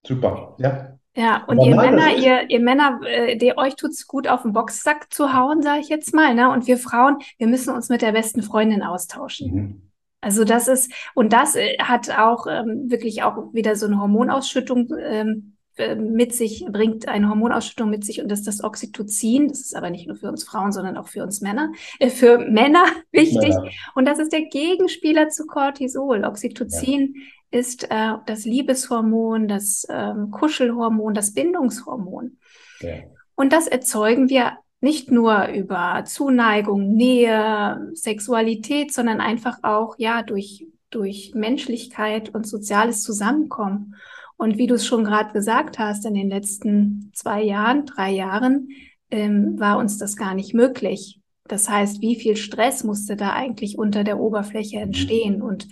super. 0.06 0.56
Ja. 0.60 1.00
Ja, 1.16 1.44
und 1.48 1.60
ihr 1.66 1.76
Männer, 1.76 2.16
ihr, 2.16 2.50
ihr 2.50 2.60
Männer, 2.60 3.02
äh, 3.04 3.36
der, 3.36 3.58
euch 3.58 3.76
tut's 3.76 4.08
gut, 4.08 4.28
auf 4.28 4.44
den 4.44 4.54
Boxsack 4.54 5.12
zu 5.12 5.34
hauen, 5.34 5.62
sage 5.62 5.82
ich 5.82 5.90
jetzt 5.90 6.14
mal. 6.14 6.34
Ne? 6.36 6.50
Und 6.52 6.68
wir 6.68 6.78
Frauen, 6.78 7.18
wir 7.38 7.48
müssen 7.48 7.74
uns 7.74 7.90
mit 7.90 8.02
der 8.02 8.12
besten 8.12 8.44
Freundin 8.44 8.84
austauschen. 8.84 9.54
Mhm. 9.54 9.92
Also 10.22 10.44
das 10.44 10.68
ist, 10.68 10.94
und 11.16 11.34
das 11.34 11.56
äh, 11.56 11.78
hat 11.80 12.18
auch 12.18 12.46
ähm, 12.48 12.90
wirklich 12.90 13.24
auch 13.24 13.54
wieder 13.54 13.76
so 13.76 13.88
eine 13.88 14.00
Hormonausschüttung 14.00 14.90
ähm, 14.98 15.56
äh, 15.58 15.59
mit 15.96 16.34
sich, 16.34 16.66
bringt 16.70 17.08
eine 17.08 17.30
Hormonausschüttung 17.30 17.90
mit 17.90 18.06
sich 18.06 18.22
und 18.22 18.30
das 18.30 18.40
ist 18.40 18.48
das 18.48 18.64
Oxytocin. 18.64 19.48
Das 19.48 19.62
ist 19.62 19.76
aber 19.76 19.90
nicht 19.90 20.08
nur 20.08 20.16
für 20.16 20.28
uns 20.28 20.44
Frauen, 20.44 20.72
sondern 20.72 20.98
auch 20.98 21.08
für 21.08 21.24
uns 21.24 21.42
Männer, 21.42 21.72
äh, 22.00 22.10
für 22.10 22.38
Männer 22.38 22.84
wichtig. 23.12 23.50
Ja. 23.50 23.64
Und 23.96 24.06
das 24.06 24.20
ist 24.20 24.32
der 24.34 24.46
Gegenspieler 24.46 25.30
zu 25.30 25.46
Cortisol. 25.46 26.24
Oxytocin 26.24 27.14
ja 27.16 27.22
ist 27.52 27.90
äh, 27.90 28.14
das 28.26 28.46
Liebeshormon, 28.46 29.48
das 29.48 29.86
ähm, 29.90 30.32
Kuschelhormon, 30.32 31.14
das 31.14 31.34
Bindungshormon. 31.34 32.38
Ja. 32.82 32.90
Und 33.36 33.54
das 33.54 33.68
erzeugen 33.68 34.30
wir 34.30 34.58
nicht 34.82 35.12
nur 35.12 35.48
über 35.48 36.04
Zuneigung, 36.06 36.94
Nähe, 36.94 37.92
Sexualität, 37.94 38.94
sondern 38.94 39.20
einfach 39.20 39.60
auch 39.64 39.96
ja 39.98 40.24
durch 40.24 40.68
durch 40.92 41.34
Menschlichkeit 41.36 42.34
und 42.34 42.48
soziales 42.48 43.04
Zusammenkommen. 43.04 43.96
Und 44.40 44.58
wie 44.58 44.68
du 44.68 44.76
es 44.76 44.86
schon 44.86 45.04
gerade 45.04 45.34
gesagt 45.34 45.80
hast, 45.80 46.06
in 46.06 46.14
den 46.14 46.30
letzten 46.30 47.12
zwei 47.14 47.44
Jahren, 47.44 47.86
drei 47.86 48.12
Jahren 48.12 48.70
ähm, 49.12 49.60
war 49.60 49.78
uns 49.78 49.98
das 49.98 50.16
gar 50.16 50.34
nicht 50.34 50.54
möglich. 50.54 51.20
Das 51.44 51.68
heißt, 51.68 52.02
wie 52.02 52.16
viel 52.16 52.38
Stress 52.38 52.86
musste 52.86 53.18
da 53.18 53.34
eigentlich 53.34 53.78
unter 53.78 54.06
der 54.06 54.18
Oberfläche 54.18 54.78
mhm. 54.78 54.84
entstehen? 54.84 55.42
Und 55.42 55.68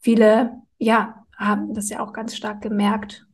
viele 0.00 0.60
ja, 0.76 1.24
haben 1.34 1.72
das 1.72 1.88
ja 1.88 2.00
auch 2.00 2.12
ganz 2.12 2.36
stark 2.36 2.60
gemerkt, 2.60 3.26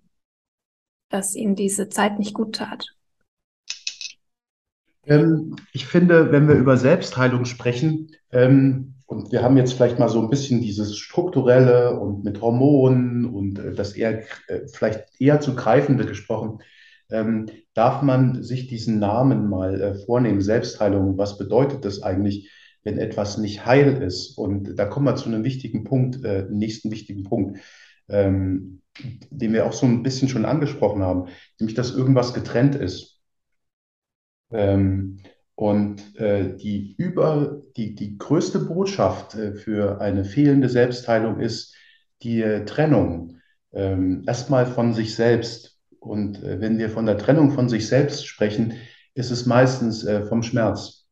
dass 1.08 1.34
ihnen 1.34 1.56
diese 1.56 1.88
Zeit 1.88 2.20
nicht 2.20 2.32
gut 2.32 2.54
tat. 2.54 2.94
Ähm, 5.04 5.56
ich 5.72 5.86
finde, 5.86 6.30
wenn 6.30 6.46
wir 6.46 6.54
über 6.54 6.76
Selbstheilung 6.76 7.44
sprechen, 7.44 8.12
ähm, 8.30 8.93
und 9.06 9.32
wir 9.32 9.42
haben 9.42 9.56
jetzt 9.56 9.74
vielleicht 9.74 9.98
mal 9.98 10.08
so 10.08 10.20
ein 10.20 10.30
bisschen 10.30 10.60
dieses 10.60 10.96
strukturelle 10.96 11.98
und 11.98 12.24
mit 12.24 12.40
Hormonen 12.40 13.24
und 13.26 13.58
äh, 13.58 13.72
das 13.72 13.92
eher 13.92 14.22
äh, 14.48 14.66
vielleicht 14.72 15.20
eher 15.20 15.40
zu 15.40 15.54
greifende 15.54 16.06
gesprochen, 16.06 16.58
ähm, 17.10 17.46
darf 17.74 18.02
man 18.02 18.42
sich 18.42 18.66
diesen 18.66 18.98
Namen 18.98 19.48
mal 19.48 19.80
äh, 19.80 19.94
vornehmen, 19.94 20.40
Selbstheilung. 20.40 21.18
Was 21.18 21.38
bedeutet 21.38 21.84
das 21.84 22.02
eigentlich? 22.02 22.50
wenn 22.84 22.98
etwas 22.98 23.38
nicht 23.38 23.66
heil 23.66 24.02
ist. 24.02 24.38
Und 24.38 24.78
da 24.78 24.84
kommen 24.84 25.06
wir 25.06 25.16
zu 25.16 25.28
einem 25.28 25.42
wichtigen 25.42 25.84
Punkt, 25.84 26.24
äh, 26.24 26.46
nächsten 26.50 26.90
wichtigen 26.90 27.24
Punkt, 27.24 27.58
ähm, 28.08 28.82
den 29.30 29.52
wir 29.52 29.66
auch 29.66 29.72
so 29.72 29.86
ein 29.86 30.02
bisschen 30.02 30.28
schon 30.28 30.44
angesprochen 30.44 31.02
haben, 31.02 31.28
nämlich 31.58 31.74
dass 31.74 31.96
irgendwas 31.96 32.34
getrennt 32.34 32.76
ist. 32.76 33.20
Ähm, 34.52 35.18
und 35.56 36.16
äh, 36.16 36.56
die 36.56 36.94
über 36.98 37.62
die, 37.76 37.94
die 37.94 38.18
größte 38.18 38.58
Botschaft 38.58 39.34
äh, 39.34 39.54
für 39.54 40.00
eine 40.00 40.24
fehlende 40.24 40.68
Selbstheilung 40.68 41.40
ist 41.40 41.74
die 42.22 42.42
äh, 42.42 42.64
Trennung. 42.64 43.38
Ähm, 43.72 44.24
erstmal 44.26 44.66
von 44.66 44.94
sich 44.94 45.14
selbst. 45.14 45.78
Und 46.00 46.42
äh, 46.42 46.60
wenn 46.60 46.78
wir 46.78 46.90
von 46.90 47.06
der 47.06 47.18
Trennung 47.18 47.52
von 47.52 47.68
sich 47.68 47.86
selbst 47.86 48.26
sprechen, 48.26 48.74
ist 49.14 49.30
es 49.30 49.46
meistens 49.46 50.04
äh, 50.04 50.24
vom 50.24 50.42
Schmerz 50.42 51.04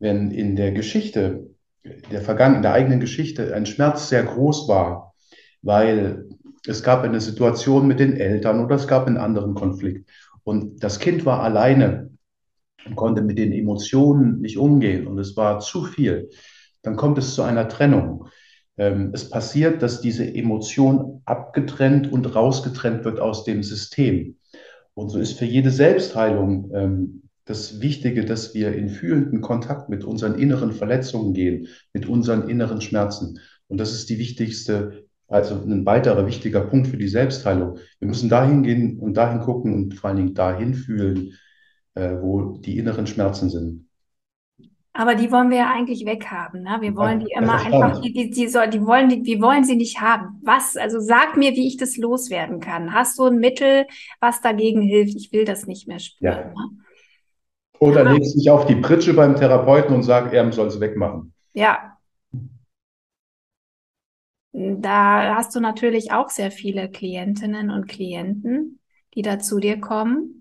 wenn 0.00 0.32
in 0.32 0.56
der 0.56 0.72
Geschichte, 0.72 1.50
der 1.84 2.22
vergangenen, 2.22 2.62
der 2.62 2.72
eigenen 2.72 3.00
Geschichte 3.00 3.54
ein 3.54 3.66
Schmerz 3.66 4.08
sehr 4.08 4.24
groß 4.24 4.66
war, 4.66 5.14
weil 5.62 6.28
es 6.66 6.82
gab 6.82 7.04
eine 7.04 7.20
Situation 7.20 7.86
mit 7.86 8.00
den 8.00 8.16
Eltern 8.16 8.64
oder 8.64 8.74
es 8.74 8.88
gab 8.88 9.06
einen 9.06 9.18
anderen 9.18 9.54
Konflikt 9.54 10.10
und 10.42 10.82
das 10.82 10.98
Kind 10.98 11.24
war 11.24 11.42
alleine 11.42 12.09
und 12.86 12.96
konnte 12.96 13.22
mit 13.22 13.38
den 13.38 13.52
Emotionen 13.52 14.40
nicht 14.40 14.58
umgehen 14.58 15.06
und 15.06 15.18
es 15.18 15.36
war 15.36 15.60
zu 15.60 15.84
viel, 15.84 16.30
dann 16.82 16.96
kommt 16.96 17.18
es 17.18 17.34
zu 17.34 17.42
einer 17.42 17.68
Trennung. 17.68 18.28
Ähm, 18.78 19.10
es 19.12 19.28
passiert, 19.28 19.82
dass 19.82 20.00
diese 20.00 20.24
Emotion 20.24 21.22
abgetrennt 21.24 22.10
und 22.10 22.34
rausgetrennt 22.34 23.04
wird 23.04 23.20
aus 23.20 23.44
dem 23.44 23.62
System. 23.62 24.36
Und 24.94 25.10
so 25.10 25.18
ist 25.18 25.38
für 25.38 25.44
jede 25.44 25.70
Selbstheilung 25.70 26.70
ähm, 26.74 27.22
das 27.44 27.80
Wichtige, 27.80 28.24
dass 28.24 28.54
wir 28.54 28.72
in 28.74 28.88
fühlenden 28.88 29.40
Kontakt 29.40 29.88
mit 29.88 30.04
unseren 30.04 30.36
inneren 30.36 30.72
Verletzungen 30.72 31.34
gehen, 31.34 31.68
mit 31.92 32.06
unseren 32.06 32.48
inneren 32.48 32.80
Schmerzen. 32.80 33.40
Und 33.66 33.78
das 33.78 33.92
ist 33.92 34.08
die 34.08 34.18
wichtigste, 34.18 35.04
also 35.28 35.54
ein 35.56 35.84
weiterer 35.84 36.26
wichtiger 36.26 36.60
Punkt 36.60 36.88
für 36.88 36.96
die 36.96 37.08
Selbstheilung. 37.08 37.78
Wir 37.98 38.08
müssen 38.08 38.28
dahin 38.28 38.62
gehen 38.62 38.98
und 38.98 39.16
dahin 39.16 39.40
gucken 39.40 39.74
und 39.74 39.94
vor 39.94 40.08
allen 40.08 40.16
Dingen 40.16 40.34
dahin 40.34 40.74
fühlen, 40.74 41.32
äh, 41.94 42.16
wo 42.20 42.58
die 42.58 42.78
inneren 42.78 43.06
Schmerzen 43.06 43.50
sind. 43.50 43.86
Aber 44.92 45.14
die 45.14 45.30
wollen 45.30 45.50
wir 45.50 45.58
ja 45.58 45.72
eigentlich 45.72 46.04
weghaben. 46.04 46.62
Ne? 46.62 46.78
Wir 46.80 46.96
wollen 46.96 47.20
die 47.20 47.32
immer 47.32 47.64
einfach, 47.64 48.00
die, 48.00 48.12
die, 48.12 48.30
die, 48.30 48.48
soll, 48.48 48.68
die 48.68 48.84
wollen 48.84 49.08
die, 49.08 49.24
wir 49.24 49.40
wollen 49.40 49.64
sie 49.64 49.76
nicht 49.76 50.00
haben. 50.00 50.40
Was? 50.42 50.76
Also 50.76 50.98
sag 50.98 51.36
mir, 51.36 51.52
wie 51.52 51.68
ich 51.68 51.76
das 51.76 51.96
loswerden 51.96 52.60
kann. 52.60 52.92
Hast 52.92 53.18
du 53.18 53.26
ein 53.26 53.38
Mittel, 53.38 53.86
was 54.18 54.40
dagegen 54.40 54.82
hilft? 54.82 55.14
Ich 55.16 55.32
will 55.32 55.44
das 55.44 55.66
nicht 55.66 55.86
mehr 55.86 56.00
spüren. 56.00 56.32
Ja. 56.32 56.44
Ne? 56.48 56.70
Oder 57.78 58.04
ja. 58.04 58.12
legst 58.12 58.36
dich 58.36 58.50
auf 58.50 58.66
die 58.66 58.74
Pritsche 58.74 59.14
beim 59.14 59.36
Therapeuten 59.36 59.94
und 59.94 60.02
sag, 60.02 60.32
er 60.32 60.52
soll 60.52 60.66
es 60.66 60.80
wegmachen. 60.80 61.32
Ja. 61.54 61.96
Da 64.52 65.36
hast 65.36 65.54
du 65.54 65.60
natürlich 65.60 66.10
auch 66.12 66.30
sehr 66.30 66.50
viele 66.50 66.90
Klientinnen 66.90 67.70
und 67.70 67.86
Klienten, 67.86 68.80
die 69.14 69.22
da 69.22 69.38
zu 69.38 69.60
dir 69.60 69.80
kommen. 69.80 70.39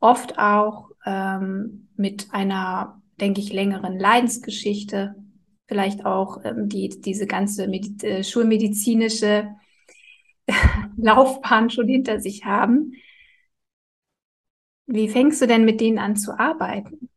Oft 0.00 0.38
auch 0.38 0.90
ähm, 1.04 1.88
mit 1.96 2.28
einer, 2.32 3.00
denke 3.20 3.40
ich, 3.40 3.52
längeren 3.52 3.98
Leidensgeschichte. 3.98 5.14
Vielleicht 5.66 6.04
auch 6.04 6.44
ähm, 6.44 6.68
die, 6.68 6.88
diese 6.88 7.26
ganze 7.26 7.68
Medi 7.68 8.04
äh, 8.06 8.24
schulmedizinische 8.24 9.54
Laufbahn 10.96 11.70
schon 11.70 11.86
hinter 11.86 12.20
sich 12.20 12.44
haben. 12.44 12.94
Wie 14.86 15.08
fängst 15.08 15.40
du 15.40 15.46
denn 15.46 15.64
mit 15.64 15.80
denen 15.80 15.98
an 15.98 16.16
zu 16.16 16.36
arbeiten? 16.36 17.10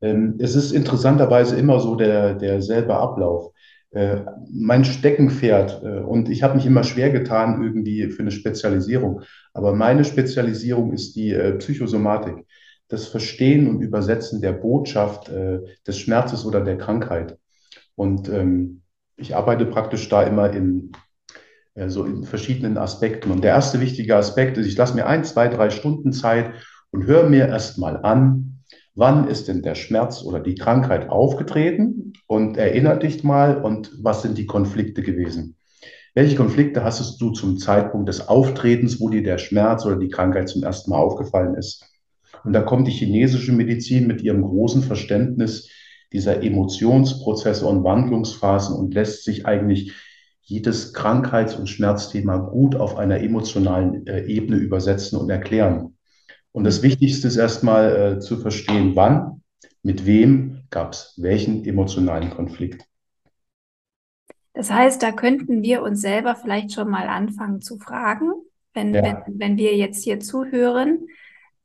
Ähm, 0.00 0.36
es 0.38 0.54
ist 0.54 0.72
interessanterweise 0.72 1.58
immer 1.58 1.80
so 1.80 1.96
der, 1.96 2.34
derselbe 2.34 2.96
Ablauf. 2.96 3.52
Äh, 3.92 4.20
mein 4.48 4.84
Steckenpferd, 4.84 5.82
äh, 5.82 5.98
und 5.98 6.28
ich 6.28 6.44
habe 6.44 6.54
mich 6.54 6.64
immer 6.64 6.84
schwer 6.84 7.10
getan 7.10 7.60
irgendwie 7.60 8.08
für 8.08 8.22
eine 8.22 8.30
Spezialisierung, 8.30 9.22
aber 9.52 9.74
meine 9.74 10.04
Spezialisierung 10.04 10.92
ist 10.92 11.16
die 11.16 11.32
äh, 11.32 11.54
Psychosomatik, 11.54 12.46
das 12.86 13.08
Verstehen 13.08 13.68
und 13.68 13.82
Übersetzen 13.82 14.40
der 14.40 14.50
Botschaft 14.50 15.30
des 15.30 15.96
Schmerzes 15.96 16.44
oder 16.44 16.60
der 16.60 16.76
Krankheit. 16.76 17.38
Und 17.94 18.28
ähm, 18.28 18.82
ich 19.16 19.36
arbeite 19.36 19.64
praktisch 19.64 20.08
da 20.08 20.24
immer 20.24 20.52
in 20.52 20.90
so 21.86 22.04
in 22.04 22.24
verschiedenen 22.24 22.78
Aspekten. 22.78 23.30
Und 23.30 23.44
der 23.44 23.52
erste 23.52 23.80
wichtige 23.80 24.16
Aspekt 24.16 24.58
ist, 24.58 24.66
ich 24.66 24.76
lasse 24.76 24.96
mir 24.96 25.06
ein, 25.06 25.22
zwei, 25.22 25.46
drei 25.46 25.70
Stunden 25.70 26.12
Zeit 26.12 26.50
und 26.90 27.06
höre 27.06 27.28
mir 27.28 27.46
erstmal 27.46 27.98
an, 27.98 28.49
wann 29.00 29.28
ist 29.28 29.48
denn 29.48 29.62
der 29.62 29.76
Schmerz 29.76 30.22
oder 30.22 30.40
die 30.40 30.56
Krankheit 30.56 31.08
aufgetreten 31.08 32.12
und 32.26 32.58
erinnere 32.58 32.98
dich 32.98 33.24
mal 33.24 33.56
und 33.64 33.90
was 34.02 34.20
sind 34.20 34.36
die 34.36 34.44
Konflikte 34.44 35.00
gewesen. 35.00 35.56
Welche 36.14 36.36
Konflikte 36.36 36.84
hast 36.84 37.18
du 37.18 37.30
zum 37.30 37.56
Zeitpunkt 37.56 38.10
des 38.10 38.28
Auftretens, 38.28 39.00
wo 39.00 39.08
dir 39.08 39.22
der 39.22 39.38
Schmerz 39.38 39.86
oder 39.86 39.96
die 39.96 40.10
Krankheit 40.10 40.50
zum 40.50 40.62
ersten 40.62 40.90
Mal 40.90 40.98
aufgefallen 40.98 41.54
ist? 41.54 41.86
Und 42.44 42.52
da 42.52 42.60
kommt 42.60 42.88
die 42.88 42.92
chinesische 42.92 43.52
Medizin 43.52 44.06
mit 44.06 44.20
ihrem 44.20 44.42
großen 44.42 44.82
Verständnis 44.82 45.70
dieser 46.12 46.42
Emotionsprozesse 46.42 47.64
und 47.64 47.84
Wandlungsphasen 47.84 48.76
und 48.76 48.92
lässt 48.92 49.24
sich 49.24 49.46
eigentlich 49.46 49.94
jedes 50.42 50.92
Krankheits- 50.92 51.54
und 51.54 51.68
Schmerzthema 51.68 52.36
gut 52.36 52.76
auf 52.76 52.96
einer 52.96 53.20
emotionalen 53.20 54.06
äh, 54.06 54.26
Ebene 54.26 54.56
übersetzen 54.56 55.18
und 55.18 55.30
erklären. 55.30 55.94
Und 56.52 56.64
das 56.64 56.82
Wichtigste 56.82 57.28
ist 57.28 57.36
erstmal 57.36 58.14
äh, 58.16 58.20
zu 58.20 58.38
verstehen, 58.38 58.96
wann, 58.96 59.42
mit 59.82 60.06
wem 60.06 60.62
gab 60.70 60.92
es 60.92 61.14
welchen 61.16 61.64
emotionalen 61.64 62.30
Konflikt. 62.30 62.84
Das 64.52 64.70
heißt, 64.70 65.02
da 65.02 65.12
könnten 65.12 65.62
wir 65.62 65.82
uns 65.82 66.00
selber 66.00 66.34
vielleicht 66.34 66.72
schon 66.72 66.88
mal 66.90 67.08
anfangen 67.08 67.60
zu 67.60 67.78
fragen, 67.78 68.32
wenn, 68.74 68.94
Ja. 68.94 69.02
wenn, 69.02 69.38
wenn 69.38 69.56
wir 69.56 69.76
jetzt 69.76 70.04
hier 70.04 70.20
zuhören, 70.20 71.06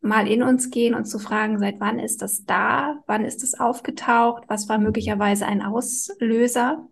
mal 0.02 0.28
in 0.28 0.44
uns 0.44 0.70
gehen 0.70 0.94
und 0.94 1.06
zu 1.06 1.18
fragen, 1.20 1.58
seit 1.60 1.80
wann 1.80 2.00
ist 2.00 2.22
das 2.22 2.46
da? 2.46 3.00
Wann 3.08 3.26
ist 3.26 3.44
es 3.44 3.60
aufgetaucht? 3.60 4.44
Was 4.48 4.70
war 4.70 4.78
möglicherweise 4.78 5.48
ein 5.48 5.64
Auslöser? 5.64 6.88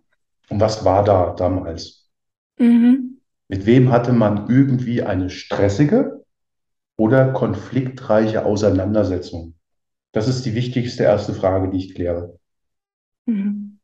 Und 0.48 0.60
was 0.60 0.84
war 0.84 1.04
da 1.04 1.34
damals? 1.34 2.08
Mhm. 2.58 3.20
Mit 3.48 3.66
wem 3.66 3.90
hatte 3.90 4.12
man 4.12 4.48
irgendwie 4.50 5.02
eine 5.02 5.30
stressige 5.30 6.23
oder 6.96 7.32
konfliktreiche 7.32 8.44
Auseinandersetzung? 8.44 9.54
Das 10.12 10.28
ist 10.28 10.46
die 10.46 10.54
wichtigste 10.54 11.02
erste 11.02 11.34
Frage, 11.34 11.70
die 11.70 11.78
ich 11.78 11.94
kläre. 11.94 12.38
Mhm. 13.26 13.78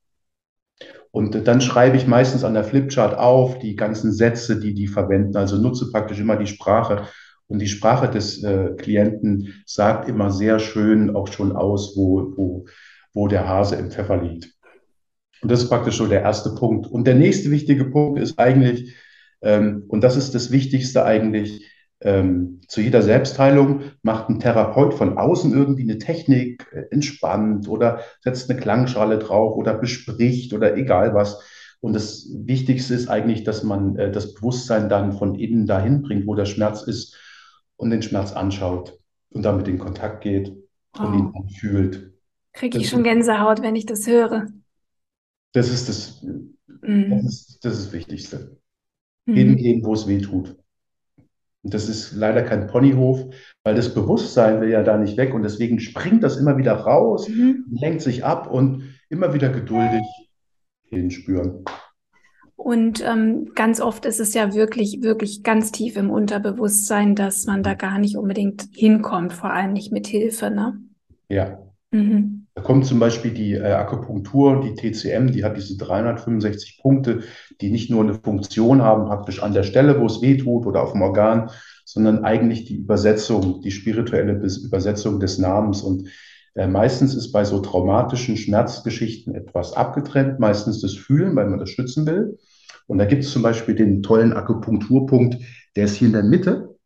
Und 1.11 1.49
dann 1.49 1.61
schreibe 1.61 1.97
ich 1.97 2.07
meistens 2.07 2.45
an 2.45 2.55
der 2.55 2.63
Flipchart 2.65 3.19
auf 3.19 3.59
die 3.59 3.75
ganzen 3.75 4.13
Sätze, 4.13 4.61
die 4.61 4.75
die 4.75 4.87
verwenden. 4.87 5.37
Also 5.37 5.57
nutze 5.57 5.91
praktisch 5.91 6.21
immer 6.21 6.37
die 6.37 6.47
Sprache. 6.47 7.09
Und 7.49 7.59
die 7.59 7.67
Sprache 7.67 8.09
des 8.09 8.45
äh, 8.45 8.75
Klienten 8.77 9.63
sagt 9.67 10.09
immer 10.09 10.31
sehr 10.31 10.61
schön 10.61 11.17
auch 11.17 11.27
schon 11.27 11.57
aus, 11.57 11.97
wo, 11.97 12.33
wo, 12.37 12.67
wo 13.13 13.27
der 13.27 13.49
Hase 13.49 13.75
im 13.75 13.91
Pfeffer 13.91 14.23
liegt. 14.23 14.53
Und 15.43 15.51
das 15.51 15.63
ist 15.63 15.69
praktisch 15.69 15.97
so 15.97 16.07
der 16.07 16.23
erste 16.23 16.55
Punkt. 16.55 16.87
Und 16.87 17.09
der 17.09 17.17
nächste 17.17 17.51
wichtige 17.51 17.87
Punkt 17.87 18.21
ist 18.21 18.39
eigentlich, 18.39 18.95
ähm, 19.43 19.85
und 19.89 20.05
das 20.05 20.17
ist 20.17 20.35
das 20.37 20.53
Wichtigste 20.53 21.05
eigentlich, 21.05 21.67
ähm, 22.03 22.61
zu 22.69 22.81
jeder 22.81 23.03
Selbstheilung 23.03 23.83
macht 24.03 24.29
ein 24.29 24.41
Therapeut 24.41 24.95
von 24.95 25.19
außen 25.19 25.53
irgendwie 25.53 25.83
eine 25.83 25.99
Technik, 25.99 26.67
äh, 26.73 26.85
entspannt 26.91 27.69
oder 27.69 28.01
setzt 28.23 28.51
eine 28.51 28.59
Klangschale 28.61 29.19
drauf 29.19 29.57
oder 29.57 29.75
bespricht 29.75 30.53
oder 30.55 30.77
egal 30.77 31.15
was. 31.15 31.43
Und 31.81 31.95
das 31.95 32.27
Wichtigste 32.35 32.95
ist 32.95 33.09
eigentlich, 33.09 33.45
dass 33.45 33.63
man 33.63 33.97
äh, 33.97 34.11
das 34.13 34.35
Bewusstsein 34.35 34.89
dann 34.89 35.13
von 35.13 35.35
innen 35.35 35.67
dahin 35.67 36.03
bringt, 36.03 36.27
wo 36.27 36.35
der 36.35 36.47
Schmerz 36.47 36.83
ist 36.83 37.17
und 37.77 37.91
den 37.91 38.03
Schmerz 38.03 38.33
anschaut 38.33 38.99
und 39.31 39.43
damit 39.45 39.69
in 39.69 39.79
Kontakt 39.79 40.23
geht 40.23 40.53
und 41.01 41.15
ihn 41.15 41.31
Wow. 41.31 41.35
anfühlt. 41.35 42.13
Kriege 42.53 42.79
Das 42.79 42.79
ich 42.79 42.89
schon 42.89 43.03
ist, 43.03 43.05
Gänsehaut, 43.05 43.61
wenn 43.61 43.75
ich 43.75 43.87
das 43.87 44.07
höre. 44.07 44.47
das 45.53 45.69
ist 45.71 45.89
das, 45.89 46.21
das 47.09 47.23
Mhm. 47.23 47.25
ist, 47.25 47.59
das 47.65 47.75
ist 47.79 47.87
das 47.87 47.93
Wichtigste. 47.93 48.61
Mhm. 49.27 49.57
Hingehen, 49.57 49.85
wo 49.85 49.95
es 49.95 50.07
weh 50.09 50.21
tut. 50.21 50.57
Und 51.63 51.75
das 51.75 51.89
ist 51.89 52.13
leider 52.13 52.43
kein 52.43 52.67
Ponyhof, 52.67 53.27
weil 53.65 53.75
das 53.75 53.93
Bewusstsein 53.93 54.61
will 54.61 54.71
ja 54.71 54.83
da 54.83 54.97
nicht 54.97 55.17
weg 55.17 55.35
und 55.35 55.43
deswegen 55.43 55.79
springt 55.79 56.23
das 56.23 56.39
immer 56.39 56.57
wieder 56.57 56.73
raus, 56.73 57.29
Mhm. 57.29 57.67
lenkt 57.71 58.01
sich 58.01 58.25
ab 58.25 58.51
und 58.51 58.95
immer 59.11 59.35
wieder 59.35 59.51
geduldig 59.51 60.05
hinspüren. 60.85 61.65
Und 62.57 63.03
ähm, 63.07 63.53
ganz 63.55 63.81
oft 63.81 64.05
ist 64.05 64.21
es 64.21 64.35
ja 64.35 64.55
wirklich, 64.55 65.03
wirklich 65.03 65.43
ganz 65.43 65.73
tief 65.73 65.97
im 65.97 66.11
Unterbewusstsein, 66.11 67.15
dass 67.15 67.47
man 67.47 67.63
da 67.63 67.75
gar 67.75 67.99
nicht 67.99 68.17
unbedingt 68.17 68.69
hinkommt, 68.73 69.33
vor 69.33 69.51
allem 69.51 69.73
nicht 69.73 69.93
mit 69.93 70.07
Hilfe, 70.07 70.51
ne? 70.51 70.79
Ja. 71.31 71.59
Mhm. 71.91 72.47
Da 72.61 72.67
kommt 72.67 72.85
zum 72.85 72.99
Beispiel 72.99 73.31
die 73.31 73.55
äh, 73.55 73.73
Akupunktur, 73.73 74.61
die 74.61 74.75
TCM, 74.75 75.29
die 75.29 75.45
hat 75.45 75.57
diese 75.57 75.79
365 75.79 76.79
Punkte, 76.83 77.21
die 77.63 77.71
nicht 77.71 77.91
nur 77.91 78.03
eine 78.03 78.13
Funktion 78.13 78.83
haben, 78.83 79.07
praktisch 79.07 79.43
an 79.43 79.55
der 79.55 79.63
Stelle, 79.63 79.99
wo 79.99 80.05
es 80.05 80.21
weh 80.21 80.37
tut 80.37 80.67
oder 80.67 80.83
auf 80.83 80.93
dem 80.93 81.01
Organ, 81.01 81.49
sondern 81.87 82.23
eigentlich 82.23 82.67
die 82.67 82.77
Übersetzung, 82.77 83.63
die 83.63 83.71
spirituelle 83.71 84.35
Übersetzung 84.63 85.21
des 85.21 85.39
Namens. 85.39 85.81
Und 85.81 86.11
äh, 86.55 86.67
meistens 86.67 87.15
ist 87.15 87.33
bei 87.33 87.47
so 87.47 87.61
traumatischen 87.61 88.37
Schmerzgeschichten 88.37 89.35
etwas 89.35 89.73
abgetrennt, 89.73 90.39
meistens 90.39 90.83
das 90.83 90.93
Fühlen, 90.93 91.35
weil 91.37 91.49
man 91.49 91.61
das 91.61 91.71
schützen 91.71 92.05
will. 92.05 92.37
Und 92.87 92.99
da 92.99 93.07
gibt 93.07 93.25
es 93.25 93.33
zum 93.33 93.41
Beispiel 93.41 93.75
den 93.75 94.03
tollen 94.03 94.35
Akupunkturpunkt, 94.35 95.39
der 95.77 95.87
ist 95.87 95.95
hier 95.95 96.09
in 96.09 96.13
der 96.13 96.25
Mitte, 96.25 96.77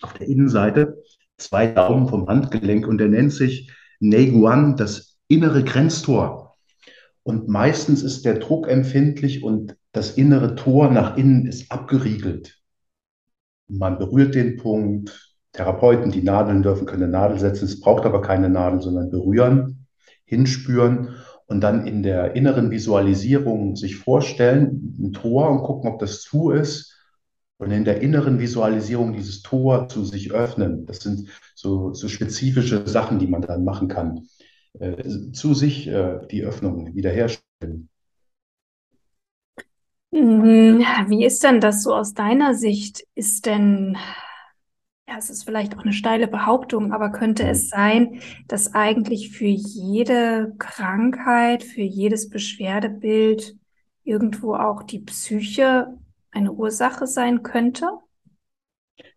auf 0.00 0.12
der 0.12 0.28
Innenseite, 0.28 1.02
zwei 1.38 1.66
Daumen 1.66 2.06
vom 2.06 2.28
Handgelenk 2.28 2.86
und 2.86 2.98
der 2.98 3.08
nennt 3.08 3.32
sich 3.32 3.68
Neiguan, 4.02 4.76
das 4.76 5.16
innere 5.28 5.62
Grenztor. 5.62 6.56
Und 7.22 7.48
meistens 7.48 8.02
ist 8.02 8.24
der 8.24 8.38
Druck 8.38 8.68
empfindlich 8.68 9.44
und 9.44 9.76
das 9.92 10.12
innere 10.12 10.56
Tor 10.56 10.90
nach 10.90 11.16
innen 11.16 11.46
ist 11.46 11.70
abgeriegelt. 11.70 12.58
Man 13.68 13.98
berührt 13.98 14.34
den 14.34 14.56
Punkt. 14.56 15.28
Therapeuten, 15.52 16.10
die 16.10 16.22
Nadeln 16.22 16.62
dürfen, 16.62 16.86
können 16.86 17.10
Nadel 17.10 17.38
setzen. 17.38 17.66
Es 17.66 17.78
braucht 17.78 18.04
aber 18.04 18.22
keine 18.22 18.48
Nadel, 18.48 18.80
sondern 18.80 19.10
berühren, 19.10 19.86
hinspüren 20.24 21.10
und 21.46 21.60
dann 21.60 21.86
in 21.86 22.02
der 22.02 22.34
inneren 22.34 22.70
Visualisierung 22.70 23.76
sich 23.76 23.96
vorstellen, 23.96 24.96
ein 24.98 25.12
Tor 25.12 25.50
und 25.50 25.62
gucken, 25.62 25.90
ob 25.90 25.98
das 25.98 26.22
zu 26.22 26.50
ist. 26.50 26.91
Und 27.62 27.70
in 27.70 27.84
der 27.84 28.00
inneren 28.00 28.40
Visualisierung 28.40 29.12
dieses 29.12 29.40
Tor 29.40 29.86
zu 29.86 30.04
sich 30.04 30.32
öffnen. 30.32 30.84
Das 30.84 30.98
sind 30.98 31.28
so, 31.54 31.92
so 31.92 32.08
spezifische 32.08 32.88
Sachen, 32.88 33.20
die 33.20 33.28
man 33.28 33.40
dann 33.40 33.62
machen 33.62 33.86
kann. 33.86 34.26
Äh, 34.80 35.30
zu 35.30 35.54
sich 35.54 35.86
äh, 35.86 36.26
die 36.28 36.42
Öffnung 36.42 36.92
wiederherstellen. 36.96 37.88
Mhm. 40.10 40.84
Wie 41.06 41.24
ist 41.24 41.44
denn 41.44 41.60
das 41.60 41.84
so 41.84 41.94
aus 41.94 42.14
deiner 42.14 42.54
Sicht? 42.54 43.06
Ist 43.14 43.46
denn, 43.46 43.96
ja, 45.06 45.14
es 45.16 45.30
ist 45.30 45.44
vielleicht 45.44 45.78
auch 45.78 45.84
eine 45.84 45.92
steile 45.92 46.26
Behauptung, 46.26 46.92
aber 46.92 47.10
könnte 47.10 47.46
es 47.46 47.68
sein, 47.68 48.18
dass 48.48 48.74
eigentlich 48.74 49.30
für 49.30 49.46
jede 49.46 50.52
Krankheit, 50.58 51.62
für 51.62 51.82
jedes 51.82 52.28
Beschwerdebild 52.28 53.54
irgendwo 54.02 54.56
auch 54.56 54.82
die 54.82 54.98
Psyche 54.98 55.96
eine 56.32 56.52
Ursache 56.52 57.06
sein 57.06 57.42
könnte? 57.42 57.86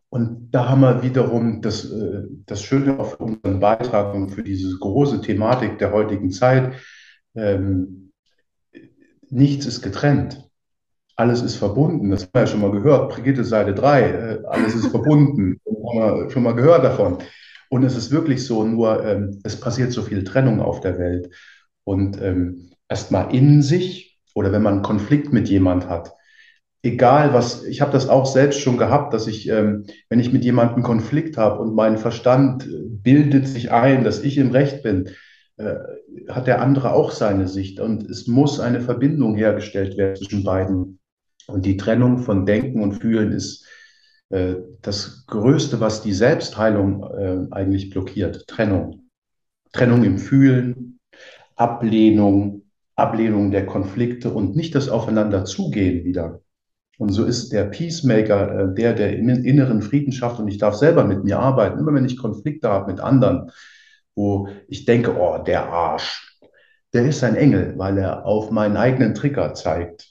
Und 0.10 0.52
da 0.52 0.70
haben 0.70 0.82
wir 0.82 1.04
wiederum 1.04 1.62
das, 1.62 1.92
äh, 1.92 2.24
das 2.46 2.62
Schöne 2.62 3.00
auf 3.00 3.20
unseren 3.20 3.60
Beitrag 3.60 4.14
und 4.14 4.30
für 4.30 4.44
diese 4.44 4.78
große 4.78 5.22
Thematik 5.22 5.78
der 5.80 5.92
heutigen 5.92 6.32
Zeit. 6.32 6.76
Ähm, 7.36 8.14
nichts 9.30 9.66
ist 9.66 9.82
getrennt. 9.82 10.48
Alles 11.18 11.42
ist 11.42 11.56
verbunden. 11.56 12.12
Das 12.12 12.24
haben 12.24 12.30
wir 12.34 12.42
ja 12.42 12.48
schon 12.48 12.62
mal 12.62 12.72
gehört. 12.72 13.12
Brigitte 13.14 13.44
Seite 13.44 13.74
3. 13.74 14.02
Äh, 14.02 14.44
alles 14.46 14.76
ist 14.76 14.88
verbunden. 14.88 15.60
Haben 15.66 16.00
wir 16.00 16.30
schon 16.30 16.44
mal 16.44 16.56
gehört 16.56 16.84
davon. 16.84 17.20
Und 17.70 17.84
es 17.84 17.96
ist 17.96 18.12
wirklich 18.12 18.46
so, 18.46 18.64
nur 18.64 19.06
ähm, 19.06 19.40
es 19.44 19.60
passiert 19.60 19.92
so 19.92 20.02
viel 20.02 20.24
Trennung 20.24 20.62
auf 20.62 20.82
der 20.82 20.98
Welt. 20.98 21.30
Und 21.84 22.22
ähm, 22.22 22.72
erstmal 22.88 23.34
in 23.36 23.62
sich 23.62 24.20
oder 24.34 24.52
wenn 24.52 24.62
man 24.62 24.76
einen 24.76 24.84
Konflikt 24.84 25.34
mit 25.34 25.50
jemand 25.50 25.88
hat, 25.90 26.14
egal 26.86 27.34
was, 27.34 27.64
ich 27.64 27.82
habe 27.82 27.92
das 27.92 28.08
auch 28.08 28.26
selbst 28.26 28.60
schon 28.60 28.78
gehabt, 28.78 29.14
dass 29.14 29.28
ich, 29.28 29.50
ähm, 29.50 29.86
wenn 30.10 30.20
ich 30.20 30.32
mit 30.32 30.44
jemandem 30.44 30.84
Konflikt 30.84 31.38
habe 31.38 31.62
und 31.62 31.76
mein 31.76 31.98
Verstand 31.98 32.66
äh, 32.68 32.70
bildet 32.88 33.48
sich 33.48 33.72
ein, 33.72 34.04
dass 34.04 34.22
ich 34.22 34.38
im 34.38 34.52
Recht 34.52 34.84
bin, 34.84 35.10
äh, 35.58 35.76
hat 36.30 36.48
der 36.48 36.62
andere 36.62 36.94
auch 36.94 37.12
seine 37.12 37.48
Sicht. 37.48 37.80
Und 37.80 38.10
es 38.10 38.28
muss 38.28 38.60
eine 38.60 38.82
Verbindung 38.82 39.36
hergestellt 39.36 39.98
werden 39.98 40.16
zwischen 40.16 40.44
beiden. 40.44 41.00
Und 41.48 41.66
die 41.66 41.78
Trennung 41.78 42.20
von 42.20 42.46
Denken 42.46 42.82
und 42.82 42.94
Fühlen 42.94 43.32
ist 43.32 43.66
äh, 44.30 44.56
das 44.82 45.26
Größte, 45.28 45.80
was 45.80 46.02
die 46.02 46.14
Selbstheilung 46.14 47.04
äh, 47.04 47.48
eigentlich 47.52 47.90
blockiert. 47.90 48.48
Trennung. 48.48 49.10
Trennung 49.72 50.04
im 50.04 50.18
Fühlen, 50.18 51.00
Ablehnung, 51.56 52.64
Ablehnung 52.96 53.52
der 53.52 53.66
Konflikte 53.66 54.32
und 54.32 54.56
nicht 54.56 54.74
das 54.74 54.88
Aufeinanderzugehen 54.88 56.06
wieder. 56.06 56.42
Und 56.98 57.10
so 57.10 57.26
ist 57.26 57.52
der 57.52 57.66
Peacemaker 57.66 58.60
äh, 58.60 58.74
der, 58.74 58.94
der 58.94 59.18
inneren 59.18 59.82
Frieden 59.82 60.12
schafft 60.12 60.40
und 60.40 60.48
ich 60.48 60.58
darf 60.58 60.76
selber 60.76 61.04
mit 61.04 61.24
mir 61.24 61.40
arbeiten. 61.40 61.80
Immer 61.80 61.94
wenn 61.94 62.06
ich 62.06 62.18
Konflikte 62.18 62.70
habe 62.70 62.92
mit 62.92 63.02
anderen, 63.02 63.52
wo 64.16 64.48
ich 64.68 64.86
denke, 64.86 65.16
oh, 65.18 65.38
der 65.38 65.68
Arsch, 65.68 66.40
der 66.94 67.06
ist 67.06 67.24
ein 67.24 67.36
Engel, 67.36 67.74
weil 67.78 67.98
er 67.98 68.26
auf 68.26 68.52
meinen 68.52 68.78
eigenen 68.78 69.14
Trigger 69.14 69.54
zeigt. 69.54 70.10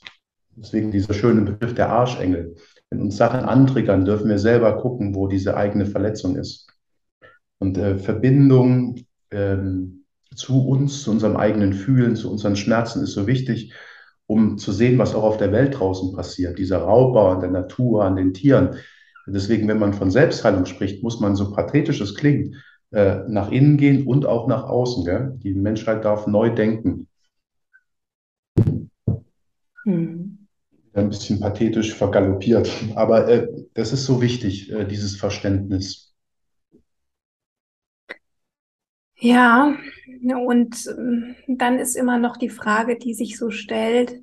Deswegen 0.50 0.90
dieser 0.90 1.14
schöne 1.14 1.40
Begriff 1.42 1.74
der 1.74 1.88
Arschengel. 1.88 2.54
Wenn 2.90 3.00
uns 3.00 3.16
Sachen 3.16 3.40
antriggern, 3.40 4.04
dürfen 4.04 4.28
wir 4.28 4.38
selber 4.38 4.76
gucken, 4.76 5.14
wo 5.14 5.26
diese 5.26 5.56
eigene 5.56 5.86
Verletzung 5.86 6.36
ist. 6.36 6.68
Und 7.58 7.78
äh, 7.78 7.96
Verbindung 7.96 9.00
ähm, 9.30 10.04
zu 10.34 10.68
uns, 10.68 11.02
zu 11.02 11.10
unserem 11.10 11.36
eigenen 11.36 11.72
Fühlen, 11.72 12.16
zu 12.16 12.30
unseren 12.30 12.56
Schmerzen 12.56 13.02
ist 13.02 13.12
so 13.12 13.26
wichtig, 13.26 13.72
um 14.26 14.58
zu 14.58 14.72
sehen, 14.72 14.98
was 14.98 15.14
auch 15.14 15.22
auf 15.22 15.36
der 15.36 15.52
Welt 15.52 15.78
draußen 15.78 16.12
passiert. 16.12 16.58
Dieser 16.58 16.78
Raubbau 16.78 17.30
an 17.30 17.40
der 17.40 17.50
Natur, 17.50 18.04
an 18.04 18.16
den 18.16 18.32
Tieren. 18.32 18.76
Deswegen, 19.26 19.68
wenn 19.68 19.78
man 19.78 19.94
von 19.94 20.10
Selbstheilung 20.10 20.66
spricht, 20.66 21.02
muss 21.02 21.20
man 21.20 21.36
so 21.36 21.50
pathetisch 21.52 22.00
es 22.00 22.14
klingt, 22.14 22.56
äh, 22.90 23.20
nach 23.28 23.50
innen 23.50 23.76
gehen 23.76 24.06
und 24.06 24.26
auch 24.26 24.46
nach 24.46 24.64
außen. 24.64 25.04
Gell? 25.04 25.32
Die 25.42 25.54
Menschheit 25.54 26.04
darf 26.04 26.26
neu 26.26 26.50
denken. 26.50 27.08
Hm. 29.84 30.38
Ein 30.92 31.08
bisschen 31.08 31.40
pathetisch 31.40 31.94
vergaloppiert. 31.94 32.70
Aber 32.94 33.28
äh, 33.28 33.48
das 33.74 33.92
ist 33.92 34.04
so 34.04 34.20
wichtig, 34.20 34.70
äh, 34.70 34.84
dieses 34.84 35.16
Verständnis. 35.16 36.13
Ja, 39.24 39.74
und 40.46 40.86
ähm, 40.86 41.34
dann 41.48 41.78
ist 41.78 41.96
immer 41.96 42.18
noch 42.18 42.36
die 42.36 42.48
Frage, 42.50 42.96
die 42.98 43.14
sich 43.14 43.38
so 43.38 43.50
stellt, 43.50 44.22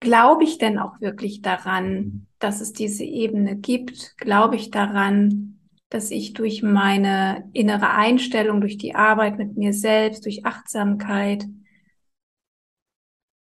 glaube 0.00 0.44
ich 0.44 0.58
denn 0.58 0.78
auch 0.78 1.00
wirklich 1.00 1.42
daran, 1.42 2.26
dass 2.38 2.60
es 2.60 2.72
diese 2.72 3.04
Ebene 3.04 3.56
gibt? 3.56 4.16
Glaube 4.18 4.56
ich 4.56 4.70
daran, 4.70 5.58
dass 5.88 6.10
ich 6.10 6.32
durch 6.34 6.62
meine 6.62 7.48
innere 7.52 7.90
Einstellung, 7.90 8.60
durch 8.60 8.78
die 8.78 8.94
Arbeit 8.94 9.38
mit 9.38 9.56
mir 9.56 9.72
selbst, 9.72 10.24
durch 10.24 10.44
Achtsamkeit 10.46 11.46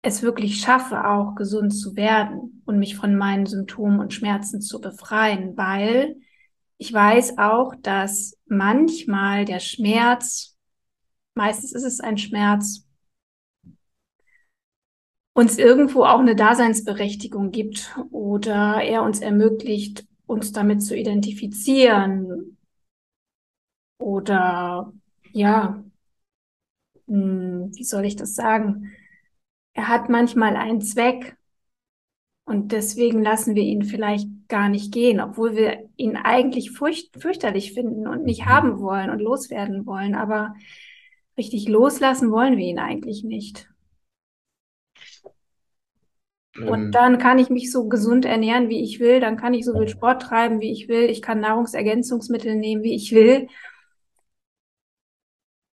es 0.03 0.23
wirklich 0.23 0.61
schaffe, 0.61 1.07
auch 1.07 1.35
gesund 1.35 1.75
zu 1.75 1.97
werden 1.97 2.63
und 2.65 2.79
mich 2.79 2.97
von 2.97 3.15
meinen 3.17 3.45
Symptomen 3.47 4.01
und 4.01 4.13
Schmerzen 4.15 4.61
zu 4.63 4.81
befreien, 4.81 5.57
weil 5.57 6.17
ich 6.79 6.93
weiß 6.93 7.39
auch, 7.39 7.75
dass 7.83 8.37
manchmal 8.47 9.45
der 9.45 9.61
Schmerz, 9.61 10.57
meistens 11.35 11.73
ist 11.73 11.85
es 11.85 12.01
ein 12.01 12.19
Schmerz, 12.19 12.87
uns 15.33 15.59
irgendwo 15.59 16.05
auch 16.05 16.21
eine 16.21 16.35
Daseinsberechtigung 16.35 17.51
gibt 17.51 17.95
oder 18.11 18.83
er 18.83 19.03
uns 19.03 19.21
ermöglicht, 19.21 20.07
uns 20.27 20.53
damit 20.53 20.83
zu 20.83 20.97
identifizieren 20.97 22.57
oder 23.99 24.93
ja, 25.33 25.83
hm, 27.07 27.71
wie 27.75 27.85
soll 27.85 28.05
ich 28.05 28.17
das 28.17 28.35
sagen? 28.35 28.93
Er 29.75 29.89
hat 29.89 30.09
manchmal 30.09 30.57
einen 30.57 30.81
Zweck 30.81 31.37
und 32.47 32.71
deswegen 32.71 33.25
lassen 33.25 33.57
wir 33.57 33.65
ihn 33.65 33.83
vielleicht 33.83 34.29
gar 34.47 34.69
nicht 34.69 34.95
gehen, 34.95 35.21
obwohl 35.21 35.57
wir 35.57 35.91
ihn 35.97 36.17
eigentlich 36.17 36.71
furcht, 36.71 37.21
fürchterlich 37.21 37.73
finden 37.75 38.07
und 38.07 38.23
nicht 38.23 38.43
mhm. 38.43 38.47
haben 38.47 38.79
wollen 38.79 39.11
und 39.11 39.19
loswerden 39.19 39.85
wollen. 39.85 40.15
Aber 40.15 40.55
richtig 41.37 41.69
loslassen 41.69 42.31
wollen 42.31 42.57
wir 42.57 42.65
ihn 42.65 42.79
eigentlich 42.79 43.25
nicht. 43.25 43.69
Und 46.57 46.85
ähm. 46.85 46.93
dann 46.93 47.19
kann 47.19 47.41
ich 47.41 47.51
mich 47.51 47.73
so 47.73 47.89
gesund 47.89 48.25
ernähren, 48.25 48.69
wie 48.69 48.81
ich 48.81 49.01
will. 49.01 49.19
Dann 49.19 49.37
kann 49.37 49.53
ich 49.53 49.65
so 49.65 49.77
viel 49.77 49.89
Sport 49.89 50.23
treiben, 50.23 50.61
wie 50.61 50.71
ich 50.71 50.87
will. 50.89 51.11
Ich 51.11 51.23
kann 51.23 51.41
Nahrungsergänzungsmittel 51.41 52.55
nehmen, 52.55 52.85
wie 52.85 52.95
ich 52.95 53.11
will. 53.11 53.49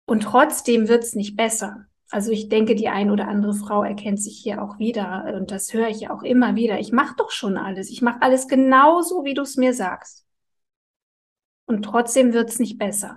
Und 0.07 0.23
trotzdem 0.23 0.89
wird 0.89 1.05
es 1.05 1.15
nicht 1.15 1.37
besser. 1.37 1.87
Also 2.13 2.31
ich 2.31 2.51
denke, 2.51 2.75
die 2.75 2.89
ein 2.89 3.11
oder 3.11 3.27
andere 3.27 3.55
Frau 3.55 3.83
erkennt 3.83 4.23
sich 4.23 4.39
hier 4.39 4.63
auch 4.63 4.79
wieder. 4.79 5.33
Und 5.35 5.51
das 5.51 5.73
höre 5.73 5.89
ich 5.89 6.01
ja 6.01 6.11
auch 6.11 6.23
immer 6.23 6.57
wieder. 6.57 6.79
Ich 6.79 6.93
mache 6.93 7.15
doch 7.17 7.31
schon 7.31 7.57
alles. 7.57 7.89
Ich 7.89 8.03
mache 8.03 8.21
alles 8.21 8.49
genauso, 8.49 9.25
wie 9.25 9.33
du 9.33 9.41
es 9.41 9.57
mir 9.57 9.73
sagst. 9.73 10.27
Und 11.65 11.85
trotzdem 11.85 12.35
wird 12.35 12.51
es 12.51 12.59
nicht 12.59 12.79
besser. 12.79 13.17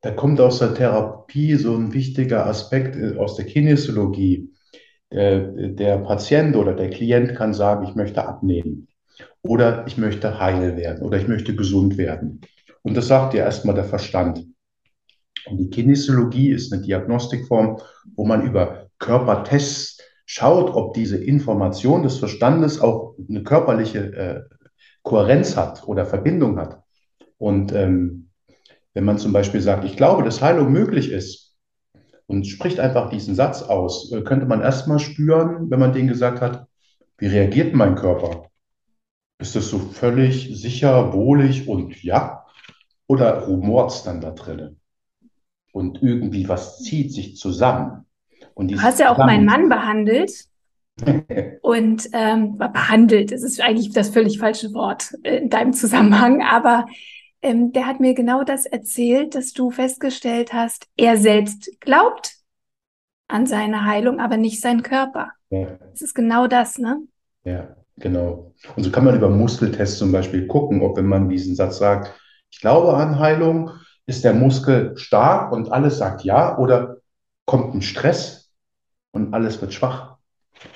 Da 0.00 0.10
kommt 0.10 0.40
aus 0.40 0.58
der 0.58 0.74
Therapie 0.74 1.54
so 1.54 1.76
ein 1.76 1.92
wichtiger 1.92 2.44
Aspekt 2.46 2.96
äh, 2.96 3.16
aus 3.16 3.36
der 3.36 3.46
Kinesiologie 3.46 4.50
der, 5.12 5.38
der 5.68 5.98
Patient 5.98 6.56
oder 6.56 6.74
der 6.74 6.90
Klient 6.90 7.36
kann 7.36 7.54
sagen, 7.54 7.86
ich 7.86 7.94
möchte 7.94 8.26
abnehmen 8.26 8.88
oder 9.42 9.86
ich 9.86 9.96
möchte 9.96 10.40
heil 10.40 10.76
werden 10.76 11.04
oder 11.04 11.18
ich 11.18 11.28
möchte 11.28 11.54
gesund 11.54 11.98
werden. 11.98 12.40
Und 12.82 12.96
das 12.96 13.06
sagt 13.06 13.32
ja 13.34 13.44
erstmal 13.44 13.76
der 13.76 13.84
Verstand. 13.84 14.44
Und 15.46 15.58
die 15.58 15.70
Kinesiologie 15.70 16.50
ist 16.50 16.72
eine 16.72 16.82
Diagnostikform, 16.82 17.78
wo 18.16 18.24
man 18.24 18.42
über 18.42 18.88
Körpertests 18.98 20.00
schaut, 20.26 20.74
ob 20.74 20.94
diese 20.94 21.16
Information 21.16 22.02
des 22.02 22.18
Verstandes 22.18 22.80
auch 22.80 23.14
eine 23.28 23.42
körperliche 23.42 23.98
äh, 23.98 24.40
Kohärenz 25.02 25.56
hat 25.56 25.86
oder 25.86 26.06
Verbindung 26.06 26.58
hat. 26.58 26.82
Und 27.36 27.72
ähm, 27.72 28.30
wenn 28.94 29.04
man 29.04 29.18
zum 29.18 29.32
Beispiel 29.32 29.60
sagt, 29.60 29.84
ich 29.84 29.96
glaube, 29.96 30.22
dass 30.22 30.40
Heilung 30.40 30.72
möglich 30.72 31.10
ist, 31.10 31.44
und 32.26 32.46
spricht 32.46 32.80
einfach 32.80 33.10
diesen 33.10 33.34
Satz 33.34 33.62
aus, 33.62 34.12
äh, 34.12 34.22
könnte 34.22 34.46
man 34.46 34.60
erstmal 34.60 34.98
spüren, 34.98 35.70
wenn 35.70 35.80
man 35.80 35.92
den 35.92 36.08
gesagt 36.08 36.40
hat, 36.40 36.66
wie 37.18 37.26
reagiert 37.26 37.74
mein 37.74 37.94
Körper? 37.94 38.50
Ist 39.38 39.56
das 39.56 39.68
so 39.68 39.78
völlig 39.78 40.50
sicher, 40.60 41.12
wohlig 41.12 41.68
und 41.68 42.02
ja? 42.02 42.44
Oder 43.06 43.44
rumort 43.44 43.92
es 43.92 44.02
dann 44.02 44.20
da 44.20 44.30
drinnen? 44.30 44.80
Und 45.74 46.02
irgendwie 46.04 46.48
was 46.48 46.78
zieht 46.78 47.12
sich 47.12 47.36
zusammen. 47.36 48.04
Und 48.54 48.70
du 48.70 48.80
hast 48.80 49.00
ja 49.00 49.10
auch 49.10 49.18
meinen 49.18 49.44
Mann 49.44 49.68
behandelt. 49.68 50.30
und 51.62 52.08
ähm, 52.12 52.56
behandelt, 52.56 53.32
das 53.32 53.42
ist 53.42 53.60
eigentlich 53.60 53.92
das 53.92 54.10
völlig 54.10 54.38
falsche 54.38 54.72
Wort 54.74 55.12
in 55.24 55.50
deinem 55.50 55.72
Zusammenhang, 55.72 56.40
aber 56.40 56.86
ähm, 57.42 57.72
der 57.72 57.86
hat 57.88 57.98
mir 57.98 58.14
genau 58.14 58.44
das 58.44 58.64
erzählt, 58.64 59.34
dass 59.34 59.52
du 59.52 59.72
festgestellt 59.72 60.52
hast, 60.52 60.86
er 60.96 61.16
selbst 61.16 61.80
glaubt 61.80 62.36
an 63.26 63.46
seine 63.46 63.84
Heilung, 63.84 64.20
aber 64.20 64.36
nicht 64.36 64.60
sein 64.60 64.84
Körper. 64.84 65.32
Ja. 65.50 65.66
Das 65.90 66.00
ist 66.00 66.14
genau 66.14 66.46
das, 66.46 66.78
ne? 66.78 67.02
Ja, 67.42 67.74
genau. 67.96 68.52
Und 68.76 68.84
so 68.84 68.92
kann 68.92 69.04
man 69.04 69.16
über 69.16 69.30
Muskeltests 69.30 69.98
zum 69.98 70.12
Beispiel 70.12 70.46
gucken, 70.46 70.80
ob 70.82 70.96
wenn 70.96 71.06
man 71.06 71.28
diesen 71.28 71.56
Satz 71.56 71.78
sagt, 71.78 72.14
ich 72.52 72.60
glaube 72.60 72.94
an 72.94 73.18
Heilung, 73.18 73.70
ist 74.06 74.24
der 74.24 74.34
Muskel 74.34 74.96
stark 74.96 75.52
und 75.52 75.72
alles 75.72 75.98
sagt 75.98 76.24
ja 76.24 76.58
oder 76.58 76.98
kommt 77.46 77.74
ein 77.74 77.82
Stress 77.82 78.52
und 79.12 79.34
alles 79.34 79.60
wird 79.60 79.72
schwach. 79.72 80.16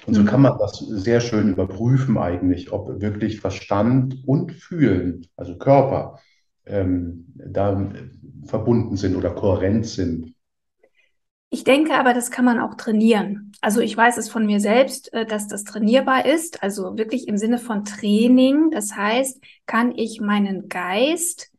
Und 0.06 0.14
so 0.14 0.22
mhm. 0.22 0.26
kann 0.26 0.42
man 0.42 0.58
das 0.58 0.78
sehr 0.78 1.20
schön 1.20 1.50
überprüfen 1.50 2.18
eigentlich, 2.18 2.72
ob 2.72 3.00
wirklich 3.00 3.40
Verstand 3.40 4.16
und 4.26 4.52
Fühlen, 4.52 5.26
also 5.36 5.56
Körper, 5.56 6.18
ähm, 6.66 7.26
da 7.34 7.90
verbunden 8.44 8.96
sind 8.96 9.16
oder 9.16 9.30
kohärent 9.30 9.86
sind. 9.86 10.34
Ich 11.50 11.64
denke 11.64 11.94
aber, 11.94 12.12
das 12.12 12.30
kann 12.30 12.44
man 12.44 12.60
auch 12.60 12.74
trainieren. 12.74 13.52
Also 13.62 13.80
ich 13.80 13.96
weiß 13.96 14.18
es 14.18 14.28
von 14.28 14.44
mir 14.44 14.60
selbst, 14.60 15.12
äh, 15.14 15.24
dass 15.24 15.48
das 15.48 15.64
trainierbar 15.64 16.26
ist, 16.26 16.62
also 16.62 16.98
wirklich 16.98 17.26
im 17.26 17.38
Sinne 17.38 17.58
von 17.58 17.84
Training. 17.84 18.70
Das 18.70 18.94
heißt, 18.94 19.40
kann 19.64 19.92
ich 19.96 20.20
meinen 20.20 20.68
Geist 20.68 21.50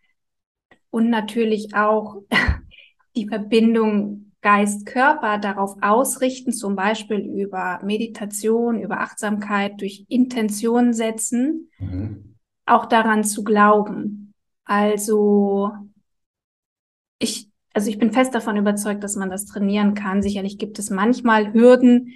und 0.91 1.09
natürlich 1.09 1.75
auch 1.75 2.23
die 3.15 3.27
Verbindung 3.27 4.29
Geist-Körper 4.41 5.37
darauf 5.37 5.75
ausrichten, 5.81 6.53
zum 6.53 6.75
Beispiel 6.75 7.19
über 7.19 7.79
Meditation, 7.83 8.79
über 8.79 9.01
Achtsamkeit, 9.01 9.81
durch 9.81 10.05
Intention 10.07 10.93
setzen, 10.93 11.69
mhm. 11.77 12.35
auch 12.65 12.85
daran 12.85 13.25
zu 13.25 13.43
glauben. 13.43 14.33
Also 14.63 15.71
ich, 17.17 17.49
also 17.73 17.89
ich 17.89 17.99
bin 17.99 18.13
fest 18.13 18.33
davon 18.33 18.55
überzeugt, 18.55 19.03
dass 19.03 19.17
man 19.17 19.29
das 19.29 19.45
trainieren 19.45 19.93
kann. 19.93 20.21
Sicherlich 20.21 20.57
gibt 20.57 20.79
es 20.79 20.89
manchmal 20.89 21.53
Hürden, 21.53 22.13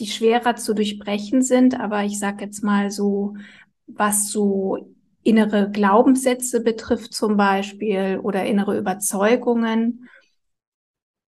die 0.00 0.06
schwerer 0.08 0.56
zu 0.56 0.74
durchbrechen 0.74 1.42
sind, 1.42 1.78
aber 1.78 2.02
ich 2.02 2.18
sage 2.18 2.44
jetzt 2.44 2.64
mal 2.64 2.90
so, 2.90 3.36
was 3.86 4.28
so 4.28 4.93
innere 5.24 5.70
Glaubenssätze 5.70 6.62
betrifft 6.62 7.14
zum 7.14 7.36
Beispiel 7.36 8.20
oder 8.22 8.44
innere 8.44 8.78
Überzeugungen. 8.78 10.08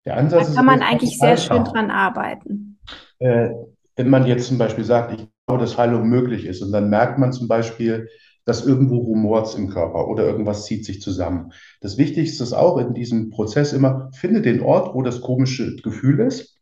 Der 0.06 0.18
Ansatz 0.18 0.50
da 0.50 0.56
kann 0.56 0.66
man 0.66 0.82
eigentlich 0.82 1.20
sehr 1.20 1.38
schön 1.38 1.64
dran 1.64 1.92
arbeiten. 1.92 2.80
Äh, 3.20 3.52
wenn 3.96 4.10
man 4.10 4.26
jetzt 4.26 4.48
zum 4.48 4.58
Beispiel 4.58 4.84
sagt, 4.84 5.14
ich 5.14 5.28
glaube, 5.46 5.62
dass 5.62 5.78
Heilung 5.78 6.08
möglich 6.08 6.46
ist 6.46 6.62
und 6.62 6.72
dann 6.72 6.90
merkt 6.90 7.20
man 7.20 7.34
zum 7.34 7.48
Beispiel, 7.48 8.10
dass 8.46 8.66
irgendwo 8.66 8.98
rumort 8.98 9.56
im 9.56 9.70
Körper 9.70 10.08
oder 10.08 10.26
irgendwas 10.26 10.66
zieht 10.66 10.86
sich 10.86 11.02
zusammen. 11.02 11.52
Das 11.82 11.98
Wichtigste 11.98 12.44
ist 12.44 12.54
auch 12.54 12.78
in 12.78 12.94
diesem 12.94 13.30
Prozess 13.30 13.74
immer, 13.74 14.10
finde 14.14 14.42
den 14.42 14.62
Ort, 14.62 14.96
wo 14.96 15.04
das 15.04 15.22
komische 15.22 15.76
Gefühl 15.76 16.20
ist. 16.22 16.58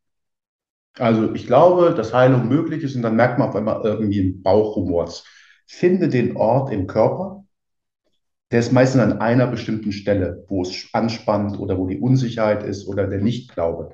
Also 0.98 1.34
ich 1.34 1.48
glaube, 1.48 1.94
dass 1.96 2.14
Heilung 2.14 2.50
möglich 2.50 2.84
ist 2.84 2.96
und 2.96 3.04
dann 3.04 3.16
merkt 3.16 3.40
man 3.40 3.50
auf 3.50 3.56
einmal 3.56 3.82
irgendwie 3.86 4.20
im 4.20 4.44
Bauch 4.44 4.76
rumort. 4.76 5.24
Finde 5.72 6.10
den 6.10 6.36
Ort 6.36 6.74
im 6.74 6.88
Körper. 6.88 7.46
Der 8.52 8.60
ist 8.60 8.74
meistens 8.74 9.04
an 9.04 9.20
einer 9.20 9.46
bestimmten 9.46 9.92
Stelle, 9.92 10.44
wo 10.48 10.64
es 10.64 10.90
anspannt 10.94 11.60
oder 11.60 11.78
wo 11.78 11.86
die 11.86 12.00
Unsicherheit 12.00 12.64
ist 12.64 12.88
oder 12.88 13.06
der 13.06 13.22
Nichtglaube. 13.22 13.94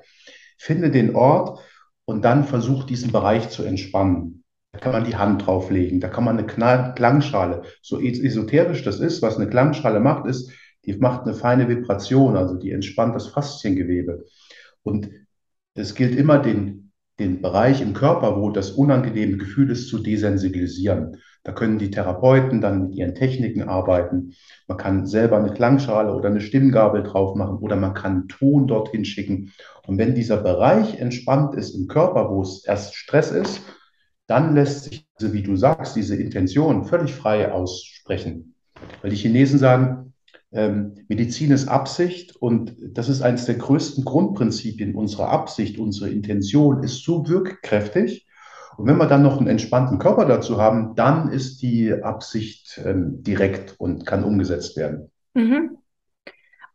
Finde 0.56 0.90
den 0.90 1.14
Ort 1.14 1.60
und 2.06 2.24
dann 2.24 2.44
versuch 2.44 2.84
diesen 2.84 3.12
Bereich 3.12 3.50
zu 3.50 3.62
entspannen. 3.62 4.42
Da 4.72 4.78
kann 4.78 4.92
man 4.92 5.04
die 5.04 5.16
Hand 5.16 5.46
drauflegen, 5.46 6.00
da 6.00 6.08
kann 6.08 6.24
man 6.24 6.38
eine 6.38 6.94
Klangschale, 6.94 7.62
so 7.82 8.00
esoterisch 8.00 8.82
das 8.82 8.98
ist, 8.98 9.20
was 9.20 9.36
eine 9.36 9.48
Klangschale 9.48 10.00
macht, 10.00 10.26
ist, 10.26 10.50
die 10.86 10.96
macht 10.96 11.24
eine 11.24 11.34
feine 11.34 11.68
Vibration, 11.68 12.36
also 12.36 12.54
die 12.54 12.72
entspannt 12.72 13.14
das 13.14 13.28
Fasziengewebe. 13.28 14.24
Und 14.82 15.10
es 15.74 15.94
gilt 15.94 16.16
immer, 16.16 16.38
den, 16.38 16.92
den 17.18 17.42
Bereich 17.42 17.82
im 17.82 17.92
Körper, 17.92 18.40
wo 18.40 18.48
das 18.48 18.70
unangenehme 18.70 19.36
Gefühl 19.36 19.70
ist, 19.70 19.88
zu 19.88 19.98
desensibilisieren. 19.98 21.18
Da 21.46 21.52
können 21.52 21.78
die 21.78 21.92
Therapeuten 21.92 22.60
dann 22.60 22.82
mit 22.82 22.96
ihren 22.96 23.14
Techniken 23.14 23.62
arbeiten. 23.62 24.34
Man 24.66 24.78
kann 24.78 25.06
selber 25.06 25.36
eine 25.36 25.52
Klangschale 25.52 26.12
oder 26.12 26.28
eine 26.28 26.40
Stimmgabel 26.40 27.04
drauf 27.04 27.36
machen 27.36 27.58
oder 27.58 27.76
man 27.76 27.94
kann 27.94 28.26
Ton 28.26 28.66
dorthin 28.66 29.04
schicken. 29.04 29.52
Und 29.86 29.96
wenn 29.96 30.16
dieser 30.16 30.38
Bereich 30.38 30.98
entspannt 30.98 31.54
ist 31.54 31.76
im 31.76 31.86
Körper, 31.86 32.30
wo 32.30 32.42
es 32.42 32.64
erst 32.66 32.96
Stress 32.96 33.30
ist, 33.30 33.60
dann 34.26 34.56
lässt 34.56 34.86
sich, 34.86 35.06
also 35.20 35.32
wie 35.32 35.44
du 35.44 35.54
sagst, 35.54 35.94
diese 35.94 36.16
Intention 36.16 36.84
völlig 36.84 37.14
frei 37.14 37.52
aussprechen. 37.52 38.56
Weil 39.00 39.10
die 39.10 39.16
Chinesen 39.16 39.60
sagen, 39.60 40.14
ähm, 40.50 40.96
Medizin 41.06 41.52
ist 41.52 41.68
Absicht 41.68 42.34
und 42.34 42.74
das 42.92 43.08
ist 43.08 43.22
eines 43.22 43.44
der 43.44 43.54
größten 43.54 44.04
Grundprinzipien 44.04 44.96
unserer 44.96 45.28
Absicht, 45.28 45.78
unsere 45.78 46.10
Intention 46.10 46.82
ist 46.82 47.04
so 47.04 47.28
wirkkräftig 47.28 48.25
Und 48.76 48.86
wenn 48.86 48.98
wir 48.98 49.06
dann 49.06 49.22
noch 49.22 49.38
einen 49.38 49.48
entspannten 49.48 49.98
Körper 49.98 50.26
dazu 50.26 50.60
haben, 50.60 50.94
dann 50.94 51.30
ist 51.30 51.62
die 51.62 51.92
Absicht 51.92 52.80
ähm, 52.84 53.22
direkt 53.22 53.74
und 53.78 54.04
kann 54.04 54.24
umgesetzt 54.24 54.76
werden. 54.76 55.10
Mhm. 55.34 55.78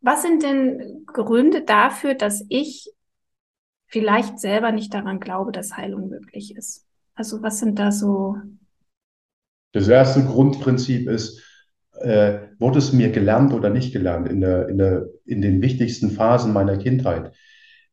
Was 0.02 0.24
sind 0.24 0.42
denn 0.42 1.06
Gründe 1.06 1.62
dafür, 1.62 2.16
dass 2.16 2.44
ich 2.50 2.92
vielleicht 3.86 4.40
selber 4.40 4.72
nicht 4.72 4.94
daran 4.94 5.20
glaube, 5.20 5.52
dass 5.52 5.78
Heilung 5.78 6.10
möglich 6.10 6.56
ist? 6.56 6.86
Also 7.14 7.44
was 7.44 7.60
sind 7.60 7.78
da 7.78 7.92
so? 7.92 8.38
Das 9.74 9.88
erste 9.88 10.24
Grundprinzip 10.24 11.08
ist, 11.08 11.44
äh, 12.00 12.40
wurde 12.58 12.80
es 12.80 12.94
mir 12.94 13.12
gelernt 13.12 13.54
oder 13.54 13.70
nicht 13.70 13.94
gelernt 13.94 14.28
in 14.28 14.42
der, 14.42 14.70
in 14.70 14.78
der, 14.80 15.06
in 15.26 15.42
den 15.42 15.62
wichtigsten 15.62 16.10
Phasen 16.10 16.52
meiner 16.52 16.78
Kindheit? 16.78 17.34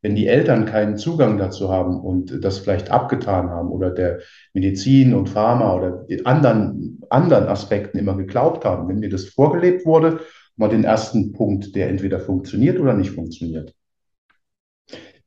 Wenn 0.01 0.14
die 0.14 0.28
Eltern 0.28 0.64
keinen 0.64 0.96
Zugang 0.96 1.38
dazu 1.38 1.70
haben 1.70 2.01
und 2.01 2.44
das 2.44 2.59
vielleicht 2.59 2.90
abgetan 2.90 3.51
haben 3.51 3.70
oder 3.70 3.90
der 3.90 4.20
Medizin 4.55 5.12
und 5.12 5.28
Pharma 5.28 5.74
oder 5.74 6.07
anderen, 6.24 7.01
anderen 7.11 7.49
Aspekten 7.49 7.99
immer 7.99 8.16
geglaubt 8.16 8.64
haben, 8.64 8.88
wenn 8.88 9.01
mir 9.01 9.11
das 9.11 9.24
vorgelebt 9.24 9.84
wurde, 9.86 10.20
mal 10.57 10.68
den 10.68 10.84
ersten 10.84 11.32
Punkt, 11.32 11.74
der 11.74 11.88
entweder 11.88 12.20
funktioniert 12.20 12.78
oder 12.78 12.94
nicht 12.94 13.11
funktioniert. 13.11 13.74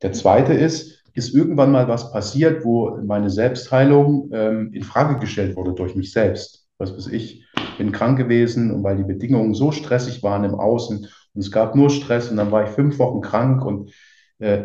Der 0.02 0.14
zweite 0.14 0.54
ist, 0.54 1.04
ist 1.14 1.34
irgendwann 1.34 1.72
mal 1.72 1.88
was 1.88 2.12
passiert, 2.12 2.64
wo 2.64 2.98
meine 3.04 3.30
Selbstheilung 3.30 4.30
ähm, 4.34 4.72
in 4.74 4.84
Frage 4.84 5.20
gestellt 5.20 5.56
wurde 5.56 5.74
durch 5.74 5.96
mich 5.96 6.12
selbst. 6.12 6.68
Was 6.78 6.96
weiß 6.96 7.08
ich, 7.08 7.46
bin 7.78 7.92
krank 7.92 8.18
gewesen 8.18 8.72
und 8.72 8.84
weil 8.84 8.98
die 8.98 9.04
Bedingungen 9.04 9.54
so 9.54 9.72
stressig 9.72 10.24
waren 10.24 10.44
im 10.44 10.56
Außen 10.56 11.08
und 11.34 11.42
es 11.42 11.52
gab 11.52 11.76
nur 11.76 11.90
Stress 11.90 12.30
und 12.30 12.38
dann 12.38 12.52
war 12.52 12.64
ich 12.64 12.70
fünf 12.70 12.98
Wochen 13.00 13.22
krank 13.22 13.64
und 13.64 13.92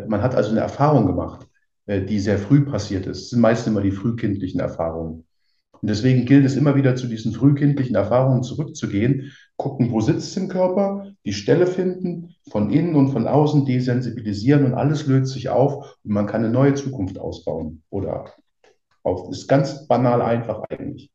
man 0.07 0.21
hat 0.21 0.35
also 0.35 0.51
eine 0.51 0.61
Erfahrung 0.61 1.05
gemacht, 1.05 1.47
äh, 1.85 2.01
die 2.01 2.19
sehr 2.19 2.37
früh 2.37 2.65
passiert 2.65 3.05
ist. 3.05 3.21
Das 3.21 3.29
sind 3.29 3.41
meist 3.41 3.67
immer 3.67 3.81
die 3.81 3.91
frühkindlichen 3.91 4.59
Erfahrungen. 4.59 5.25
Und 5.71 5.89
deswegen 5.89 6.25
gilt 6.25 6.45
es 6.45 6.55
immer 6.55 6.75
wieder 6.75 6.95
zu 6.95 7.07
diesen 7.07 7.33
frühkindlichen 7.33 7.95
Erfahrungen 7.95 8.43
zurückzugehen, 8.43 9.31
gucken, 9.57 9.91
wo 9.91 10.01
sitzt 10.01 10.29
es 10.29 10.37
im 10.37 10.47
Körper, 10.47 11.11
die 11.25 11.33
Stelle 11.33 11.67
finden, 11.67 12.35
von 12.49 12.71
innen 12.71 12.95
und 12.95 13.11
von 13.11 13.27
außen 13.27 13.65
desensibilisieren 13.65 14.65
und 14.65 14.73
alles 14.73 15.05
löst 15.05 15.33
sich 15.33 15.49
auf 15.49 15.97
und 16.03 16.11
man 16.11 16.25
kann 16.25 16.43
eine 16.43 16.51
neue 16.51 16.73
Zukunft 16.73 17.19
ausbauen 17.19 17.83
oder 17.89 18.33
auf. 19.03 19.29
Ist 19.29 19.47
ganz 19.47 19.87
banal 19.87 20.21
einfach 20.21 20.63
eigentlich. 20.69 21.11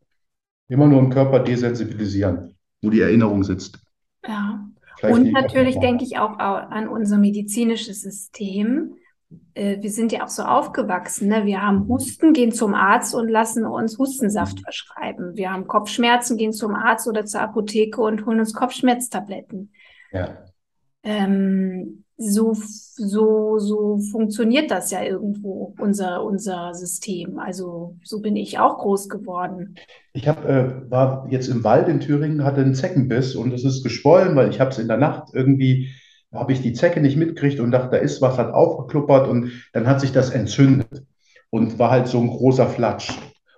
Immer 0.69 0.87
nur 0.87 1.01
im 1.01 1.11
Körper 1.11 1.41
desensibilisieren, 1.41 2.57
wo 2.81 2.91
die 2.91 3.01
Erinnerung 3.01 3.43
sitzt. 3.43 3.79
Ja. 4.27 4.65
Vielleicht 5.03 5.19
und 5.19 5.33
natürlich 5.33 5.79
denke 5.81 6.05
ich 6.05 6.19
auch 6.19 6.39
an 6.39 6.87
unser 6.87 7.19
medizinisches 7.19 8.03
System 8.03 8.95
äh, 9.55 9.81
wir 9.81 9.91
sind 9.91 10.13
ja 10.13 10.25
auch 10.25 10.29
so 10.29 10.43
aufgewachsen. 10.43 11.29
Ne? 11.29 11.45
Wir 11.45 11.63
haben 11.63 11.89
Husten, 11.89 12.33
gehen 12.33 12.53
zum 12.53 12.75
Arzt 12.75 13.15
und 13.15 13.29
lassen 13.29 13.65
uns 13.65 13.99
Hustensaft 13.99 14.61
verschreiben. 14.61 15.37
Wir 15.37 15.53
haben 15.53 15.67
Kopfschmerzen, 15.67 16.37
gehen 16.37 16.53
zum 16.53 16.75
Arzt 16.75 17.07
oder 17.09 17.25
zur 17.25 17.41
Apotheke 17.41 18.01
und 18.01 18.27
holen 18.27 18.41
uns 18.41 18.55
Kopfschmerztabletten. 18.55 19.73
Ja. 20.13 20.45
Ähm, 21.03 22.02
so, 22.23 22.55
so, 22.55 23.59
so 23.59 23.99
funktioniert 23.99 24.71
das 24.71 24.91
ja 24.91 25.03
irgendwo, 25.03 25.75
unser, 25.79 26.25
unser 26.25 26.75
System. 26.75 27.39
Also 27.39 27.97
so 28.05 28.21
bin 28.21 28.37
ich 28.37 28.59
auch 28.59 28.79
groß 28.79 29.09
geworden. 29.09 29.75
Ich 30.13 30.29
hab, 30.29 30.45
äh, 30.49 30.91
war 30.91 31.27
jetzt 31.31 31.49
im 31.49 31.65
Wald 31.65 31.89
in 31.89 32.01
Thüringen, 32.01 32.45
hatte 32.45 32.61
einen 32.61 32.75
Zeckenbiss 32.75 33.35
und 33.35 33.53
es 33.53 33.65
ist 33.65 33.83
geschwollen, 33.83 34.37
weil 34.37 34.51
ich 34.51 34.61
habe 34.61 34.71
es 34.71 34.79
in 34.79 34.89
der 34.89 34.99
Nacht 34.99 35.31
irgendwie 35.33 35.89
habe 36.33 36.53
ich 36.53 36.63
die 36.63 36.73
Zecke 36.73 37.01
nicht 37.01 37.17
mitgekriegt 37.17 37.61
und 37.61 37.73
dachte, 37.73 37.91
da 37.91 37.97
ist 37.99 38.23
was, 38.23 38.39
hat 38.39 38.55
aufgekluppert 38.55 39.29
und 39.29 39.53
dann 39.73 39.87
hat 39.87 40.01
sich 40.01 40.13
das 40.13 40.31
entzündet 40.31 41.05
und 41.51 41.79
war 41.79 41.91
halt 41.91 42.07
so 42.07 42.19
ein 42.21 42.29
großer 42.29 42.67
Flatsch. 42.67 43.13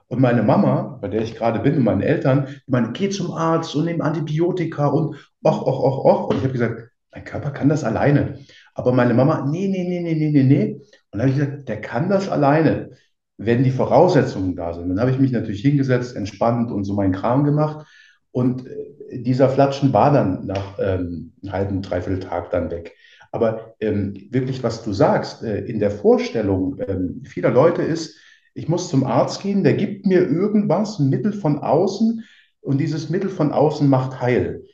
Und 0.09 0.21
meine 0.21 0.43
Mama, 0.43 0.99
bei 1.01 1.09
der 1.09 1.23
ich 1.23 1.35
gerade 1.35 1.61
bin, 1.61 1.77
und 1.77 1.85
meine 1.85 2.05
Eltern, 2.05 2.49
die 2.67 2.71
meinen, 2.71 2.93
geh 2.93 3.09
zum 3.09 3.33
Arzt 3.33 3.75
und 3.75 3.85
nimm 3.85 4.01
Antibiotika 4.01 4.89
und 4.89 5.17
och, 5.45 5.67
och, 5.67 5.85
och, 5.85 6.05
och. 6.05 6.31
Und 6.31 6.37
ich 6.39 6.43
habe 6.43 6.53
gesagt, 6.53 6.91
mein 7.15 7.25
Körper 7.25 7.51
kann 7.51 7.69
das 7.69 7.85
alleine. 7.85 8.39
Aber 8.75 8.93
meine 8.93 9.15
Mama, 9.15 9.47
nee, 9.49 9.69
nee, 9.69 9.85
nee, 9.85 10.01
nee, 10.01 10.31
nee, 10.31 10.43
nee. 10.43 10.73
Und 10.75 10.83
dann 11.13 11.21
habe 11.23 11.31
ich 11.31 11.37
gesagt, 11.37 11.69
der 11.69 11.81
kann 11.81 12.09
das 12.09 12.29
alleine, 12.29 12.91
wenn 13.37 13.63
die 13.63 13.71
Voraussetzungen 13.71 14.57
da 14.57 14.75
sind. 14.75 14.89
Dann 14.89 15.01
habe 15.01 15.13
ich 15.13 15.19
mich 15.19 15.33
natürlich 15.33 15.63
hingesetzt, 15.63 16.17
entspannt 16.17 16.73
und 16.73 16.85
so 16.85 16.95
meinen 16.95 17.13
Kram 17.13 17.45
gemacht. 17.45 17.87
Und 18.33 18.67
äh, 18.67 19.23
dieser 19.23 19.49
Flatschen 19.49 19.93
war 19.93 20.13
dann 20.13 20.47
nach 20.47 20.79
ähm, 20.81 21.33
einem 21.43 21.53
halben, 21.53 21.83
dreiviertel 21.83 22.21
Tag 22.21 22.51
dann 22.51 22.71
weg. 22.71 22.95
Aber 23.31 23.75
ähm, 23.81 24.15
wirklich, 24.31 24.63
was 24.63 24.83
du 24.83 24.93
sagst, 24.93 25.43
äh, 25.43 25.59
in 25.65 25.79
der 25.79 25.91
Vorstellung 25.91 26.77
ähm, 26.87 27.23
vieler 27.25 27.51
Leute 27.51 27.83
ist, 27.83 28.19
ich 28.55 28.69
muss 28.69 28.89
zum 28.89 29.05
Arzt 29.05 29.43
gehen, 29.43 29.65
der 29.65 29.75
gibt 29.75 30.07
mir 30.07 30.21
irgendwas, 30.21 30.99
ein 30.99 31.11
Mittel 31.11 31.33
von 31.33 31.59
außen 31.59 32.25
und 32.61 32.79
dieses 32.79 33.11
Mittel 33.11 33.31
von 33.31 33.53
außen 33.53 33.89
macht 33.89 34.21
heil. 34.21 34.65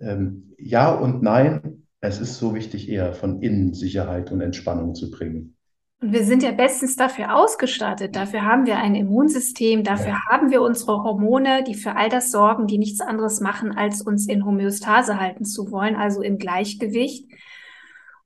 Ähm, 0.00 0.54
ja 0.58 0.92
und 0.92 1.22
nein, 1.22 1.85
es 2.00 2.20
ist 2.20 2.38
so 2.38 2.54
wichtig, 2.54 2.88
eher 2.88 3.12
von 3.12 3.42
innen 3.42 3.74
Sicherheit 3.74 4.30
und 4.32 4.40
Entspannung 4.40 4.94
zu 4.94 5.10
bringen. 5.10 5.56
Und 6.00 6.12
wir 6.12 6.24
sind 6.24 6.42
ja 6.42 6.52
bestens 6.52 6.94
dafür 6.96 7.36
ausgestattet. 7.36 8.16
Dafür 8.16 8.42
haben 8.42 8.66
wir 8.66 8.76
ein 8.76 8.94
Immunsystem, 8.94 9.82
dafür 9.82 10.12
ja. 10.12 10.20
haben 10.30 10.50
wir 10.50 10.60
unsere 10.60 11.02
Hormone, 11.02 11.64
die 11.64 11.74
für 11.74 11.96
all 11.96 12.10
das 12.10 12.30
sorgen, 12.30 12.66
die 12.66 12.76
nichts 12.76 13.00
anderes 13.00 13.40
machen, 13.40 13.72
als 13.72 14.02
uns 14.02 14.28
in 14.28 14.44
Homöostase 14.44 15.18
halten 15.18 15.46
zu 15.46 15.70
wollen, 15.70 15.96
also 15.96 16.20
im 16.20 16.38
Gleichgewicht. 16.38 17.30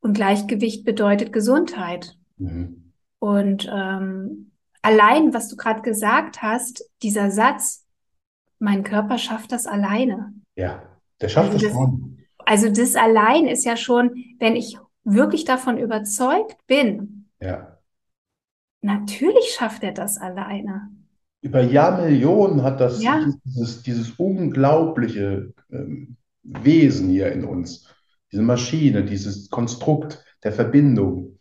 Und 0.01 0.15
Gleichgewicht 0.15 0.85
bedeutet 0.85 1.33
Gesundheit. 1.33 2.17
Mhm. 2.39 2.93
Und 3.21 3.71
ähm, 3.73 4.51
allein, 4.83 5.33
was 5.33 5.49
du 5.49 5.57
gerade 5.57 5.83
gesagt 5.83 6.43
hast, 6.43 6.85
dieser 7.03 7.31
Satz, 7.31 7.87
mein 8.59 8.83
Körper 8.83 9.17
schafft 9.19 9.53
das 9.53 9.67
alleine. 9.67 10.35
Ja, 10.57 10.83
der 11.21 11.29
schafft 11.29 11.53
also 11.53 11.67
das 11.67 11.73
schon. 11.73 12.19
Also 12.47 12.69
das 12.71 12.97
allein 12.97 13.47
ist 13.47 13.65
ja 13.65 13.77
schon, 13.77 14.15
wenn 14.39 14.57
ich 14.57 14.79
wirklich 15.05 15.45
davon 15.45 15.79
überzeugt 15.79 16.67
bin, 16.67 17.21
ja. 17.41 17.79
Natürlich 18.83 19.55
schafft 19.59 19.83
er 19.83 19.93
das 19.93 20.19
alleine. 20.19 20.91
Über 21.43 21.63
Jahrmillionen 21.63 22.63
hat 22.63 22.81
das 22.81 23.03
ja. 23.03 23.27
dieses, 23.45 23.83
dieses 23.83 24.11
unglaubliche 24.13 25.53
ähm, 25.71 26.17
Wesen 26.43 27.11
hier 27.11 27.33
in 27.33 27.45
uns, 27.45 27.87
diese 28.33 28.43
Maschine, 28.43 29.05
dieses 29.05 29.51
Konstrukt 29.51 30.25
der 30.45 30.53
Verbindung. 30.53 31.39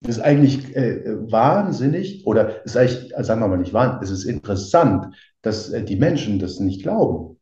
Das 0.00 0.18
ist 0.18 0.22
eigentlich 0.22 0.76
äh, 0.76 1.02
wahnsinnig, 1.30 2.24
oder 2.26 2.64
ist 2.64 2.76
eigentlich, 2.76 3.12
sagen 3.18 3.40
wir 3.40 3.48
mal 3.48 3.58
nicht 3.58 3.72
wahnsinnig, 3.72 4.02
es 4.02 4.10
ist 4.10 4.24
interessant, 4.24 5.14
dass 5.42 5.70
äh, 5.70 5.82
die 5.82 5.96
Menschen 5.96 6.38
das 6.38 6.60
nicht 6.60 6.82
glauben. 6.82 7.37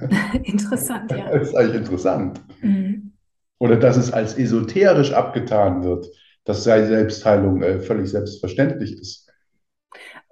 interessant, 0.44 1.10
ja. 1.10 1.30
Das 1.30 1.48
ist 1.48 1.54
eigentlich 1.54 1.76
interessant. 1.76 2.40
Mhm 2.60 3.12
oder 3.62 3.76
dass 3.76 3.96
es 3.96 4.12
als 4.12 4.36
esoterisch 4.36 5.12
abgetan 5.12 5.84
wird, 5.84 6.08
dass 6.44 6.64
sei 6.64 6.84
Selbstheilung 6.84 7.62
äh, 7.62 7.78
völlig 7.78 8.10
selbstverständlich 8.10 8.98
ist. 8.98 9.30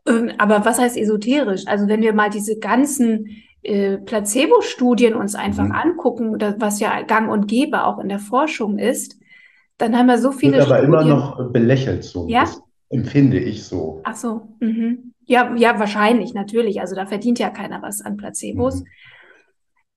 Ähm, 0.04 0.32
aber 0.36 0.64
was 0.64 0.80
heißt 0.80 0.96
esoterisch? 0.96 1.62
Also 1.68 1.86
wenn 1.86 2.02
wir 2.02 2.12
mal 2.12 2.28
diese 2.28 2.58
ganzen 2.58 3.28
äh, 3.62 3.98
Placebo-Studien 3.98 5.14
uns 5.14 5.36
einfach 5.36 5.66
mhm. 5.66 5.70
angucken, 5.72 6.38
was 6.58 6.80
ja 6.80 7.02
gang 7.02 7.30
und 7.30 7.46
gäbe 7.46 7.84
auch 7.84 8.00
in 8.00 8.08
der 8.08 8.18
Forschung 8.18 8.78
ist, 8.80 9.16
dann 9.78 9.96
haben 9.96 10.06
wir 10.06 10.18
so 10.18 10.32
viele 10.32 10.54
Wird 10.54 10.66
aber 10.66 10.78
Studien. 10.78 10.94
immer 10.94 11.04
noch 11.04 11.52
belächelt 11.52 12.02
so. 12.02 12.26
Ja? 12.26 12.40
Das 12.40 12.60
empfinde 12.88 13.38
ich 13.38 13.62
so. 13.62 14.00
Ach 14.02 14.16
so. 14.16 14.48
Mhm. 14.58 15.12
Ja, 15.26 15.54
ja, 15.54 15.78
wahrscheinlich, 15.78 16.34
natürlich. 16.34 16.80
Also 16.80 16.96
da 16.96 17.06
verdient 17.06 17.38
ja 17.38 17.50
keiner 17.50 17.80
was 17.80 18.00
an 18.00 18.16
Placebos. 18.16 18.80
Mhm. 18.80 18.86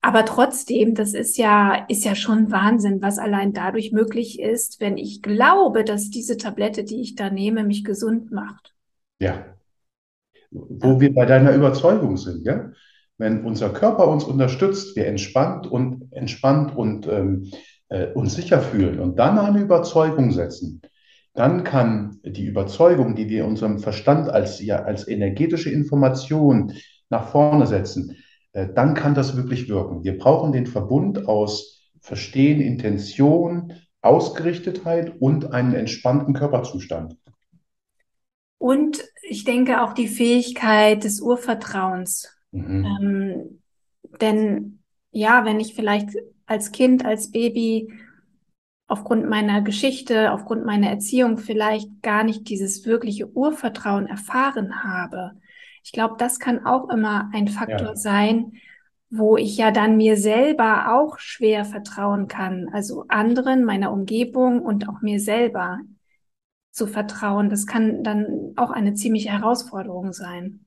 Aber 0.06 0.26
trotzdem, 0.26 0.94
das 0.94 1.14
ist 1.14 1.38
ja, 1.38 1.86
ist 1.88 2.04
ja 2.04 2.14
schon 2.14 2.50
Wahnsinn, 2.50 3.00
was 3.00 3.18
allein 3.18 3.54
dadurch 3.54 3.90
möglich 3.90 4.38
ist, 4.38 4.78
wenn 4.78 4.98
ich 4.98 5.22
glaube, 5.22 5.82
dass 5.82 6.10
diese 6.10 6.36
Tablette, 6.36 6.84
die 6.84 7.00
ich 7.00 7.14
da 7.14 7.30
nehme, 7.30 7.64
mich 7.64 7.84
gesund 7.84 8.30
macht. 8.30 8.74
Ja. 9.18 9.46
Wo 10.50 10.88
ja. 10.88 11.00
wir 11.00 11.14
bei 11.14 11.24
deiner 11.24 11.54
Überzeugung 11.54 12.18
sind, 12.18 12.44
ja. 12.44 12.70
Wenn 13.16 13.46
unser 13.46 13.70
Körper 13.70 14.06
uns 14.08 14.24
unterstützt, 14.24 14.94
wir 14.94 15.06
entspannt 15.06 15.66
und 15.66 16.12
entspannt 16.12 16.76
und 16.76 17.06
ähm, 17.06 17.50
äh, 17.88 18.08
uns 18.08 18.34
sicher 18.34 18.60
fühlen 18.60 19.00
und 19.00 19.18
dann 19.18 19.38
eine 19.38 19.62
Überzeugung 19.62 20.32
setzen, 20.32 20.82
dann 21.32 21.64
kann 21.64 22.20
die 22.22 22.44
Überzeugung, 22.44 23.14
die 23.16 23.30
wir 23.30 23.46
unserem 23.46 23.78
Verstand 23.78 24.28
als, 24.28 24.62
ja, 24.62 24.82
als 24.82 25.08
energetische 25.08 25.70
Information 25.70 26.74
nach 27.08 27.28
vorne 27.28 27.66
setzen, 27.66 28.18
dann 28.54 28.94
kann 28.94 29.14
das 29.14 29.36
wirklich 29.36 29.68
wirken. 29.68 30.04
Wir 30.04 30.16
brauchen 30.16 30.52
den 30.52 30.66
Verbund 30.66 31.26
aus 31.28 31.90
Verstehen, 32.00 32.60
Intention, 32.60 33.72
Ausgerichtetheit 34.00 35.20
und 35.20 35.52
einen 35.52 35.74
entspannten 35.74 36.34
Körperzustand. 36.34 37.16
Und 38.58 39.02
ich 39.22 39.44
denke 39.44 39.82
auch 39.82 39.92
die 39.92 40.08
Fähigkeit 40.08 41.04
des 41.04 41.20
Urvertrauens. 41.20 42.34
Mhm. 42.52 42.84
Ähm, 42.84 43.60
denn 44.20 44.78
ja, 45.10 45.44
wenn 45.44 45.60
ich 45.60 45.74
vielleicht 45.74 46.10
als 46.46 46.72
Kind, 46.72 47.04
als 47.04 47.30
Baby 47.30 47.92
aufgrund 48.86 49.28
meiner 49.28 49.62
Geschichte, 49.62 50.32
aufgrund 50.32 50.64
meiner 50.64 50.88
Erziehung 50.88 51.38
vielleicht 51.38 52.02
gar 52.02 52.22
nicht 52.22 52.48
dieses 52.48 52.84
wirkliche 52.84 53.28
Urvertrauen 53.32 54.06
erfahren 54.06 54.84
habe. 54.84 55.32
Ich 55.84 55.92
glaube, 55.92 56.14
das 56.18 56.38
kann 56.38 56.64
auch 56.64 56.88
immer 56.88 57.30
ein 57.34 57.46
Faktor 57.48 57.88
ja. 57.88 57.96
sein, 57.96 58.54
wo 59.10 59.36
ich 59.36 59.56
ja 59.56 59.70
dann 59.70 59.96
mir 59.96 60.16
selber 60.16 60.94
auch 60.94 61.18
schwer 61.18 61.64
vertrauen 61.64 62.26
kann. 62.26 62.68
Also 62.72 63.04
anderen, 63.08 63.64
meiner 63.64 63.92
Umgebung 63.92 64.60
und 64.60 64.88
auch 64.88 65.02
mir 65.02 65.20
selber 65.20 65.80
zu 66.72 66.86
vertrauen. 66.86 67.50
Das 67.50 67.66
kann 67.66 68.02
dann 68.02 68.54
auch 68.56 68.70
eine 68.70 68.94
ziemliche 68.94 69.30
Herausforderung 69.30 70.12
sein. 70.12 70.64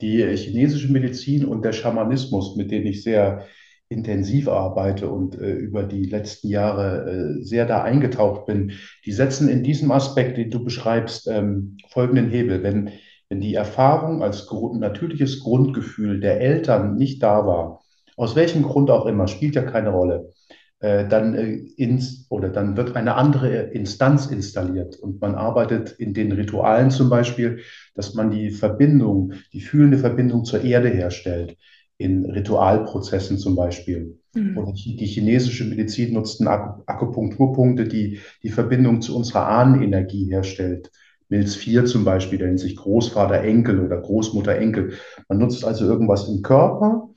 Die 0.00 0.24
chinesische 0.36 0.90
Medizin 0.90 1.44
und 1.44 1.64
der 1.64 1.72
Schamanismus, 1.72 2.56
mit 2.56 2.70
denen 2.70 2.86
ich 2.86 3.02
sehr 3.02 3.46
intensiv 3.88 4.48
arbeite 4.48 5.08
und 5.08 5.38
äh, 5.38 5.52
über 5.52 5.84
die 5.84 6.06
letzten 6.06 6.48
Jahre 6.48 7.38
äh, 7.38 7.42
sehr 7.44 7.66
da 7.66 7.82
eingetaucht 7.82 8.46
bin, 8.46 8.72
die 9.04 9.12
setzen 9.12 9.48
in 9.48 9.62
diesem 9.62 9.92
Aspekt, 9.92 10.38
den 10.38 10.50
du 10.50 10.64
beschreibst, 10.64 11.28
ähm, 11.28 11.76
folgenden 11.90 12.30
Hebel. 12.30 12.64
Wenn, 12.64 12.90
wenn 13.28 13.40
die 13.40 13.54
Erfahrung 13.54 14.22
als 14.22 14.48
natürliches 14.74 15.40
Grundgefühl 15.40 16.20
der 16.20 16.40
Eltern 16.40 16.96
nicht 16.96 17.22
da 17.22 17.46
war, 17.46 17.80
aus 18.16 18.36
welchem 18.36 18.62
Grund 18.62 18.90
auch 18.90 19.06
immer, 19.06 19.28
spielt 19.28 19.54
ja 19.54 19.62
keine 19.62 19.90
Rolle, 19.90 20.32
äh, 20.78 21.08
dann, 21.08 21.34
äh, 21.34 21.54
ins, 21.76 22.26
oder 22.30 22.48
dann 22.48 22.76
wird 22.76 22.96
eine 22.96 23.14
andere 23.14 23.48
Instanz 23.48 24.26
installiert 24.26 24.96
und 24.96 25.20
man 25.20 25.34
arbeitet 25.34 25.92
in 25.92 26.14
den 26.14 26.32
Ritualen 26.32 26.90
zum 26.90 27.08
Beispiel, 27.08 27.60
dass 27.94 28.14
man 28.14 28.30
die 28.30 28.50
Verbindung, 28.50 29.32
die 29.52 29.60
fühlende 29.60 29.98
Verbindung 29.98 30.44
zur 30.44 30.62
Erde 30.62 30.88
herstellt 30.88 31.56
in 31.98 32.26
Ritualprozessen 32.26 33.38
zum 33.38 33.56
Beispiel. 33.56 34.18
Mhm. 34.34 34.58
Und 34.58 34.84
die 34.84 35.06
chinesische 35.06 35.64
Medizin 35.64 36.12
nutzt 36.12 36.46
Akupunkturpunkte, 36.46 37.84
die 37.84 38.20
die 38.42 38.50
Verbindung 38.50 39.00
zu 39.00 39.16
unserer 39.16 39.48
Ahnenenergie 39.48 40.26
herstellt. 40.30 40.90
Milz 41.28 41.54
4 41.56 41.86
zum 41.86 42.04
Beispiel, 42.04 42.38
der 42.38 42.48
nennt 42.48 42.60
sich 42.60 42.76
Großvater 42.76 43.40
Enkel 43.40 43.80
oder 43.80 44.00
Großmutter 44.00 44.56
Enkel. 44.56 44.92
Man 45.28 45.38
nutzt 45.38 45.64
also 45.64 45.86
irgendwas 45.86 46.28
im 46.28 46.42
Körper 46.42 47.08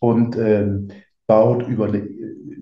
und 0.00 0.36
äh, 0.36 0.66
baut 1.26 1.68
über 1.68 1.86
eine 1.86 2.08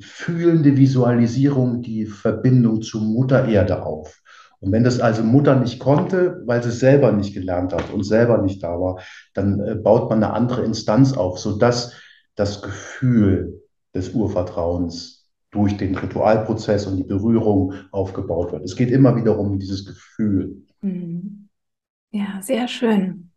fühlende 0.01 0.77
Visualisierung 0.77 1.83
die 1.83 2.07
Verbindung 2.07 2.83
zu 2.83 3.01
Mutter 3.01 3.49
Erde 3.49 3.85
auf. 3.85 4.21
Und 4.61 4.73
wenn 4.73 4.85
das 4.85 5.01
also 5.01 5.23
Mutter 5.23 5.59
nicht 5.59 5.79
konnte, 5.79 6.43
weil 6.45 6.63
sie 6.63 6.69
es 6.69 6.81
selber 6.81 7.13
nicht 7.13 7.33
gelernt 7.33 7.73
hat 7.73 7.91
und 7.93 8.05
selber 8.05 8.39
nicht 8.39 8.63
da 8.63 8.79
war, 8.79 9.01
dann 9.33 9.59
äh, 9.61 9.75
baut 9.75 10.11
man 10.11 10.23
eine 10.23 10.35
andere 10.35 10.65
Instanz 10.65 11.15
auf, 11.15 11.39
sodass 11.39 11.95
das 12.37 12.61
Gefühl 12.63 13.63
des 13.95 14.11
Urvertrauens 14.11 15.29
durch 15.51 15.77
den 15.77 15.97
Ritualprozess 15.97 16.87
und 16.87 16.97
die 16.99 17.05
Berührung 17.05 17.73
aufgebaut 17.91 18.53
wird. 18.53 18.65
Es 18.65 18.77
geht 18.77 18.91
immer 18.91 19.17
wieder 19.17 19.39
um 19.39 19.59
dieses 19.59 19.85
Gefühl. 19.85 20.63
Mhm. 20.83 21.49
Ja, 22.12 22.43
sehr 22.43 22.68
schön. 22.68 23.33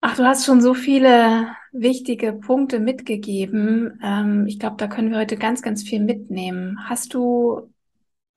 Ach, 0.00 0.16
du 0.16 0.24
hast 0.24 0.44
schon 0.44 0.60
so 0.60 0.74
viele 0.74 1.48
wichtige 1.72 2.34
Punkte 2.34 2.78
mitgegeben. 2.78 3.98
Ähm, 4.02 4.46
ich 4.46 4.58
glaube, 4.58 4.76
da 4.78 4.86
können 4.86 5.10
wir 5.10 5.18
heute 5.18 5.36
ganz, 5.36 5.62
ganz 5.62 5.82
viel 5.82 6.00
mitnehmen. 6.04 6.78
Hast 6.88 7.14
du 7.14 7.72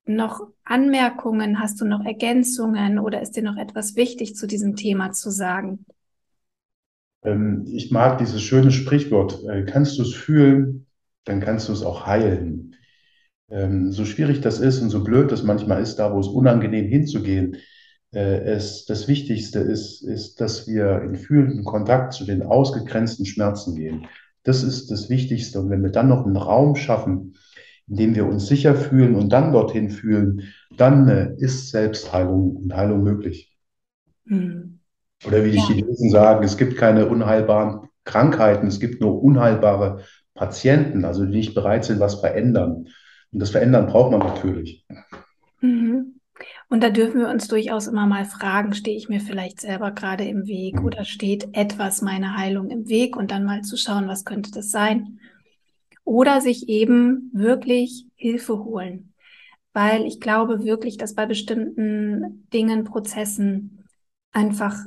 noch 0.06 0.48
Anmerkungen? 0.64 1.60
Hast 1.60 1.82
du 1.82 1.86
noch 1.86 2.06
Ergänzungen 2.06 3.00
oder 3.00 3.22
ist 3.22 3.34
dir 3.34 3.44
noch 3.44 3.58
etwas 3.58 3.98
wichtig 3.98 4.36
zu 4.36 4.48
diesem 4.48 4.78
Thema 4.78 5.12
zu 5.12 5.30
sagen? 5.32 5.86
Ähm, 7.24 7.66
ich 7.68 7.92
mag 7.92 8.18
dieses 8.20 8.42
schöne 8.42 8.72
Sprichwort, 8.72 9.44
äh, 9.50 9.66
kannst 9.66 9.98
du 9.98 10.04
es 10.04 10.14
fühlen, 10.16 10.88
dann 11.26 11.42
kannst 11.42 11.68
du 11.68 11.74
es 11.74 11.84
auch 11.84 12.06
heilen. 12.06 12.77
Ähm, 13.50 13.92
so 13.92 14.06
schwierig 14.06 14.42
das 14.42 14.60
ist 14.60 14.82
und 14.82 14.90
so 14.90 15.04
blöd 15.04 15.32
das 15.32 15.44
manchmal 15.44 15.82
ist, 15.82 15.96
da 15.98 16.14
wo 16.14 16.20
es 16.20 16.28
unangenehm 16.28 16.88
hinzugehen, 16.88 17.58
äh, 18.14 18.40
es, 18.40 18.86
das 18.86 19.08
Wichtigste 19.08 19.60
ist, 19.60 20.02
ist, 20.02 20.42
dass 20.42 20.68
wir 20.68 21.02
in 21.02 21.16
fühlenden 21.16 21.64
Kontakt 21.64 22.14
zu 22.14 22.26
den 22.26 22.44
ausgegrenzten 22.44 23.26
Schmerzen 23.26 23.76
gehen. 23.76 24.08
Das 24.44 24.64
ist 24.64 24.92
das 24.92 25.10
Wichtigste. 25.10 25.60
Und 25.60 25.70
wenn 25.70 25.84
wir 25.84 25.92
dann 25.92 26.08
noch 26.08 26.26
einen 26.26 26.38
Raum 26.38 26.76
schaffen, 26.76 27.36
in 27.88 27.96
dem 27.96 28.16
wir 28.16 28.26
uns 28.26 28.48
sicher 28.48 28.76
fühlen 28.76 29.16
und 29.16 29.32
dann 29.32 29.52
dorthin 29.52 29.90
fühlen, 29.90 30.44
dann 30.76 31.08
äh, 31.08 31.34
ist 31.38 31.70
Selbstheilung 31.70 32.56
und 32.56 32.76
Heilung 32.76 33.04
möglich. 33.04 33.58
Mhm. 34.26 34.80
Oder 35.26 35.44
wie 35.44 35.52
die 35.52 35.58
ja. 35.58 35.68
Chinesen 35.68 36.10
sagen, 36.10 36.44
es 36.44 36.58
gibt 36.58 36.78
keine 36.78 37.08
unheilbaren 37.08 37.88
Krankheiten, 38.04 38.68
es 38.68 38.80
gibt 38.80 39.02
nur 39.02 39.22
unheilbare 39.22 40.04
Patienten, 40.34 41.06
also 41.06 41.26
die 41.26 41.38
nicht 41.38 41.56
bereit 41.56 41.86
sind, 41.86 42.00
was 42.00 42.20
verändern. 42.20 42.88
Und 43.38 43.42
das 43.42 43.52
Verändern 43.52 43.86
braucht 43.86 44.10
man 44.10 44.22
natürlich. 44.22 44.84
Mhm. 45.62 46.16
Und 46.70 46.82
da 46.82 46.90
dürfen 46.90 47.20
wir 47.20 47.30
uns 47.30 47.48
durchaus 47.48 47.86
immer 47.86 48.08
mal 48.08 48.26
fragen, 48.26 48.74
stehe 48.74 48.98
ich 48.98 49.10
mir 49.10 49.20
vielleicht 49.20 49.62
selber 49.62 49.92
gerade 49.92 50.24
im 50.26 50.48
Weg 50.48 50.80
mhm. 50.80 50.86
oder 50.86 51.06
steht 51.06 51.50
etwas 51.54 52.02
meiner 52.02 52.36
Heilung 52.36 52.72
im 52.72 52.90
Weg 52.90 53.16
und 53.16 53.30
dann 53.30 53.46
mal 53.46 53.62
zu 53.62 53.78
schauen, 53.78 54.08
was 54.08 54.26
könnte 54.26 54.50
das 54.50 54.72
sein? 54.72 55.20
Oder 56.04 56.42
sich 56.42 56.68
eben 56.68 57.30
wirklich 57.32 58.08
Hilfe 58.16 58.58
holen. 58.58 59.14
Weil 59.72 60.08
ich 60.08 60.20
glaube 60.20 60.64
wirklich, 60.64 60.98
dass 60.98 61.14
bei 61.14 61.28
bestimmten 61.28 62.48
Dingen, 62.52 62.86
Prozessen 62.86 63.84
einfach 64.32 64.84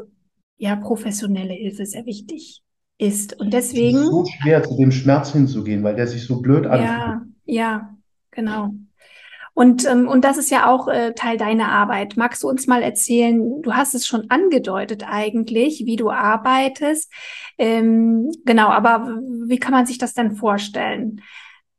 ja 0.57 0.75
professionelle 0.75 1.55
Hilfe 1.55 1.87
sehr 1.87 2.05
wichtig 2.05 2.65
ist. 2.99 3.39
Und 3.39 3.55
deswegen. 3.55 3.99
Es 3.99 4.03
ist 4.03 4.11
so 4.11 4.25
schwer, 4.25 4.65
zu 4.65 4.77
dem 4.77 4.91
Schmerz 4.91 5.31
hinzugehen, 5.31 5.85
weil 5.85 5.95
der 5.95 6.09
sich 6.09 6.27
so 6.27 6.41
blöd 6.41 6.67
anfühlt. 6.67 6.89
Ja, 6.89 7.23
ja, 7.45 7.97
genau. 8.31 8.71
Und, 9.53 9.85
ähm, 9.87 10.09
und 10.09 10.25
das 10.25 10.39
ist 10.39 10.51
ja 10.51 10.71
auch 10.71 10.89
äh, 10.89 11.13
Teil 11.13 11.37
deiner 11.37 11.71
Arbeit. 11.71 12.17
Magst 12.17 12.43
du 12.43 12.49
uns 12.49 12.67
mal 12.67 12.83
erzählen, 12.83 13.61
du 13.63 13.75
hast 13.75 13.95
es 13.95 14.07
schon 14.07 14.31
angedeutet 14.31 15.05
eigentlich, 15.07 15.85
wie 15.85 15.97
du 15.97 16.11
arbeitest. 16.11 17.13
Ähm, 17.59 18.31
genau, 18.45 18.69
aber 18.69 19.19
wie 19.47 19.59
kann 19.59 19.73
man 19.73 19.87
sich 19.87 19.99
das 19.99 20.15
denn 20.15 20.33
vorstellen? 20.33 21.21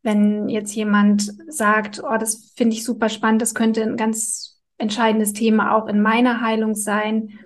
Wenn 0.04 0.49
jetzt 0.49 0.76
jemand 0.76 1.32
sagt, 1.47 2.04
oh, 2.04 2.18
das 2.20 2.54
finde 2.56 2.76
ich 2.76 2.84
super 2.84 3.10
spannend, 3.10 3.41
das 3.41 3.56
könnte 3.56 3.84
ein 3.84 3.97
ganz 3.97 4.62
entscheidendes 4.78 5.34
Thema 5.34 5.76
auch 5.76 5.88
in 5.88 6.02
meiner 6.02 6.41
Heilung 6.41 6.76
sein, 6.76 7.39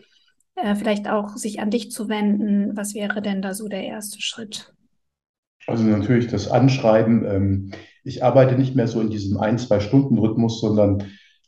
äh, 0.55 0.75
vielleicht 0.75 1.07
auch 1.07 1.37
sich 1.37 1.59
an 1.59 1.69
dich 1.69 1.91
zu 1.91 2.09
wenden. 2.09 2.75
Was 2.75 2.93
wäre 2.93 3.21
denn 3.21 3.41
da 3.41 3.53
so 3.53 3.67
der 3.67 3.83
erste 3.83 4.21
Schritt? 4.21 4.73
Also 5.67 5.83
natürlich 5.83 6.27
das 6.27 6.49
Anschreiben. 6.49 7.25
Ähm, 7.25 7.71
ich 8.05 8.23
arbeite 8.23 8.55
nicht 8.55 8.75
mehr 8.75 8.87
so 8.87 9.01
in 9.01 9.09
diesem 9.09 9.37
ein, 9.37 9.57
zwei 9.57 9.79
Stunden 9.79 10.17
Rhythmus, 10.17 10.61
sondern 10.61 11.03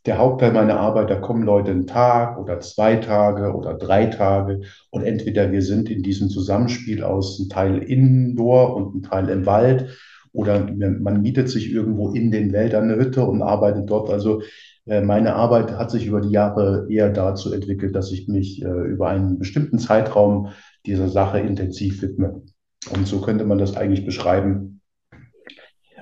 der 0.05 0.18
Hauptteil 0.18 0.53
meiner 0.53 0.80
Arbeit, 0.80 1.10
da 1.10 1.16
kommen 1.16 1.43
Leute 1.43 1.72
einen 1.72 1.86
Tag 1.86 2.39
oder 2.39 2.60
zwei 2.62 2.95
Tage 2.95 3.53
oder 3.53 3.74
drei 3.74 4.08
Tage 4.08 4.62
und 4.89 5.03
entweder 5.03 5.51
wir 5.51 5.62
sind 5.62 5.89
in 5.89 6.01
diesem 6.01 6.30
Zusammenspiel 6.30 7.03
aus 7.03 7.39
einem 7.39 7.49
Teil 7.49 7.78
indoor 7.84 8.76
und 8.76 8.93
einem 8.93 9.03
Teil 9.03 9.30
im 9.30 9.45
Wald 9.45 9.97
oder 10.34 10.68
man 10.72 11.22
mietet 11.22 11.49
sich 11.49 11.72
irgendwo 11.72 12.14
in 12.14 12.32
den 12.32 12.53
Wäldern 12.53 12.86
eine 12.86 12.97
Hütte 12.97 13.26
und 13.26 13.41
arbeitet 13.41 13.89
dort. 13.89 14.10
Also 14.10 14.41
äh, 14.86 15.01
meine 15.01 15.36
Arbeit 15.36 15.72
hat 15.74 15.91
sich 15.91 16.05
über 16.05 16.22
die 16.22 16.32
Jahre 16.32 16.88
eher 16.89 17.10
dazu 17.10 17.51
entwickelt, 17.51 17.95
dass 17.95 18.12
ich 18.12 18.28
mich 18.28 18.64
äh, 18.64 18.68
über 18.68 19.10
einen 19.10 19.39
bestimmten 19.39 19.80
Zeitraum 19.80 20.49
dieser 20.86 21.10
Sache 21.10 21.39
intensiv 21.39 22.01
widme. 22.01 22.43
Und 22.91 23.08
so 23.08 23.20
könnte 23.20 23.45
man 23.45 23.58
das 23.58 23.76
eigentlich 23.76 24.05
beschreiben. 24.05 24.82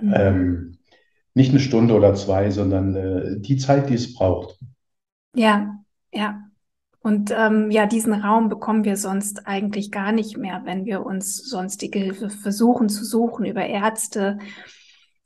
Mhm. 0.01 0.13
Ähm, 0.15 0.77
nicht 1.33 1.51
eine 1.51 1.59
Stunde 1.59 1.93
oder 1.93 2.13
zwei, 2.15 2.49
sondern 2.49 2.95
äh, 2.95 3.39
die 3.39 3.57
Zeit, 3.57 3.89
die 3.89 3.95
es 3.95 4.13
braucht. 4.13 4.57
Ja, 5.35 5.75
ja. 6.13 6.41
Und 7.01 7.31
ähm, 7.37 7.69
ja, 7.69 7.85
diesen 7.85 8.13
Raum 8.13 8.49
bekommen 8.49 8.83
wir 8.83 8.97
sonst 8.97 9.45
eigentlich 9.45 9.91
gar 9.91 10.11
nicht 10.11 10.37
mehr, 10.37 10.61
wenn 10.65 10.85
wir 10.85 11.05
uns 11.05 11.37
sonstige 11.37 11.99
Hilfe 11.99 12.31
versuchen 12.31 12.89
zu 12.89 13.05
suchen 13.05 13.45
über 13.45 13.63
Ärzte. 13.63 14.39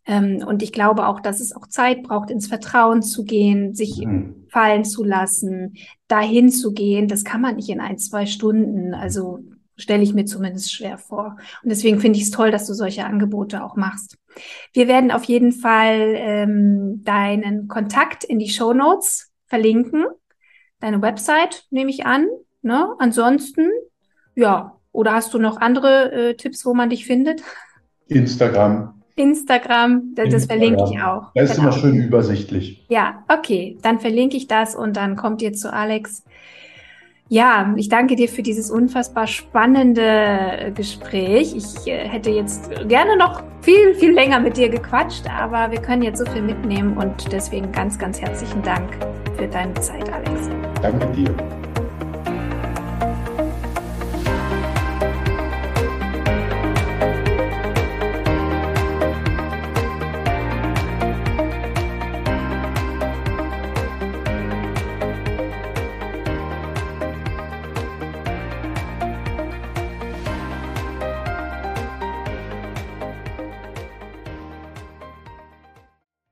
Ähm, 0.05 0.43
und 0.45 0.61
ich 0.61 0.73
glaube 0.73 1.07
auch, 1.07 1.21
dass 1.21 1.39
es 1.39 1.55
auch 1.55 1.67
Zeit 1.67 2.03
braucht, 2.03 2.31
ins 2.31 2.47
Vertrauen 2.47 3.01
zu 3.01 3.23
gehen, 3.23 3.75
sich 3.75 4.03
mhm. 4.03 4.47
fallen 4.49 4.83
zu 4.83 5.05
lassen, 5.05 5.75
dahin 6.09 6.49
zu 6.49 6.73
gehen. 6.73 7.07
Das 7.07 7.23
kann 7.23 7.39
man 7.39 7.55
nicht 7.55 7.69
in 7.69 7.79
ein, 7.79 7.97
zwei 7.97 8.25
Stunden. 8.25 8.93
Also 8.93 9.39
stelle 9.79 10.03
ich 10.03 10.13
mir 10.13 10.25
zumindest 10.25 10.71
schwer 10.71 10.97
vor. 10.97 11.37
Und 11.63 11.69
deswegen 11.69 11.99
finde 11.99 12.17
ich 12.17 12.25
es 12.25 12.31
toll, 12.31 12.51
dass 12.51 12.67
du 12.67 12.73
solche 12.73 13.05
Angebote 13.05 13.63
auch 13.63 13.75
machst. 13.75 14.17
Wir 14.73 14.87
werden 14.87 15.11
auf 15.11 15.23
jeden 15.23 15.51
Fall 15.51 16.13
ähm, 16.15 17.03
deinen 17.03 17.67
Kontakt 17.67 18.23
in 18.23 18.39
die 18.39 18.49
Show 18.49 18.73
Notes 18.73 19.31
verlinken. 19.47 20.05
Deine 20.79 21.01
Website 21.01 21.65
nehme 21.71 21.89
ich 21.89 22.05
an. 22.05 22.27
Ne? 22.61 22.93
Ansonsten, 22.99 23.69
ja, 24.35 24.75
oder 24.91 25.13
hast 25.13 25.33
du 25.33 25.39
noch 25.39 25.57
andere 25.57 26.11
äh, 26.11 26.33
Tipps, 26.35 26.65
wo 26.65 26.73
man 26.73 26.89
dich 26.89 27.05
findet? 27.05 27.41
Instagram. 28.07 29.01
Instagram, 29.15 30.13
das, 30.15 30.29
das 30.29 30.45
verlinke 30.45 30.83
ich 30.89 31.01
auch. 31.01 31.31
Das 31.35 31.49
ist 31.49 31.57
genau. 31.57 31.69
immer 31.69 31.77
schön 31.77 31.95
übersichtlich. 31.97 32.85
Ja, 32.89 33.23
okay, 33.27 33.77
dann 33.81 33.99
verlinke 33.99 34.37
ich 34.37 34.47
das 34.47 34.75
und 34.75 34.95
dann 34.95 35.17
kommt 35.17 35.41
ihr 35.41 35.51
zu 35.51 35.73
Alex 35.73 36.23
Ja, 37.31 37.75
ich 37.77 37.89
danke 37.89 38.15
dir 38.15 38.27
für 38.27 38.41
dieses 38.41 38.71
unfassbar 38.71 39.27
spannende 39.27 40.01
äh, 40.01 40.71
Gespräch. 40.71 41.55
Ich 41.55 41.87
äh, 41.87 42.07
hätte 42.07 42.31
jetzt 42.31 42.71
gerne 42.87 43.17
noch 43.17 43.43
viel, 43.61 43.93
viel 43.93 44.13
länger 44.13 44.39
mit 44.39 44.57
dir 44.57 44.67
gequatscht, 44.67 45.29
aber 45.29 45.71
wir 45.71 45.79
können 45.79 46.01
jetzt 46.01 46.17
so 46.17 46.25
viel 46.31 46.41
mitnehmen 46.41 46.97
und 46.97 47.31
deswegen 47.31 47.71
ganz, 47.71 47.99
ganz 47.99 48.19
herzlichen 48.19 48.63
Dank 48.63 48.89
für 49.37 49.47
deine 49.47 49.75
Zeit, 49.75 50.11
Alex. 50.11 50.49
Danke 50.81 51.05
dir. 51.11 51.58